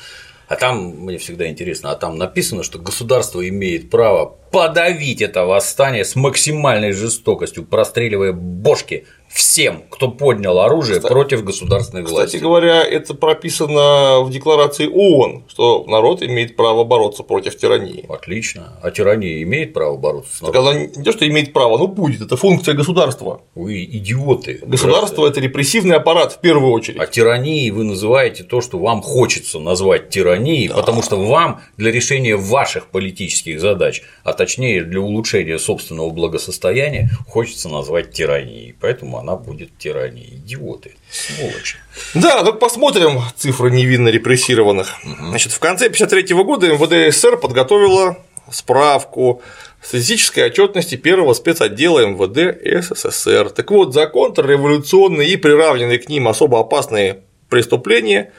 [0.46, 6.04] А там мне всегда интересно, а там написано, что государство имеет право подавить это восстание
[6.04, 12.26] с максимальной жестокостью, простреливая бошки всем, кто поднял оружие кстати, против государственной власти.
[12.26, 18.06] Кстати говоря, это прописано в декларации ООН, что народ имеет право бороться против тирании.
[18.08, 18.78] Отлично.
[18.82, 20.44] А тирания имеет право бороться?
[20.44, 22.22] Так она не то, что имеет право, но будет.
[22.22, 23.42] Это функция государства.
[23.54, 24.60] Вы идиоты.
[24.62, 26.98] Государство– это репрессивный аппарат в первую очередь.
[26.98, 30.74] А тиранией вы называете то, что вам хочется назвать тиранией, да.
[30.74, 34.02] потому что вам для решения ваших политических задач,
[34.38, 38.74] точнее для улучшения собственного благосостояния, хочется назвать тиранией.
[38.80, 40.36] Поэтому она будет тиранией.
[40.36, 41.76] Идиоты, сволочи.
[42.14, 44.94] Да, ну посмотрим цифры невинно репрессированных.
[45.04, 45.26] Угу.
[45.28, 48.16] Значит, в конце 1953 года МВД СССР подготовила
[48.50, 49.42] справку
[49.82, 53.50] статистической отчетности первого спецотдела МВД СССР.
[53.50, 58.32] Так вот, за контрреволюционные и приравненные к ним особо опасные преступления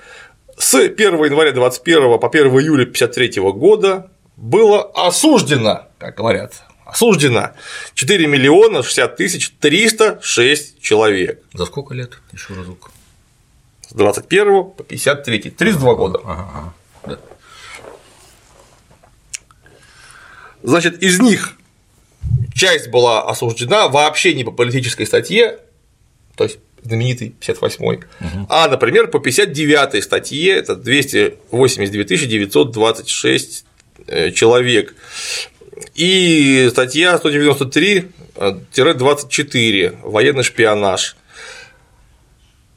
[0.58, 7.52] с 1 января 21 по 1 июля 1953 года было осуждено, как говорят, осуждено
[7.94, 11.44] 4 миллиона 60 тысяч 306 человек.
[11.54, 12.20] За сколько лет?
[12.32, 12.92] Еще разок.
[13.88, 16.20] С 21 по 53, 32 года.
[16.24, 16.74] Ага, ага.
[17.06, 17.20] Да.
[20.64, 21.58] Значит, из них
[22.54, 25.60] часть была осуждена вообще не по политической статье,
[26.36, 28.46] то есть знаменитый 58-й, угу.
[28.48, 33.69] а, например, по 59-й статье, это 289 926 э,
[34.34, 34.96] человек.
[35.96, 41.16] И статья 193-24 военный шпионаж.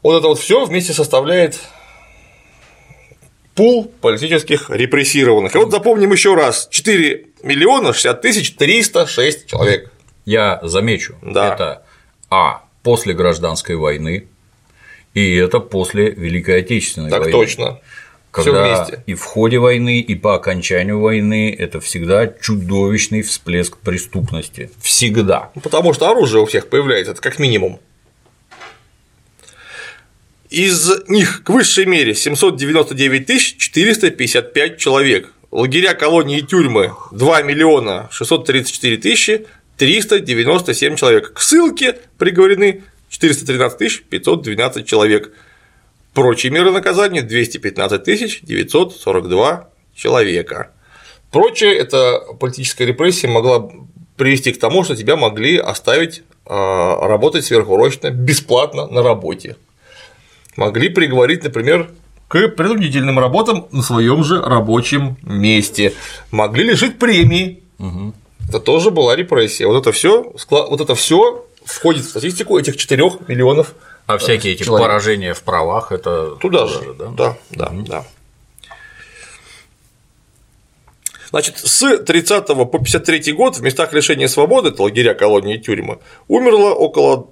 [0.02, 1.58] Вот это вот все вместе составляет
[3.54, 5.54] пул политических репрессированных.
[5.54, 9.92] И вот запомним еще раз 4 миллиона 60 тысяч 306 человек.
[10.24, 11.52] Я замечу, да.
[11.52, 11.82] это
[12.30, 14.28] А после гражданской войны,
[15.14, 17.32] и это после Великой Отечественной так войны.
[17.32, 17.80] Так точно
[18.32, 19.04] когда вместе.
[19.06, 24.70] и в ходе войны, и по окончанию войны это всегда чудовищный всплеск преступности.
[24.80, 25.50] Всегда.
[25.54, 27.78] Ну, потому что оружие у всех появляется, это как минимум.
[30.48, 35.32] Из них к высшей мере 799 455 человек.
[35.50, 39.46] Лагеря, колонии и тюрьмы 2 миллиона 634 тысячи
[39.76, 41.32] 397 человек.
[41.34, 45.32] К ссылке приговорены 413 512 человек.
[46.14, 50.70] Прочие меры наказания 215 942 человека.
[51.30, 53.70] Прочее– это политическая репрессия могла
[54.16, 59.56] привести к тому, что тебя могли оставить а, работать сверхурочно бесплатно на работе.
[60.56, 61.90] Могли приговорить, например,
[62.28, 65.94] к принудительным работам на своем же рабочем месте.
[66.30, 67.62] Могли лишить премии.
[67.78, 68.14] Угу.
[68.48, 69.66] Это тоже была репрессия.
[69.66, 73.74] Вот это все, вот это все входит в статистику этих 4 миллионов
[74.06, 74.86] а всякие эти человек.
[74.86, 77.82] поражения в правах это туда же, да, да, да, угу.
[77.82, 78.04] да.
[81.30, 85.98] Значит, с 30 по 53 год в местах лишения свободы, это лагеря, колонии и тюрьмы,
[86.28, 87.30] умерло около,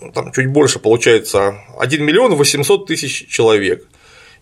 [0.00, 3.86] ну, там чуть больше получается, 1 миллион 800 тысяч человек.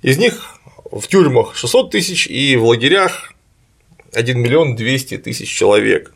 [0.02, 0.60] Из них
[0.92, 3.32] в тюрьмах 600 тысяч и в лагерях
[4.12, 6.12] 1 миллион 200 тысяч человек.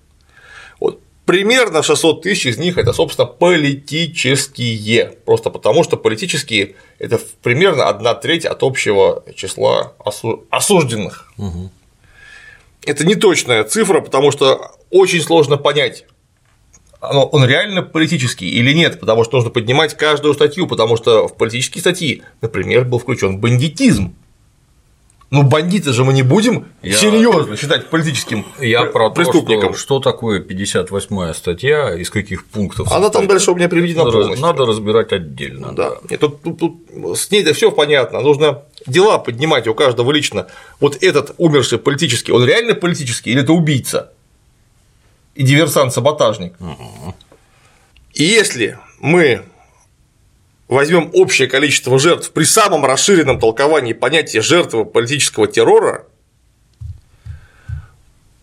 [1.27, 8.15] Примерно 600 тысяч из них это, собственно, политические, просто потому что политические– это примерно одна
[8.15, 9.93] треть от общего числа
[10.51, 11.33] осужденных.
[11.37, 11.71] Угу.
[12.87, 16.05] Это не точная цифра, потому что очень сложно понять,
[17.01, 21.81] он реально политический или нет, потому что нужно поднимать каждую статью, потому что в политические
[21.81, 24.15] статьи, например, был включен бандитизм,
[25.31, 26.97] ну, бандиты же мы не будем я...
[26.97, 29.73] серьезно считать политическим я про преступником.
[29.73, 32.93] То, что, что такое 58-я статья, из каких пунктов?
[32.93, 34.47] Она там дальше у меня приведена надо, полностью.
[34.47, 35.73] Надо разбирать отдельно.
[35.73, 35.91] Да.
[35.91, 35.97] да.
[36.11, 38.21] Нет, тут, тут, тут с ней-то все понятно.
[38.21, 40.47] Нужно дела поднимать у каждого лично.
[40.79, 44.13] Вот этот умерший политический, он реально политический или это убийца?
[45.35, 46.55] И диверсант-саботажник.
[46.61, 47.15] Угу.
[48.15, 49.43] И если мы
[50.69, 56.07] возьмем общее количество жертв при самом расширенном толковании понятия жертвы политического террора,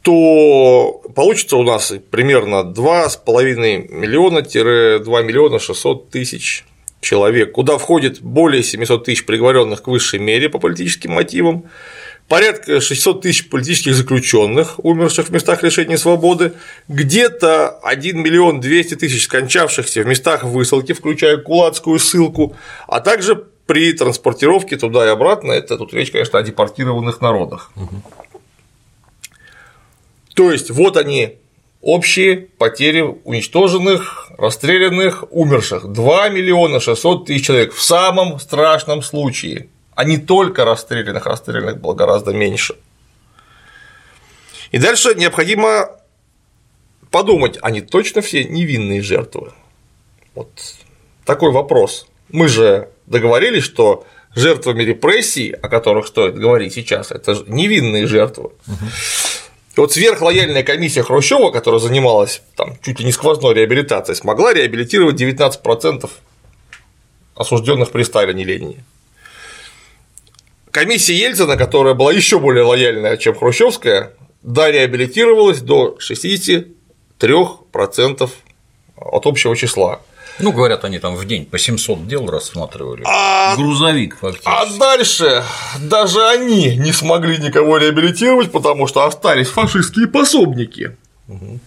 [0.02, 6.66] то получится у нас примерно 2,5 миллиона-2 миллиона 600 тысяч
[7.00, 11.66] человек, куда входит более 700 тысяч приговоренных к высшей мере по политическим мотивам,
[12.28, 16.54] порядка 600 тысяч политических заключенных, умерших в местах лишения свободы,
[16.88, 22.56] где-то 1 миллион 200 тысяч скончавшихся в местах высылки, включая кулацкую ссылку,
[22.88, 23.36] а также
[23.66, 27.72] при транспортировке туда и обратно, это тут речь, конечно, о депортированных народах.
[27.76, 28.04] Угу.
[30.36, 31.38] То есть вот они
[31.82, 40.04] общие потери уничтоженных, расстрелянных, умерших 2 миллиона 600 тысяч человек в самом страшном случае а
[40.04, 42.76] не только расстрелянных, расстрелянных было гораздо меньше.
[44.72, 45.90] И дальше необходимо
[47.12, 49.54] подумать, они точно все невинные жертвы?
[50.34, 50.50] Вот
[51.26, 52.08] такой вопрос.
[52.30, 54.06] Мы же договорились, что
[54.36, 58.46] жертвами репрессий, о которых стоит говорить сейчас, это невинные жертвы.
[58.68, 58.86] Угу.
[59.78, 66.10] вот сверхлояльная комиссия Хрущева, которая занималась там, чуть ли не сквозной реабилитацией, смогла реабилитировать 19%
[67.36, 68.84] осужденных при Сталине Ленине.
[70.74, 78.30] Комиссия Ельцина, которая была еще более лояльная, чем Хрущевская, да, реабилитировалась до 63%
[78.98, 80.02] от общего числа.
[80.40, 83.04] Ну, говорят, они там в день по 700 дел рассматривали.
[83.06, 83.56] А...
[83.56, 84.50] Грузовик фактически.
[84.50, 85.44] А дальше
[85.80, 90.98] даже они не смогли никого реабилитировать, потому что остались фашистские пособники,
[91.28, 91.60] угу.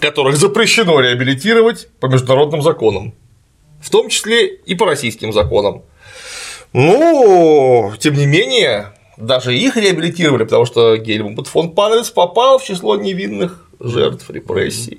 [0.00, 3.12] которых запрещено реабилитировать по международным законам,
[3.80, 5.82] в том числе и по российским законам.
[6.72, 12.96] Ну, тем не менее, даже их реабилитировали, потому что Гельмут фон Панельс попал в число
[12.96, 14.98] невинных жертв репрессий.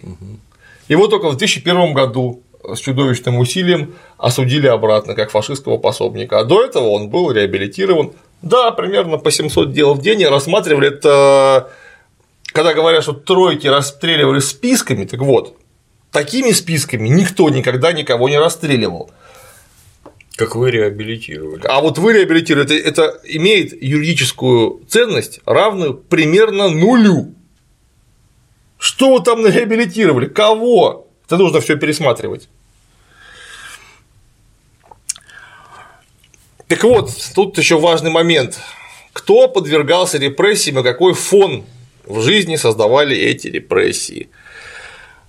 [0.88, 6.64] Его только в 2001 году с чудовищным усилием осудили обратно как фашистского пособника, а до
[6.64, 8.14] этого он был реабилитирован.
[8.42, 11.70] Да, примерно по 700 дел в день и рассматривали это,
[12.48, 15.56] когда говорят, что тройки расстреливали списками, так вот,
[16.12, 19.12] такими списками никто никогда никого не расстреливал.
[20.36, 21.62] Как вы реабилитировали.
[21.66, 27.36] А вот вы реабилитировали, это, это имеет юридическую ценность, равную примерно нулю.
[28.80, 30.26] Что вы там реабилитировали?
[30.26, 31.08] Кого?
[31.26, 32.50] Это нужно все пересматривать.
[36.68, 38.60] Так вот, тут еще важный момент.
[39.14, 41.64] Кто подвергался репрессиям и какой фон
[42.06, 44.30] в жизни создавали эти репрессии?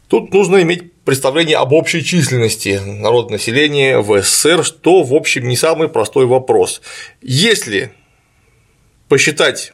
[0.08, 5.56] Тут нужно иметь представление об общей численности народного населения в СССР, что, в общем, не
[5.56, 6.80] самый простой вопрос.
[7.20, 7.92] Если
[9.08, 9.72] посчитать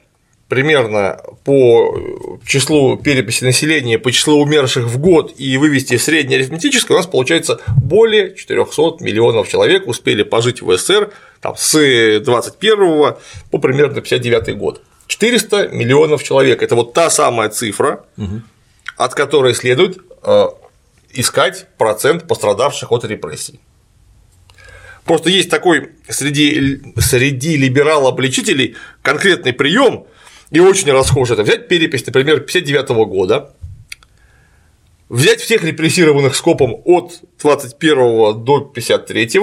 [0.49, 1.97] примерно по
[2.45, 8.35] числу переписи населения, по числу умерших в год и вывести среднеарифметическое, у нас получается более
[8.35, 13.15] 400 миллионов человек успели пожить в СССР там, с 21
[13.51, 14.83] по примерно 59 год.
[15.07, 18.43] 400 миллионов человек– это вот та самая цифра, угу.
[18.97, 20.47] от которой следует э,
[21.13, 23.61] искать процент пострадавших от репрессий.
[25.05, 30.07] Просто есть такой среди, среди либерал-обличителей конкретный прием,
[30.51, 33.55] и очень расхоже это взять перепись, например, 59 года,
[35.09, 39.41] взять всех репрессированных скопом от 21 до 53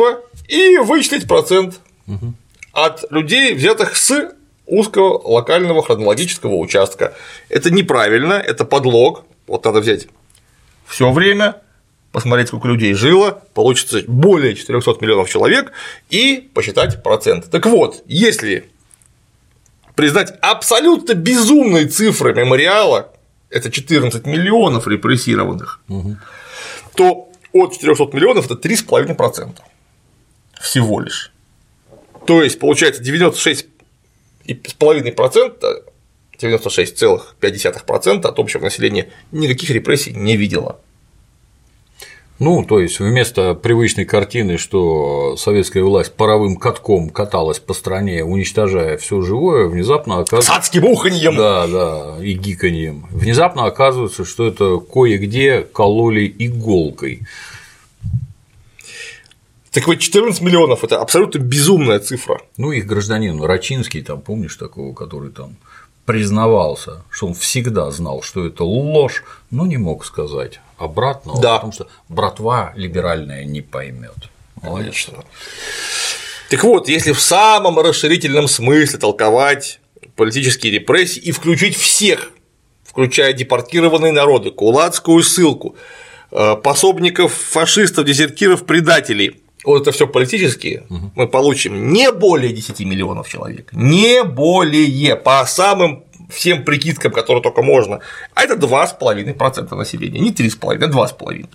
[0.48, 2.34] и вычислить процент угу.
[2.72, 4.32] от людей, взятых с
[4.66, 7.16] узкого локального хронологического участка.
[7.50, 9.26] Это неправильно, это подлог.
[9.48, 10.08] Вот надо взять
[10.88, 11.62] все время,
[12.12, 15.72] посмотреть, сколько людей жило, получится более 400 миллионов человек
[16.10, 17.52] и посчитать процент.
[17.52, 18.70] Так вот, если
[19.96, 23.14] признать абсолютно безумные цифры мемориала,
[23.50, 26.18] это 14 миллионов репрессированных, угу.
[26.96, 29.58] то от 400 миллионов это 3,5%
[30.60, 31.32] всего лишь.
[32.26, 35.84] То есть получается 96,5%,
[36.40, 40.80] 96,5% от общего населения никаких репрессий не видело.
[42.40, 48.98] Ну, то есть вместо привычной картины, что советская власть паровым катком каталась по стране, уничтожая
[48.98, 50.52] все живое, внезапно оказывается.
[50.52, 51.36] С адским уханьем!
[51.36, 53.08] Да, да, и гиканьем.
[53.10, 57.24] Внезапно оказывается, что это кое-где кололи иголкой.
[59.72, 62.40] Так вот, 14 миллионов это абсолютно безумная цифра.
[62.58, 65.56] Ну, их гражданин Рачинский, там, помнишь такого, который там
[66.08, 71.56] признавался, что он всегда знал, что это ложь, но не мог сказать обратного, да.
[71.56, 74.16] потому что братва либеральная не поймет.
[74.62, 75.10] Молодец.
[76.50, 79.82] Так вот, если в самом расширительном смысле толковать
[80.16, 82.32] политические репрессии и включить всех,
[82.86, 85.76] включая депортированные народы, кулацкую ссылку,
[86.32, 89.42] э, пособников фашистов, дезертиров, предателей,
[89.72, 91.12] вот это все политические, угу.
[91.16, 97.62] мы получим не более 10 миллионов человек, не более по самым всем прикидкам, которые только
[97.62, 98.00] можно,
[98.34, 101.48] а это 2,5% населения, не 3,5, а 2,5%.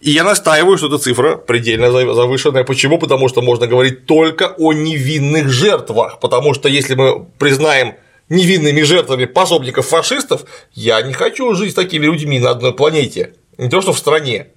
[0.00, 2.64] И я настаиваю, что эта цифра предельно завышенная.
[2.64, 2.98] Почему?
[2.98, 6.20] Потому что можно говорить только о невинных жертвах.
[6.20, 7.94] Потому что если мы признаем
[8.28, 13.32] невинными жертвами пособников фашистов, я не хочу жить с такими людьми на одной планете.
[13.56, 14.48] Не то, что в стране.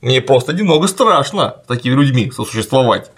[0.00, 3.10] Мне просто немного страшно с такими людьми сосуществовать,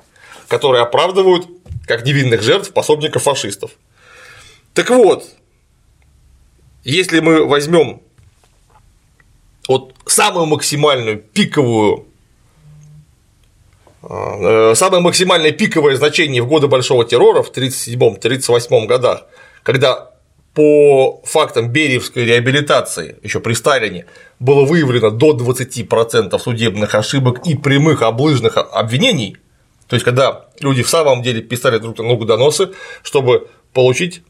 [0.48, 1.46] которые оправдывают
[1.86, 3.72] как невинных жертв пособников фашистов.
[4.74, 5.24] Так вот,
[6.84, 8.02] если мы возьмем
[9.68, 12.06] вот самую максимальную пиковую
[14.02, 19.26] э, самое максимальное пиковое значение в годы Большого террора в 1937-1938 годах,
[19.62, 20.11] когда
[20.54, 24.06] по фактам Бериевской реабилитации еще при Сталине
[24.38, 29.36] было выявлено до 20% судебных ошибок и прямых облыжных обвинений,
[29.88, 32.70] то есть когда люди в самом деле писали друг на другу доносы,
[33.02, 34.22] чтобы получить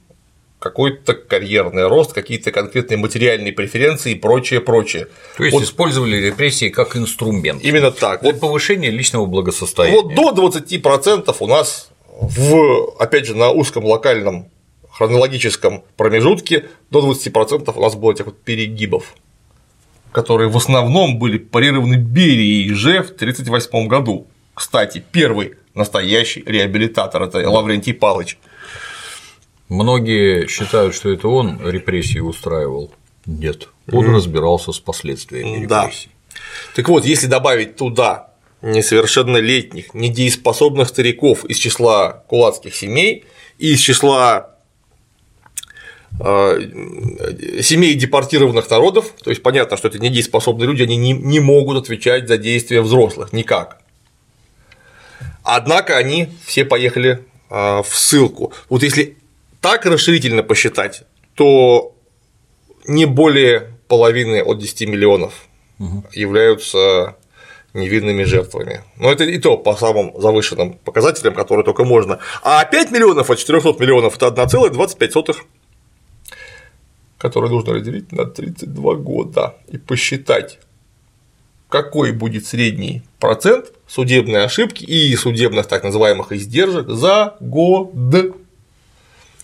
[0.58, 5.08] какой-то карьерный рост, какие-то конкретные материальные преференции и прочее, прочее.
[5.36, 7.64] То есть вот, использовали репрессии как инструмент.
[7.64, 8.22] Именно так.
[8.22, 10.00] Вот, повышения личного благосостояния.
[10.00, 11.90] Вот до 20% у нас
[12.20, 14.48] в, опять же, на узком локальном
[15.02, 19.14] хронологическом промежутке до 20% у нас было этих вот перегибов,
[20.12, 24.26] которые в основном были парированы Берией же в 1938 году.
[24.54, 28.38] Кстати, первый настоящий реабилитатор– это Лаврентий Палыч.
[29.68, 32.92] Многие считают, что это он репрессии устраивал.
[33.26, 34.14] Нет, он mm.
[34.14, 35.84] разбирался с последствиями да.
[35.84, 36.10] репрессий.
[36.74, 38.28] Так вот, если добавить туда
[38.60, 43.24] несовершеннолетних, недееспособных стариков из числа кулацких семей
[43.58, 44.51] и из числа
[46.18, 52.28] семей депортированных народов, то есть понятно, что это недееспособные люди, они не, не могут отвечать
[52.28, 53.78] за действия взрослых никак.
[55.42, 58.52] Однако они все поехали э, в ссылку.
[58.68, 59.16] Вот если
[59.60, 61.94] так расширительно посчитать, то
[62.86, 65.46] не более половины от 10 миллионов
[65.78, 66.04] угу.
[66.12, 67.16] являются
[67.74, 68.82] невинными жертвами.
[68.96, 72.18] Но это и то по самым завышенным показателям, которые только можно.
[72.42, 75.36] А 5 миллионов от 400 миллионов– это 1,25,
[77.22, 80.58] которые нужно разделить на 32 года и посчитать,
[81.68, 87.92] какой будет средний процент судебной ошибки и судебных так называемых издержек за год.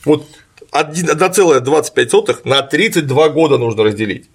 [0.05, 0.27] Вот
[0.73, 4.29] 1,25 на 32 года нужно разделить.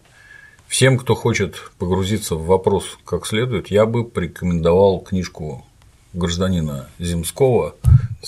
[0.70, 5.66] Всем, кто хочет погрузиться в вопрос как следует, я бы порекомендовал книжку
[6.14, 7.76] гражданина Земского.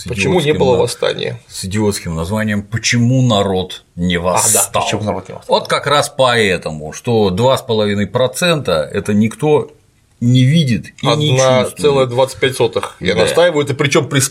[0.08, 1.40] Почему не было восстания?
[1.48, 4.64] С идиотским названием «Почему народ не восстал?».
[4.64, 5.60] А, да, почему народ не восстал?
[5.60, 9.72] Вот как раз поэтому, что 2,5%– это никто
[10.20, 12.10] не видит и не чувствует.
[12.12, 13.22] 1,25 я да.
[13.22, 14.22] настаиваю, это причем при,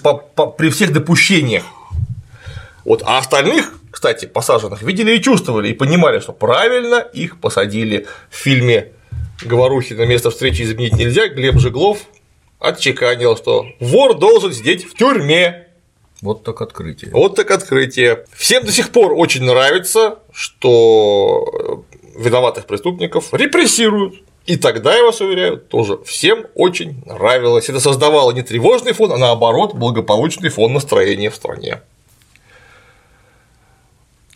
[0.57, 1.65] при всех допущениях
[2.85, 8.07] вот, а остальных, кстати, посаженных видели и чувствовали, и понимали, что правильно их посадили.
[8.31, 8.93] В фильме
[9.43, 11.99] Говорухи на место встречи изменить нельзя, Глеб Жеглов
[12.65, 15.69] отчеканил, что вор должен сидеть в тюрьме.
[16.23, 17.11] Вот так открытие.
[17.13, 18.25] Вот так открытие.
[18.33, 21.85] Всем до сих пор очень нравится, что
[22.17, 24.23] виноватых преступников репрессируют.
[24.47, 27.69] И тогда, я вас уверяю, тоже всем очень нравилось.
[27.69, 31.81] Это создавало не тревожный фон, а наоборот благополучный фон настроения в стране.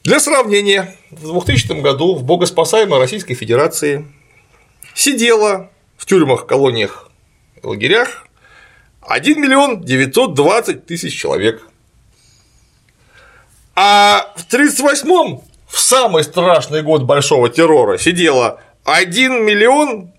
[0.03, 4.07] Для сравнения, в 2000 году в богоспасаемой Российской Федерации
[4.95, 7.08] сидело в тюрьмах, колониях,
[7.63, 8.27] лагерях
[9.03, 11.63] 1 миллион 920 тысяч человек.
[13.75, 20.13] А в 1938-м, в самый страшный год большого террора, сидело 1 миллион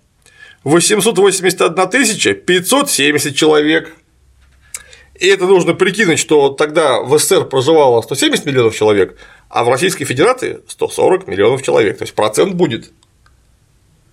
[0.64, 3.94] 881 тысяча 570 человек.
[5.18, 9.18] И это нужно прикинуть, что тогда в СССР проживало 170 миллионов человек,
[9.50, 11.98] а в Российской Федерации 140 миллионов человек.
[11.98, 12.90] То есть процент будет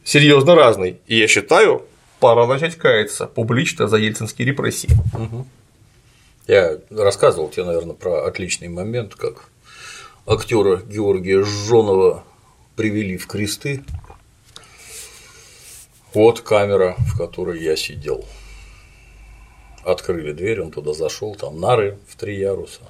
[0.03, 0.99] серьезно разный.
[1.07, 1.85] И я считаю,
[2.19, 4.89] пора начать каяться публично за ельцинские репрессии.
[5.13, 5.47] Угу.
[6.47, 9.49] Я рассказывал тебе, наверное, про отличный момент, как
[10.25, 12.23] актера Георгия Жонова
[12.75, 13.83] привели в кресты.
[16.13, 18.25] Вот камера, в которой я сидел.
[19.83, 22.81] Открыли дверь, он туда зашел, там нары в три яруса,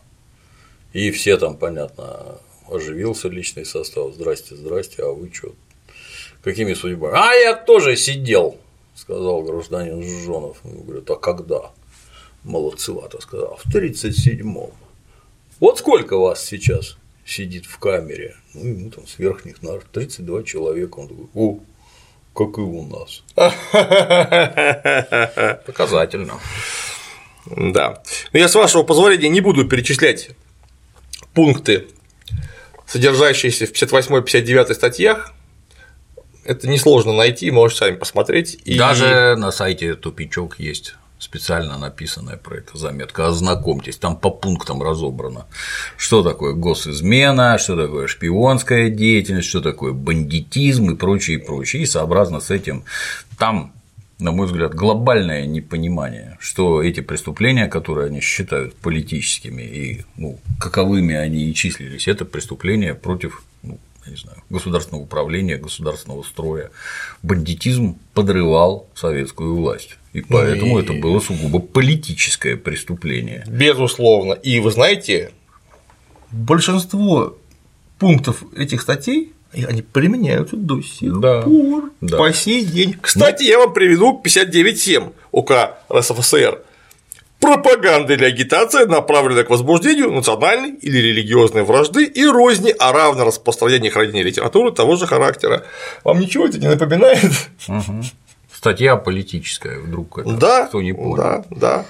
[0.93, 4.13] и все там, понятно, оживился личный состав.
[4.13, 5.53] Здрасте, здрасте, а вы что?
[6.41, 7.13] Какими судьбами?
[7.15, 8.57] А я тоже сидел,
[8.97, 10.57] сказал гражданин Жжонов.
[10.63, 11.71] Говорят, а когда?
[12.43, 14.71] Молодцевато сказал, в 37-м.
[15.59, 18.35] Вот сколько вас сейчас сидит в камере?
[18.53, 20.99] Ну, ему там с верхних нар 32 человека.
[20.99, 21.59] Он такой, о,
[22.33, 23.23] как и у нас.
[25.65, 26.39] Показательно.
[27.45, 28.01] Да.
[28.33, 30.29] Я, с вашего позволения, не буду перечислять
[31.33, 31.87] пункты,
[32.85, 35.33] содержащиеся в 58-59 статьях,
[36.47, 38.59] это несложно найти, можете сами посмотреть.
[38.65, 38.77] И...
[38.77, 43.27] Даже на сайте Тупичок есть специально написанная про это заметка.
[43.27, 45.47] Ознакомьтесь, там по пунктам разобрано,
[45.97, 51.83] что такое госизмена, что такое шпионская деятельность, что такое бандитизм и прочее, и прочее.
[51.83, 52.83] И сообразно с этим
[53.37, 53.73] там
[54.19, 61.15] на мой взгляд, глобальное непонимание, что эти преступления, которые они считают политическими и ну, каковыми
[61.15, 63.43] они и числились, это преступления против
[64.09, 66.71] не знаю, государственного управления, государственного строя.
[67.23, 69.97] Бандитизм подрывал советскую власть.
[70.13, 70.83] И поэтому ну и...
[70.83, 73.43] это было сугубо политическое преступление.
[73.47, 74.33] Безусловно.
[74.33, 75.31] И вы знаете,
[76.31, 77.37] большинство
[77.99, 82.17] пунктов этих статей и они применяются до сих Да, пор, да.
[82.17, 82.95] по сей день.
[82.99, 86.61] Кстати, я вам приведу 59.7 УК РСФСР.
[87.39, 93.91] Пропаганда или агитация, направленная к возбуждению национальной или религиозной вражды и розни, а равно распространению
[93.91, 95.63] и литературы того же характера.
[96.03, 97.31] Вам ничего это не напоминает?
[98.51, 101.15] Статья политическая, вдруг это, Да, кто не понял.
[101.15, 101.85] да, да.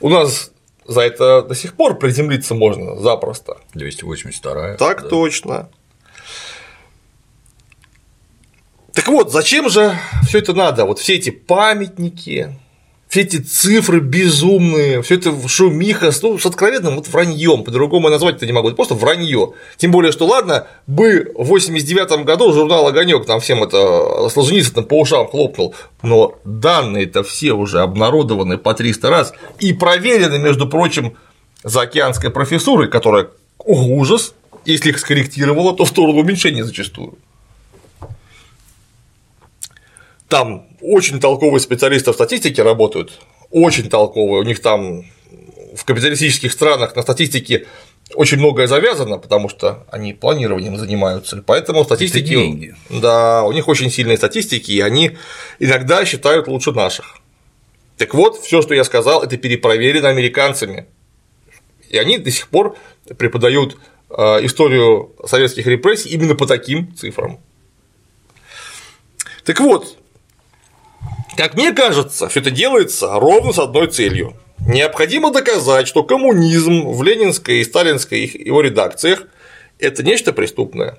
[0.00, 0.50] У нас
[0.86, 3.58] за это до сих пор приземлиться можно запросто.
[3.74, 5.08] 282 Так да.
[5.08, 5.68] точно.
[8.94, 9.96] Так вот, зачем же
[10.26, 10.84] все это надо?
[10.86, 12.54] Вот все эти памятники,
[13.12, 18.46] все эти цифры безумные, все это шумиха ну, с откровенным вот враньем, по-другому назвать это
[18.46, 19.52] не могу, это просто вранье.
[19.76, 24.98] Тем более, что ладно, бы в 89 году журнал Огонек там всем это Солженицын по
[24.98, 31.18] ушам хлопнул, но данные-то все уже обнародованы по 300 раз и проверены, между прочим,
[31.64, 33.28] заокеанской профессурой, которая
[33.58, 34.32] о, ужас,
[34.64, 37.18] если их скорректировала, то в сторону уменьшения зачастую.
[40.28, 45.04] Там очень толковые специалисты в статистике работают, очень толковые, у них там
[45.74, 47.66] в капиталистических странах на статистике
[48.14, 52.74] очень многое завязано, потому что они планированием занимаются, поэтому статистики, деньги.
[52.90, 55.16] да, у них очень сильные статистики, и они
[55.58, 57.18] иногда считают лучше наших.
[57.96, 60.86] Так вот, все, что я сказал, это перепроверено американцами,
[61.88, 62.76] и они до сих пор
[63.16, 63.78] преподают
[64.10, 67.40] э, историю советских репрессий именно по таким цифрам.
[69.44, 69.96] Так вот,
[71.36, 74.34] как мне кажется, все это делается ровно с одной целью.
[74.66, 79.24] Необходимо доказать, что коммунизм в ленинской и сталинской его редакциях–
[79.78, 80.98] это нечто преступное.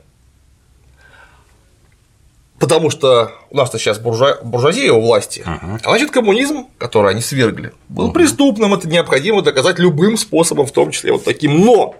[2.59, 4.39] Потому что у нас-то сейчас буржуа...
[4.43, 10.17] буржуазия у власти, а значит коммунизм, который они свергли, был преступным, это необходимо доказать любым
[10.17, 11.59] способом, в том числе вот таким.
[11.65, 11.95] Но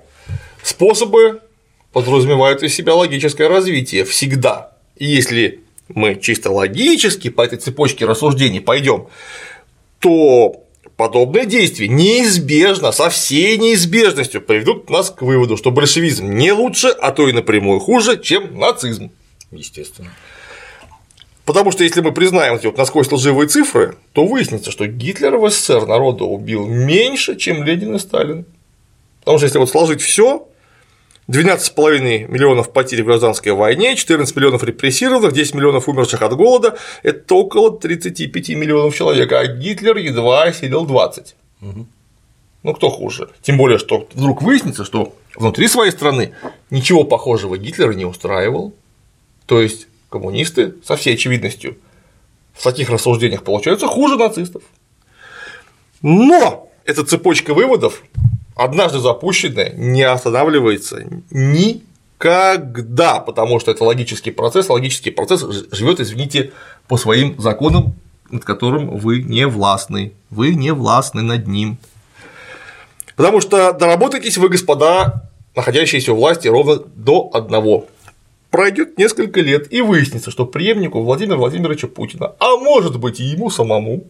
[0.63, 1.41] способы
[1.91, 4.71] подразумевают из себя логическое развитие всегда.
[4.95, 9.07] И если мы чисто логически по этой цепочке рассуждений пойдем,
[9.99, 10.63] то
[10.97, 17.11] подобные действия неизбежно, со всей неизбежностью приведут нас к выводу, что большевизм не лучше, а
[17.11, 19.11] то и напрямую хуже, чем нацизм.
[19.51, 20.11] Естественно.
[21.45, 25.49] Потому что если мы признаем эти вот насквозь лживые цифры, то выяснится, что Гитлер в
[25.49, 28.45] СССР народу убил меньше, чем Ленин и Сталин.
[29.19, 30.47] Потому что если вот сложить все,
[31.29, 37.35] 12,5 миллионов потерь в гражданской войне, 14 миллионов репрессированных, 10 миллионов умерших от голода– это
[37.35, 41.35] около 35 миллионов человек, а Гитлер едва осилил 20.
[42.63, 43.29] Ну, кто хуже?
[43.41, 46.33] Тем более, что вдруг выяснится, что внутри своей страны
[46.69, 48.73] ничего похожего Гитлера не устраивал.
[49.45, 51.77] То есть коммунисты со всей очевидностью
[52.53, 54.63] в таких рассуждениях получаются хуже нацистов.
[56.01, 58.03] Но эта цепочка выводов,
[58.55, 66.51] однажды запущенная, не останавливается никогда, потому что это логический процесс, логический процесс живет, извините,
[66.87, 67.95] по своим законам,
[68.29, 71.77] над которым вы не властны, вы не властны над ним.
[73.15, 77.85] Потому что доработайтесь вы, господа, находящиеся у власти, ровно до одного.
[78.49, 83.49] Пройдет несколько лет и выяснится, что преемнику Владимира Владимировича Путина, а может быть и ему
[83.49, 84.03] самому,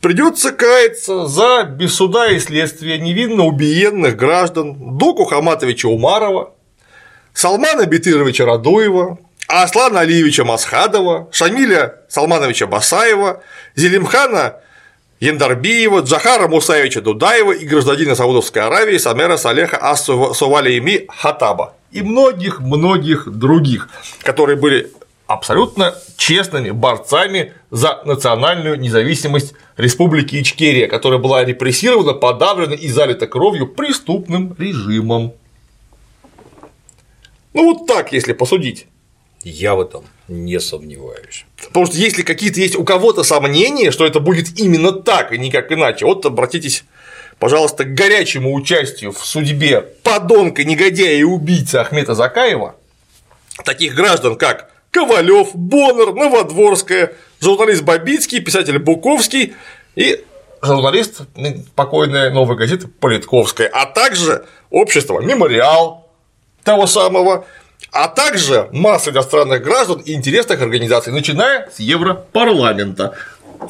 [0.00, 6.54] придется каяться за без суда и следствия невинно убиенных граждан Доку Хаматовича Умарова,
[7.32, 9.18] Салмана Бетыровича Радуева,
[9.48, 13.42] Аслана Алиевича Масхадова, Шамиля Салмановича Басаева,
[13.74, 14.56] Зелимхана
[15.20, 23.88] Яндарбиева, Джахара Мусаевича Дудаева и гражданина Саудовской Аравии Самера Салеха Ас-Сувалиеми Хатаба и многих-многих других,
[24.22, 24.92] которые были
[25.28, 33.68] абсолютно честными борцами за национальную независимость Республики Ичкерия, которая была репрессирована, подавлена и залита кровью
[33.68, 35.34] преступным режимом.
[37.52, 38.86] Ну вот так, если посудить.
[39.44, 41.44] Я в этом не сомневаюсь.
[41.68, 45.70] Потому что если какие-то есть у кого-то сомнения, что это будет именно так и никак
[45.70, 46.84] иначе, вот обратитесь,
[47.38, 52.76] пожалуйста, к горячему участию в судьбе подонка, негодяя и убийцы Ахмета Закаева,
[53.64, 59.54] таких граждан, как Ковалев, Боннер, Новодворская, журналист Бабицкий, писатель Буковский
[59.94, 60.24] и
[60.62, 61.22] журналист
[61.74, 66.08] покойной новой газеты Политковская, а также общество Мемориал
[66.64, 67.46] того самого,
[67.92, 73.16] а также масса иностранных граждан и интересных организаций, начиная с Европарламента,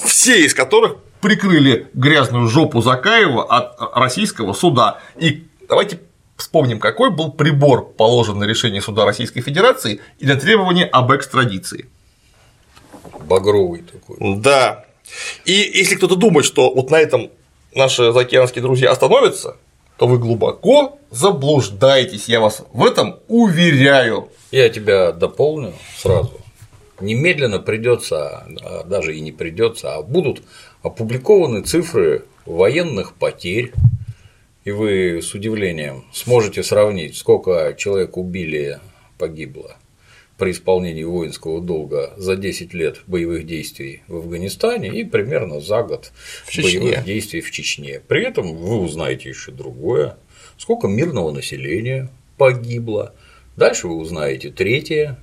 [0.03, 5.01] все из которых прикрыли грязную жопу Закаева от российского суда.
[5.17, 6.01] И давайте
[6.39, 11.89] вспомним, какой был прибор положен на решение суда Российской Федерации и на требование об экстрадиции.
[13.27, 14.17] Багровый такой.
[14.37, 14.87] Да.
[15.45, 17.31] И если кто-то думает, что вот на этом
[17.75, 19.57] наши заокеанские друзья остановятся,
[19.99, 24.29] то вы глубоко заблуждаетесь, я вас в этом уверяю.
[24.53, 26.41] Я тебя дополню сразу.
[27.01, 30.43] Немедленно придется, а даже и не придется, а будут
[30.83, 33.73] опубликованы цифры военных потерь,
[34.69, 38.81] и вы с удивлением сможете сравнить, сколько человек убили,
[39.17, 39.79] погибло
[40.37, 46.13] при исполнении воинского долга за 10 лет боевых действий в Афганистане и примерно за год
[46.55, 48.03] боевых действий в Чечне.
[48.09, 50.19] При этом вы узнаете еще другое,
[50.59, 53.15] сколько мирного населения погибло.
[53.57, 55.19] Дальше вы узнаете третье,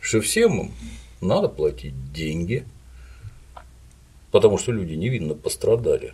[0.00, 0.72] что всем
[1.20, 2.64] надо платить деньги,
[4.32, 6.12] потому что люди невинно пострадали.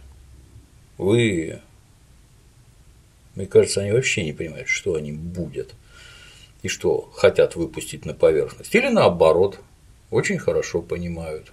[0.98, 1.60] Вы,
[3.36, 5.74] мне кажется, они вообще не понимают, что они будут
[6.62, 9.60] и что хотят выпустить на поверхность, или наоборот,
[10.10, 11.52] очень хорошо понимают.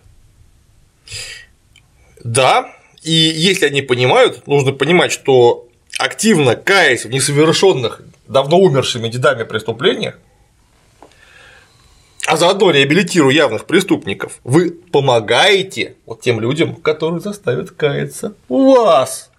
[2.23, 2.73] Да,
[3.03, 5.67] и если они понимают, нужно понимать, что
[5.99, 10.17] активно каясь в несовершенных, давно умершими дедами преступлениях,
[12.25, 19.29] а заодно реабилитируя явных преступников, вы помогаете вот тем людям, которые заставят каяться вас.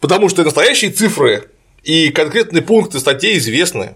[0.00, 1.50] Потому что настоящие цифры
[1.82, 3.94] и конкретные пункты статей известны.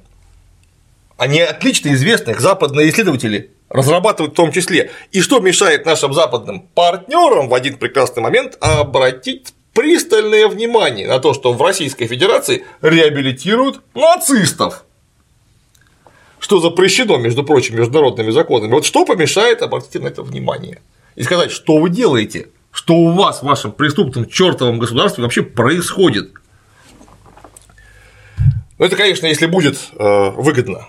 [1.17, 4.91] Они отлично известны, их западные исследователи разрабатывают в том числе.
[5.13, 11.35] И что мешает нашим западным партнерам в один прекрасный момент обратить пристальное внимание на то,
[11.35, 14.85] что в Российской Федерации реабилитируют нацистов
[16.41, 18.73] что запрещено, между прочим, международными законами.
[18.73, 20.81] Вот что помешает обратить на это внимание
[21.15, 26.33] и сказать, что вы делаете, что у вас в вашем преступном чертовом государстве вообще происходит.
[28.79, 30.87] Ну, это, конечно, если будет э, выгодно.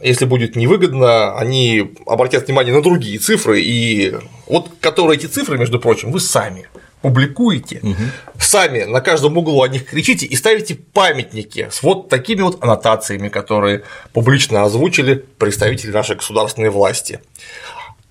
[0.00, 4.14] Если будет невыгодно, они обратят внимание на другие цифры, и
[4.46, 6.68] вот которые эти цифры, между прочим, вы сами
[7.02, 7.94] публикуете, угу.
[8.38, 13.28] сами на каждом углу о них кричите и ставите памятники с вот такими вот аннотациями,
[13.28, 17.20] которые публично озвучили представители нашей государственной власти.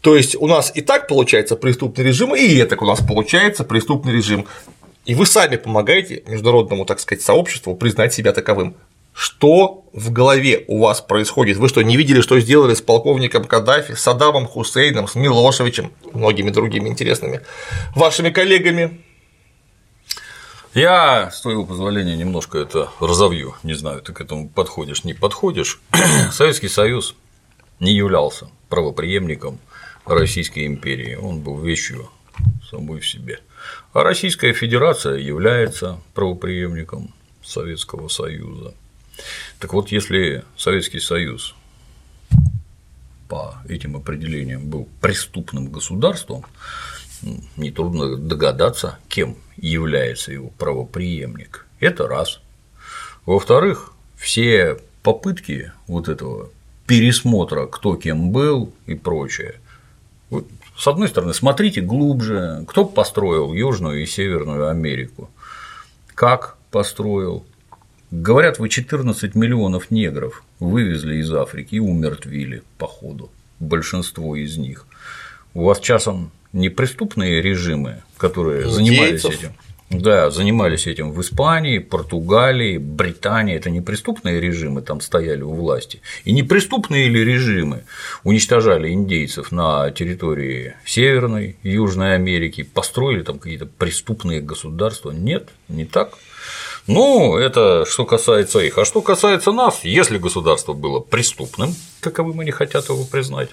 [0.01, 4.13] То есть у нас и так получается преступный режим, и это у нас получается преступный
[4.13, 4.47] режим.
[5.05, 8.75] И вы сами помогаете международному, так сказать, сообществу признать себя таковым.
[9.13, 11.57] Что в голове у вас происходит?
[11.57, 16.51] Вы что, не видели, что сделали с полковником Каддафи, с Саддамом Хусейном, с Милошевичем, многими
[16.51, 17.41] другими интересными
[17.95, 19.03] вашими коллегами?
[20.73, 23.55] Я, с твоего позволения, немножко это разовью.
[23.63, 25.81] Не знаю, ты к этому подходишь, не подходишь.
[26.31, 27.15] Советский Союз
[27.79, 29.59] не являлся правоприемником
[30.09, 31.15] Российской империи.
[31.15, 32.09] Он был вещью
[32.69, 33.39] самой в себе.
[33.93, 37.13] А Российская Федерация является правоприемником
[37.43, 38.73] Советского Союза.
[39.59, 41.55] Так вот, если Советский Союз
[43.27, 46.45] по этим определениям был преступным государством,
[47.57, 51.65] нетрудно догадаться, кем является его правоприемник.
[51.79, 52.39] Это раз.
[53.25, 56.49] Во-вторых, все попытки вот этого
[56.87, 59.59] пересмотра, кто кем был и прочее.
[60.79, 65.29] С одной стороны, смотрите глубже, кто построил Южную и Северную Америку,
[66.15, 67.45] как построил,
[68.11, 73.29] Говорят, вы 14 миллионов негров вывезли из Африки и умертвили по ходу,
[73.59, 74.87] большинство из них.
[75.53, 78.75] У вас часом не преступные режимы, которые Индейцев.
[78.75, 79.53] занимались этим?
[79.89, 83.55] Да, занимались этим в Испании, Португалии, Британии.
[83.55, 86.01] Это не преступные режимы там стояли у власти.
[86.25, 87.85] И не преступные ли режимы
[88.23, 95.09] уничтожали индейцев на территории Северной, Южной Америки, построили там какие-то преступные государства?
[95.09, 96.13] Нет, не так.
[96.85, 98.77] Ну, это что касается их.
[98.77, 103.49] А что касается нас, если государство было преступным, каковы мы не хотят его признать,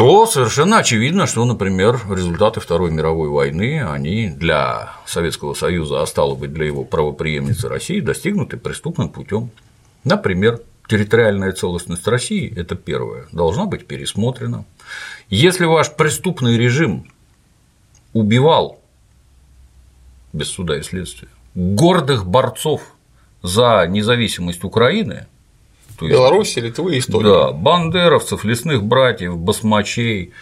[0.00, 6.34] то совершенно очевидно, что, например, результаты Второй мировой войны, они для Советского Союза, а стало
[6.34, 9.50] быть, для его правоприемницы России, достигнуты преступным путем.
[10.04, 10.58] Например,
[10.88, 14.64] территориальная целостность России– это первое, должна быть пересмотрена.
[15.28, 17.06] Если ваш преступный режим
[18.14, 18.80] убивал
[20.32, 22.94] без суда и следствия, гордых борцов
[23.42, 25.26] за независимость Украины,
[26.00, 27.24] то есть, Беларусь, Литвы, Эстония.
[27.24, 30.32] Да, бандеровцев, лесных братьев, басмачей,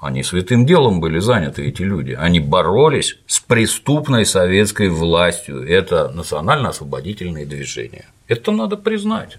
[0.00, 2.12] они святым делом были заняты, эти люди.
[2.12, 5.62] Они боролись с преступной советской властью.
[5.68, 8.06] Это национально-освободительные движения.
[8.26, 9.38] Это надо признать.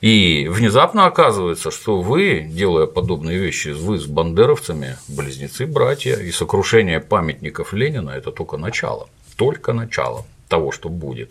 [0.00, 7.74] И внезапно оказывается, что вы, делая подобные вещи, вы с бандеровцами близнецы-братья, и сокрушение памятников
[7.74, 9.08] Ленина– это только начало
[9.40, 11.30] только начало того, что будет.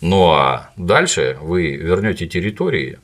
[0.00, 2.98] Ну а дальше вы вернете территории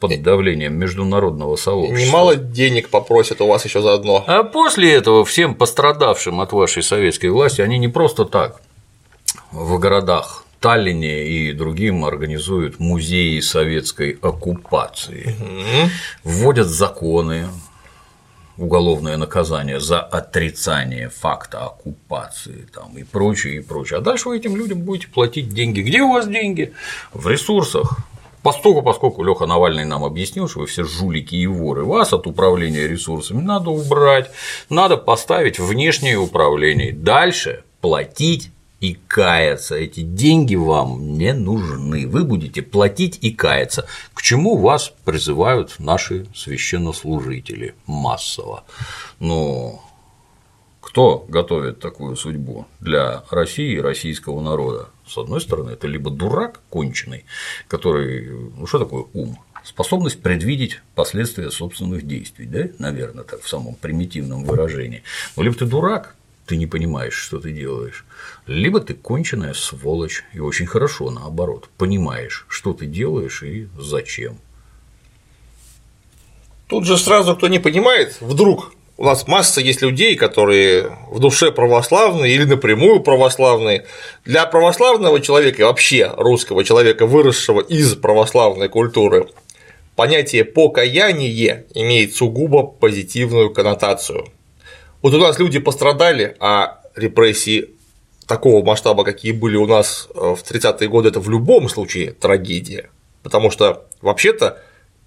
[0.00, 2.06] под давлением международного сообщества.
[2.06, 4.24] Немало денег попросят у вас еще заодно.
[4.26, 8.60] А после этого всем пострадавшим от вашей советской власти они не просто так
[9.52, 15.34] в городах Таллине и другим организуют музеи советской оккупации,
[16.22, 17.48] вводят законы,
[18.60, 23.98] уголовное наказание за отрицание факта оккупации там, и прочее, и прочее.
[23.98, 25.80] А дальше вы этим людям будете платить деньги.
[25.80, 26.72] Где у вас деньги?
[27.12, 27.98] В ресурсах.
[28.42, 32.86] Поскольку, поскольку Леха Навальный нам объяснил, что вы все жулики и воры, вас от управления
[32.86, 34.30] ресурсами надо убрать,
[34.70, 36.92] надо поставить внешнее управление.
[36.92, 38.50] Дальше платить
[38.80, 39.76] и каяться.
[39.76, 42.06] Эти деньги вам не нужны.
[42.06, 43.86] Вы будете платить и каяться.
[44.14, 48.64] К чему вас призывают наши священнослужители массово?
[49.18, 49.80] Ну,
[50.80, 54.88] кто готовит такую судьбу для России и российского народа?
[55.06, 57.24] С одной стороны, это либо дурак конченый,
[57.68, 59.38] который, ну что такое ум?
[59.62, 65.02] Способность предвидеть последствия собственных действий, да, наверное, так в самом примитивном выражении.
[65.36, 66.16] Ну, либо ты дурак,
[66.46, 68.04] ты не понимаешь, что ты делаешь,
[68.46, 74.38] либо ты конченая сволочь, и очень хорошо, наоборот, понимаешь, что ты делаешь и зачем.
[76.66, 81.50] Тут же сразу, кто не понимает, вдруг у нас масса есть людей, которые в душе
[81.50, 83.86] православные или напрямую православные.
[84.26, 89.28] Для православного человека, вообще русского человека, выросшего из православной культуры,
[89.96, 94.26] понятие покаяние имеет сугубо позитивную коннотацию.
[95.02, 97.70] Вот у нас люди пострадали, а репрессии
[98.26, 102.90] такого масштаба, какие были у нас э, в 30-е годы, это в любом случае трагедия.
[103.22, 104.62] Потому что вообще-то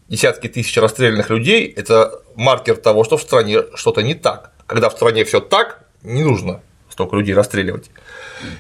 [0.10, 4.52] десятки тысяч расстрелянных людей– это маркер того, что в стране что-то не так.
[4.68, 7.90] Когда в стране все так, не нужно столько людей расстреливать.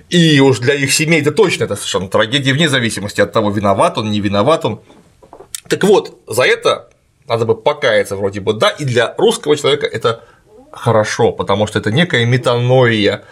[0.09, 3.97] И уж для их семей это точно это совершенно трагедия, вне зависимости от того, виноват
[3.97, 4.81] он, не виноват он.
[5.67, 6.89] Так вот, за это
[7.27, 10.23] надо бы покаяться вроде бы, да, и для русского человека это
[10.73, 13.23] хорошо, потому что это некая метаноия,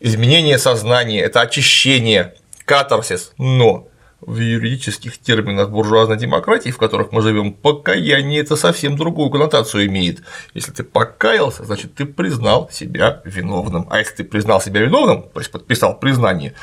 [0.00, 2.34] изменение сознания, это очищение,
[2.64, 3.88] катарсис, но
[4.20, 10.22] в юридических терминах буржуазной демократии, в которых мы живем, покаяние это совсем другую коннотацию имеет.
[10.54, 13.86] Если ты покаялся, значит ты признал себя виновным.
[13.90, 16.54] А если ты признал себя виновным, то есть подписал признание,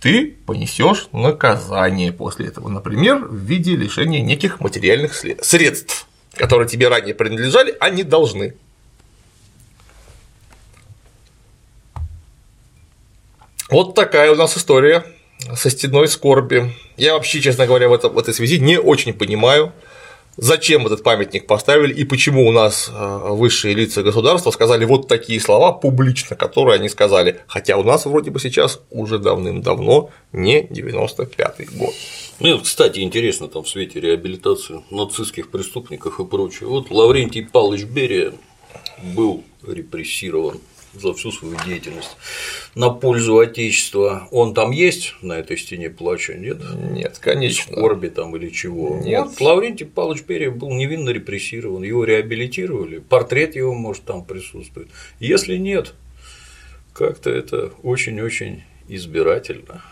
[0.00, 7.14] ты понесешь наказание после этого, например, в виде лишения неких материальных средств, которые тебе ранее
[7.14, 8.54] принадлежали, а не должны.
[13.70, 15.04] Вот такая у нас история
[15.54, 16.72] со стеной скорби.
[16.96, 19.72] Я вообще, честно говоря, в, этом, в этой связи не очень понимаю,
[20.36, 25.40] зачем этот памятник поставили и почему у нас э, высшие лица государства сказали вот такие
[25.40, 31.76] слова публично, которые они сказали, хотя у нас вроде бы сейчас уже давным-давно не 95-й
[31.76, 31.94] год.
[32.40, 36.68] Ну, кстати, интересно там в свете реабилитации нацистских преступников и прочее.
[36.68, 38.32] Вот Лаврентий Павлович Берия
[39.14, 40.58] был репрессирован
[40.94, 42.16] за всю свою деятельность
[42.74, 44.28] на пользу Отечества.
[44.30, 46.58] Он там есть на этой стене плача, нет?
[46.90, 47.72] Нет, конечно.
[47.72, 49.00] Скорби там или чего.
[49.02, 49.26] Нет.
[49.26, 54.88] Вот Лаврентий Павлович Перьев был невинно репрессирован, его реабилитировали, портрет его может там присутствует.
[55.18, 55.94] Если нет,
[56.92, 59.82] как-то это очень-очень избирательно.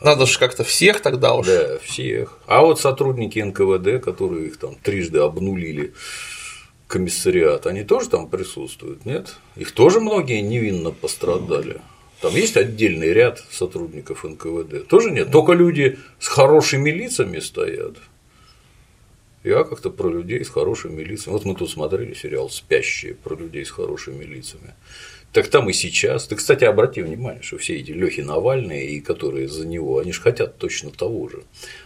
[0.00, 1.46] Надо же как-то всех тогда уж.
[1.46, 2.38] Да, всех.
[2.46, 5.94] А вот сотрудники НКВД, которые их там трижды обнулили,
[6.94, 9.34] комиссариат, они тоже там присутствуют, нет?
[9.56, 11.80] Их тоже многие невинно пострадали.
[12.20, 14.86] Там есть отдельный ряд сотрудников НКВД.
[14.86, 15.32] Тоже нет.
[15.32, 17.96] Только люди с хорошими лицами стоят.
[19.42, 21.32] Я как-то про людей с хорошими лицами.
[21.32, 24.74] Вот мы тут смотрели сериал Спящие про людей с хорошими лицами.
[25.32, 26.28] Так там и сейчас.
[26.28, 30.22] Ты, кстати, обрати внимание, что все эти Лехи Навальные и которые за него, они же
[30.22, 31.42] хотят точно того же.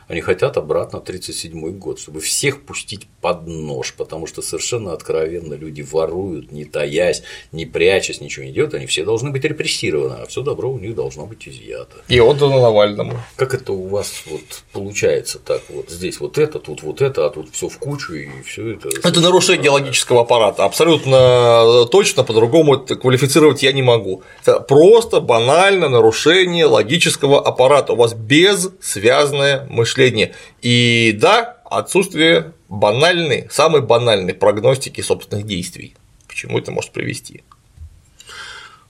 [0.09, 5.83] Они хотят обратно 1937 год, чтобы всех пустить под нож, потому что совершенно откровенно люди
[5.83, 7.23] воруют, не таясь,
[7.53, 10.95] не прячась, ничего не делают, они все должны быть репрессированы, а все добро у них
[10.95, 11.97] должно быть изъято.
[12.09, 13.19] И отдано Навальному.
[13.37, 14.41] Как это у вас вот
[14.73, 15.61] получается так?
[15.69, 18.89] Вот здесь вот это, тут вот это, а тут все в кучу и все это.
[19.05, 20.65] Это нарушение логического аппарата.
[20.65, 24.23] Абсолютно точно по-другому квалифицировать я не могу.
[24.41, 27.93] Это просто банально нарушение логического аппарата.
[27.93, 30.35] У вас бессвязное мышление мышления.
[30.63, 35.95] И да, отсутствие банальной, самой банальной прогностики собственных действий.
[36.27, 37.43] К чему это может привести?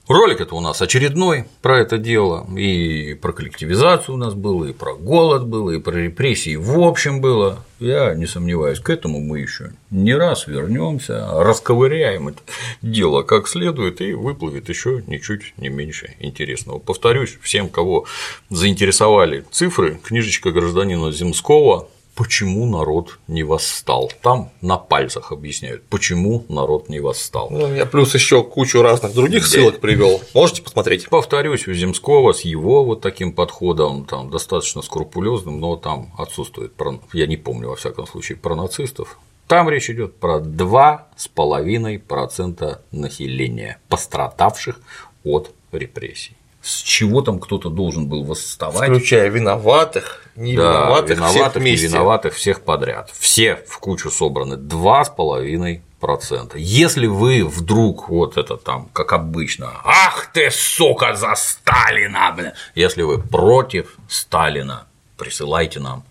[0.08, 4.72] Ролик это у нас очередной про это дело, и про коллективизацию у нас было, и
[4.72, 7.62] про голод было, и про репрессии в общем было.
[7.78, 12.38] Я не сомневаюсь, к этому мы еще не раз вернемся, расковыряем это
[12.80, 16.78] дело как следует, и выплывет еще ничуть не меньше интересного.
[16.78, 18.06] Повторюсь, всем, кого
[18.48, 24.10] заинтересовали цифры, книжечка гражданина Земского почему народ не восстал.
[24.22, 27.46] Там на пальцах объясняют, почему народ не восстал.
[27.48, 29.48] Ну, я плюс еще кучу разных других да.
[29.48, 30.20] ссылок привел.
[30.34, 31.08] Можете посмотреть.
[31.08, 36.72] Повторюсь, у Земского с его вот таким подходом, там достаточно скрупулезным, но там отсутствует,
[37.12, 39.20] я не помню, во всяком случае, про нацистов.
[39.46, 44.80] Там речь идет про 2,5% населения, пострадавших
[45.22, 48.90] от репрессий с чего там кто-то должен был восставать.
[48.90, 51.86] Включая виноватых, не да, виноватых, виноватых, всех вместе.
[51.86, 53.10] не виноватых, всех подряд.
[53.18, 54.56] Все в кучу собраны.
[54.56, 56.58] Два с половиной процента.
[56.58, 62.52] Если вы вдруг вот это там, как обычно, ах ты, сука, за Сталина, блин.
[62.74, 64.86] Если вы против Сталина,
[65.16, 66.04] присылайте нам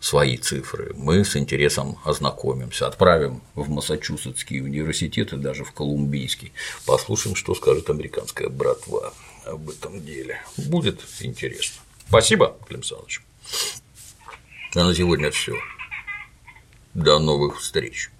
[0.00, 0.92] свои цифры.
[0.96, 6.52] Мы с интересом ознакомимся, отправим в Массачусетский университет и даже в Колумбийский.
[6.86, 9.12] Послушаем, что скажет американская братва
[9.44, 10.40] об этом деле.
[10.56, 11.82] Будет интересно.
[12.08, 13.22] Спасибо, Клим Саныч.
[14.74, 15.54] А на сегодня все.
[16.94, 18.10] До новых встреч.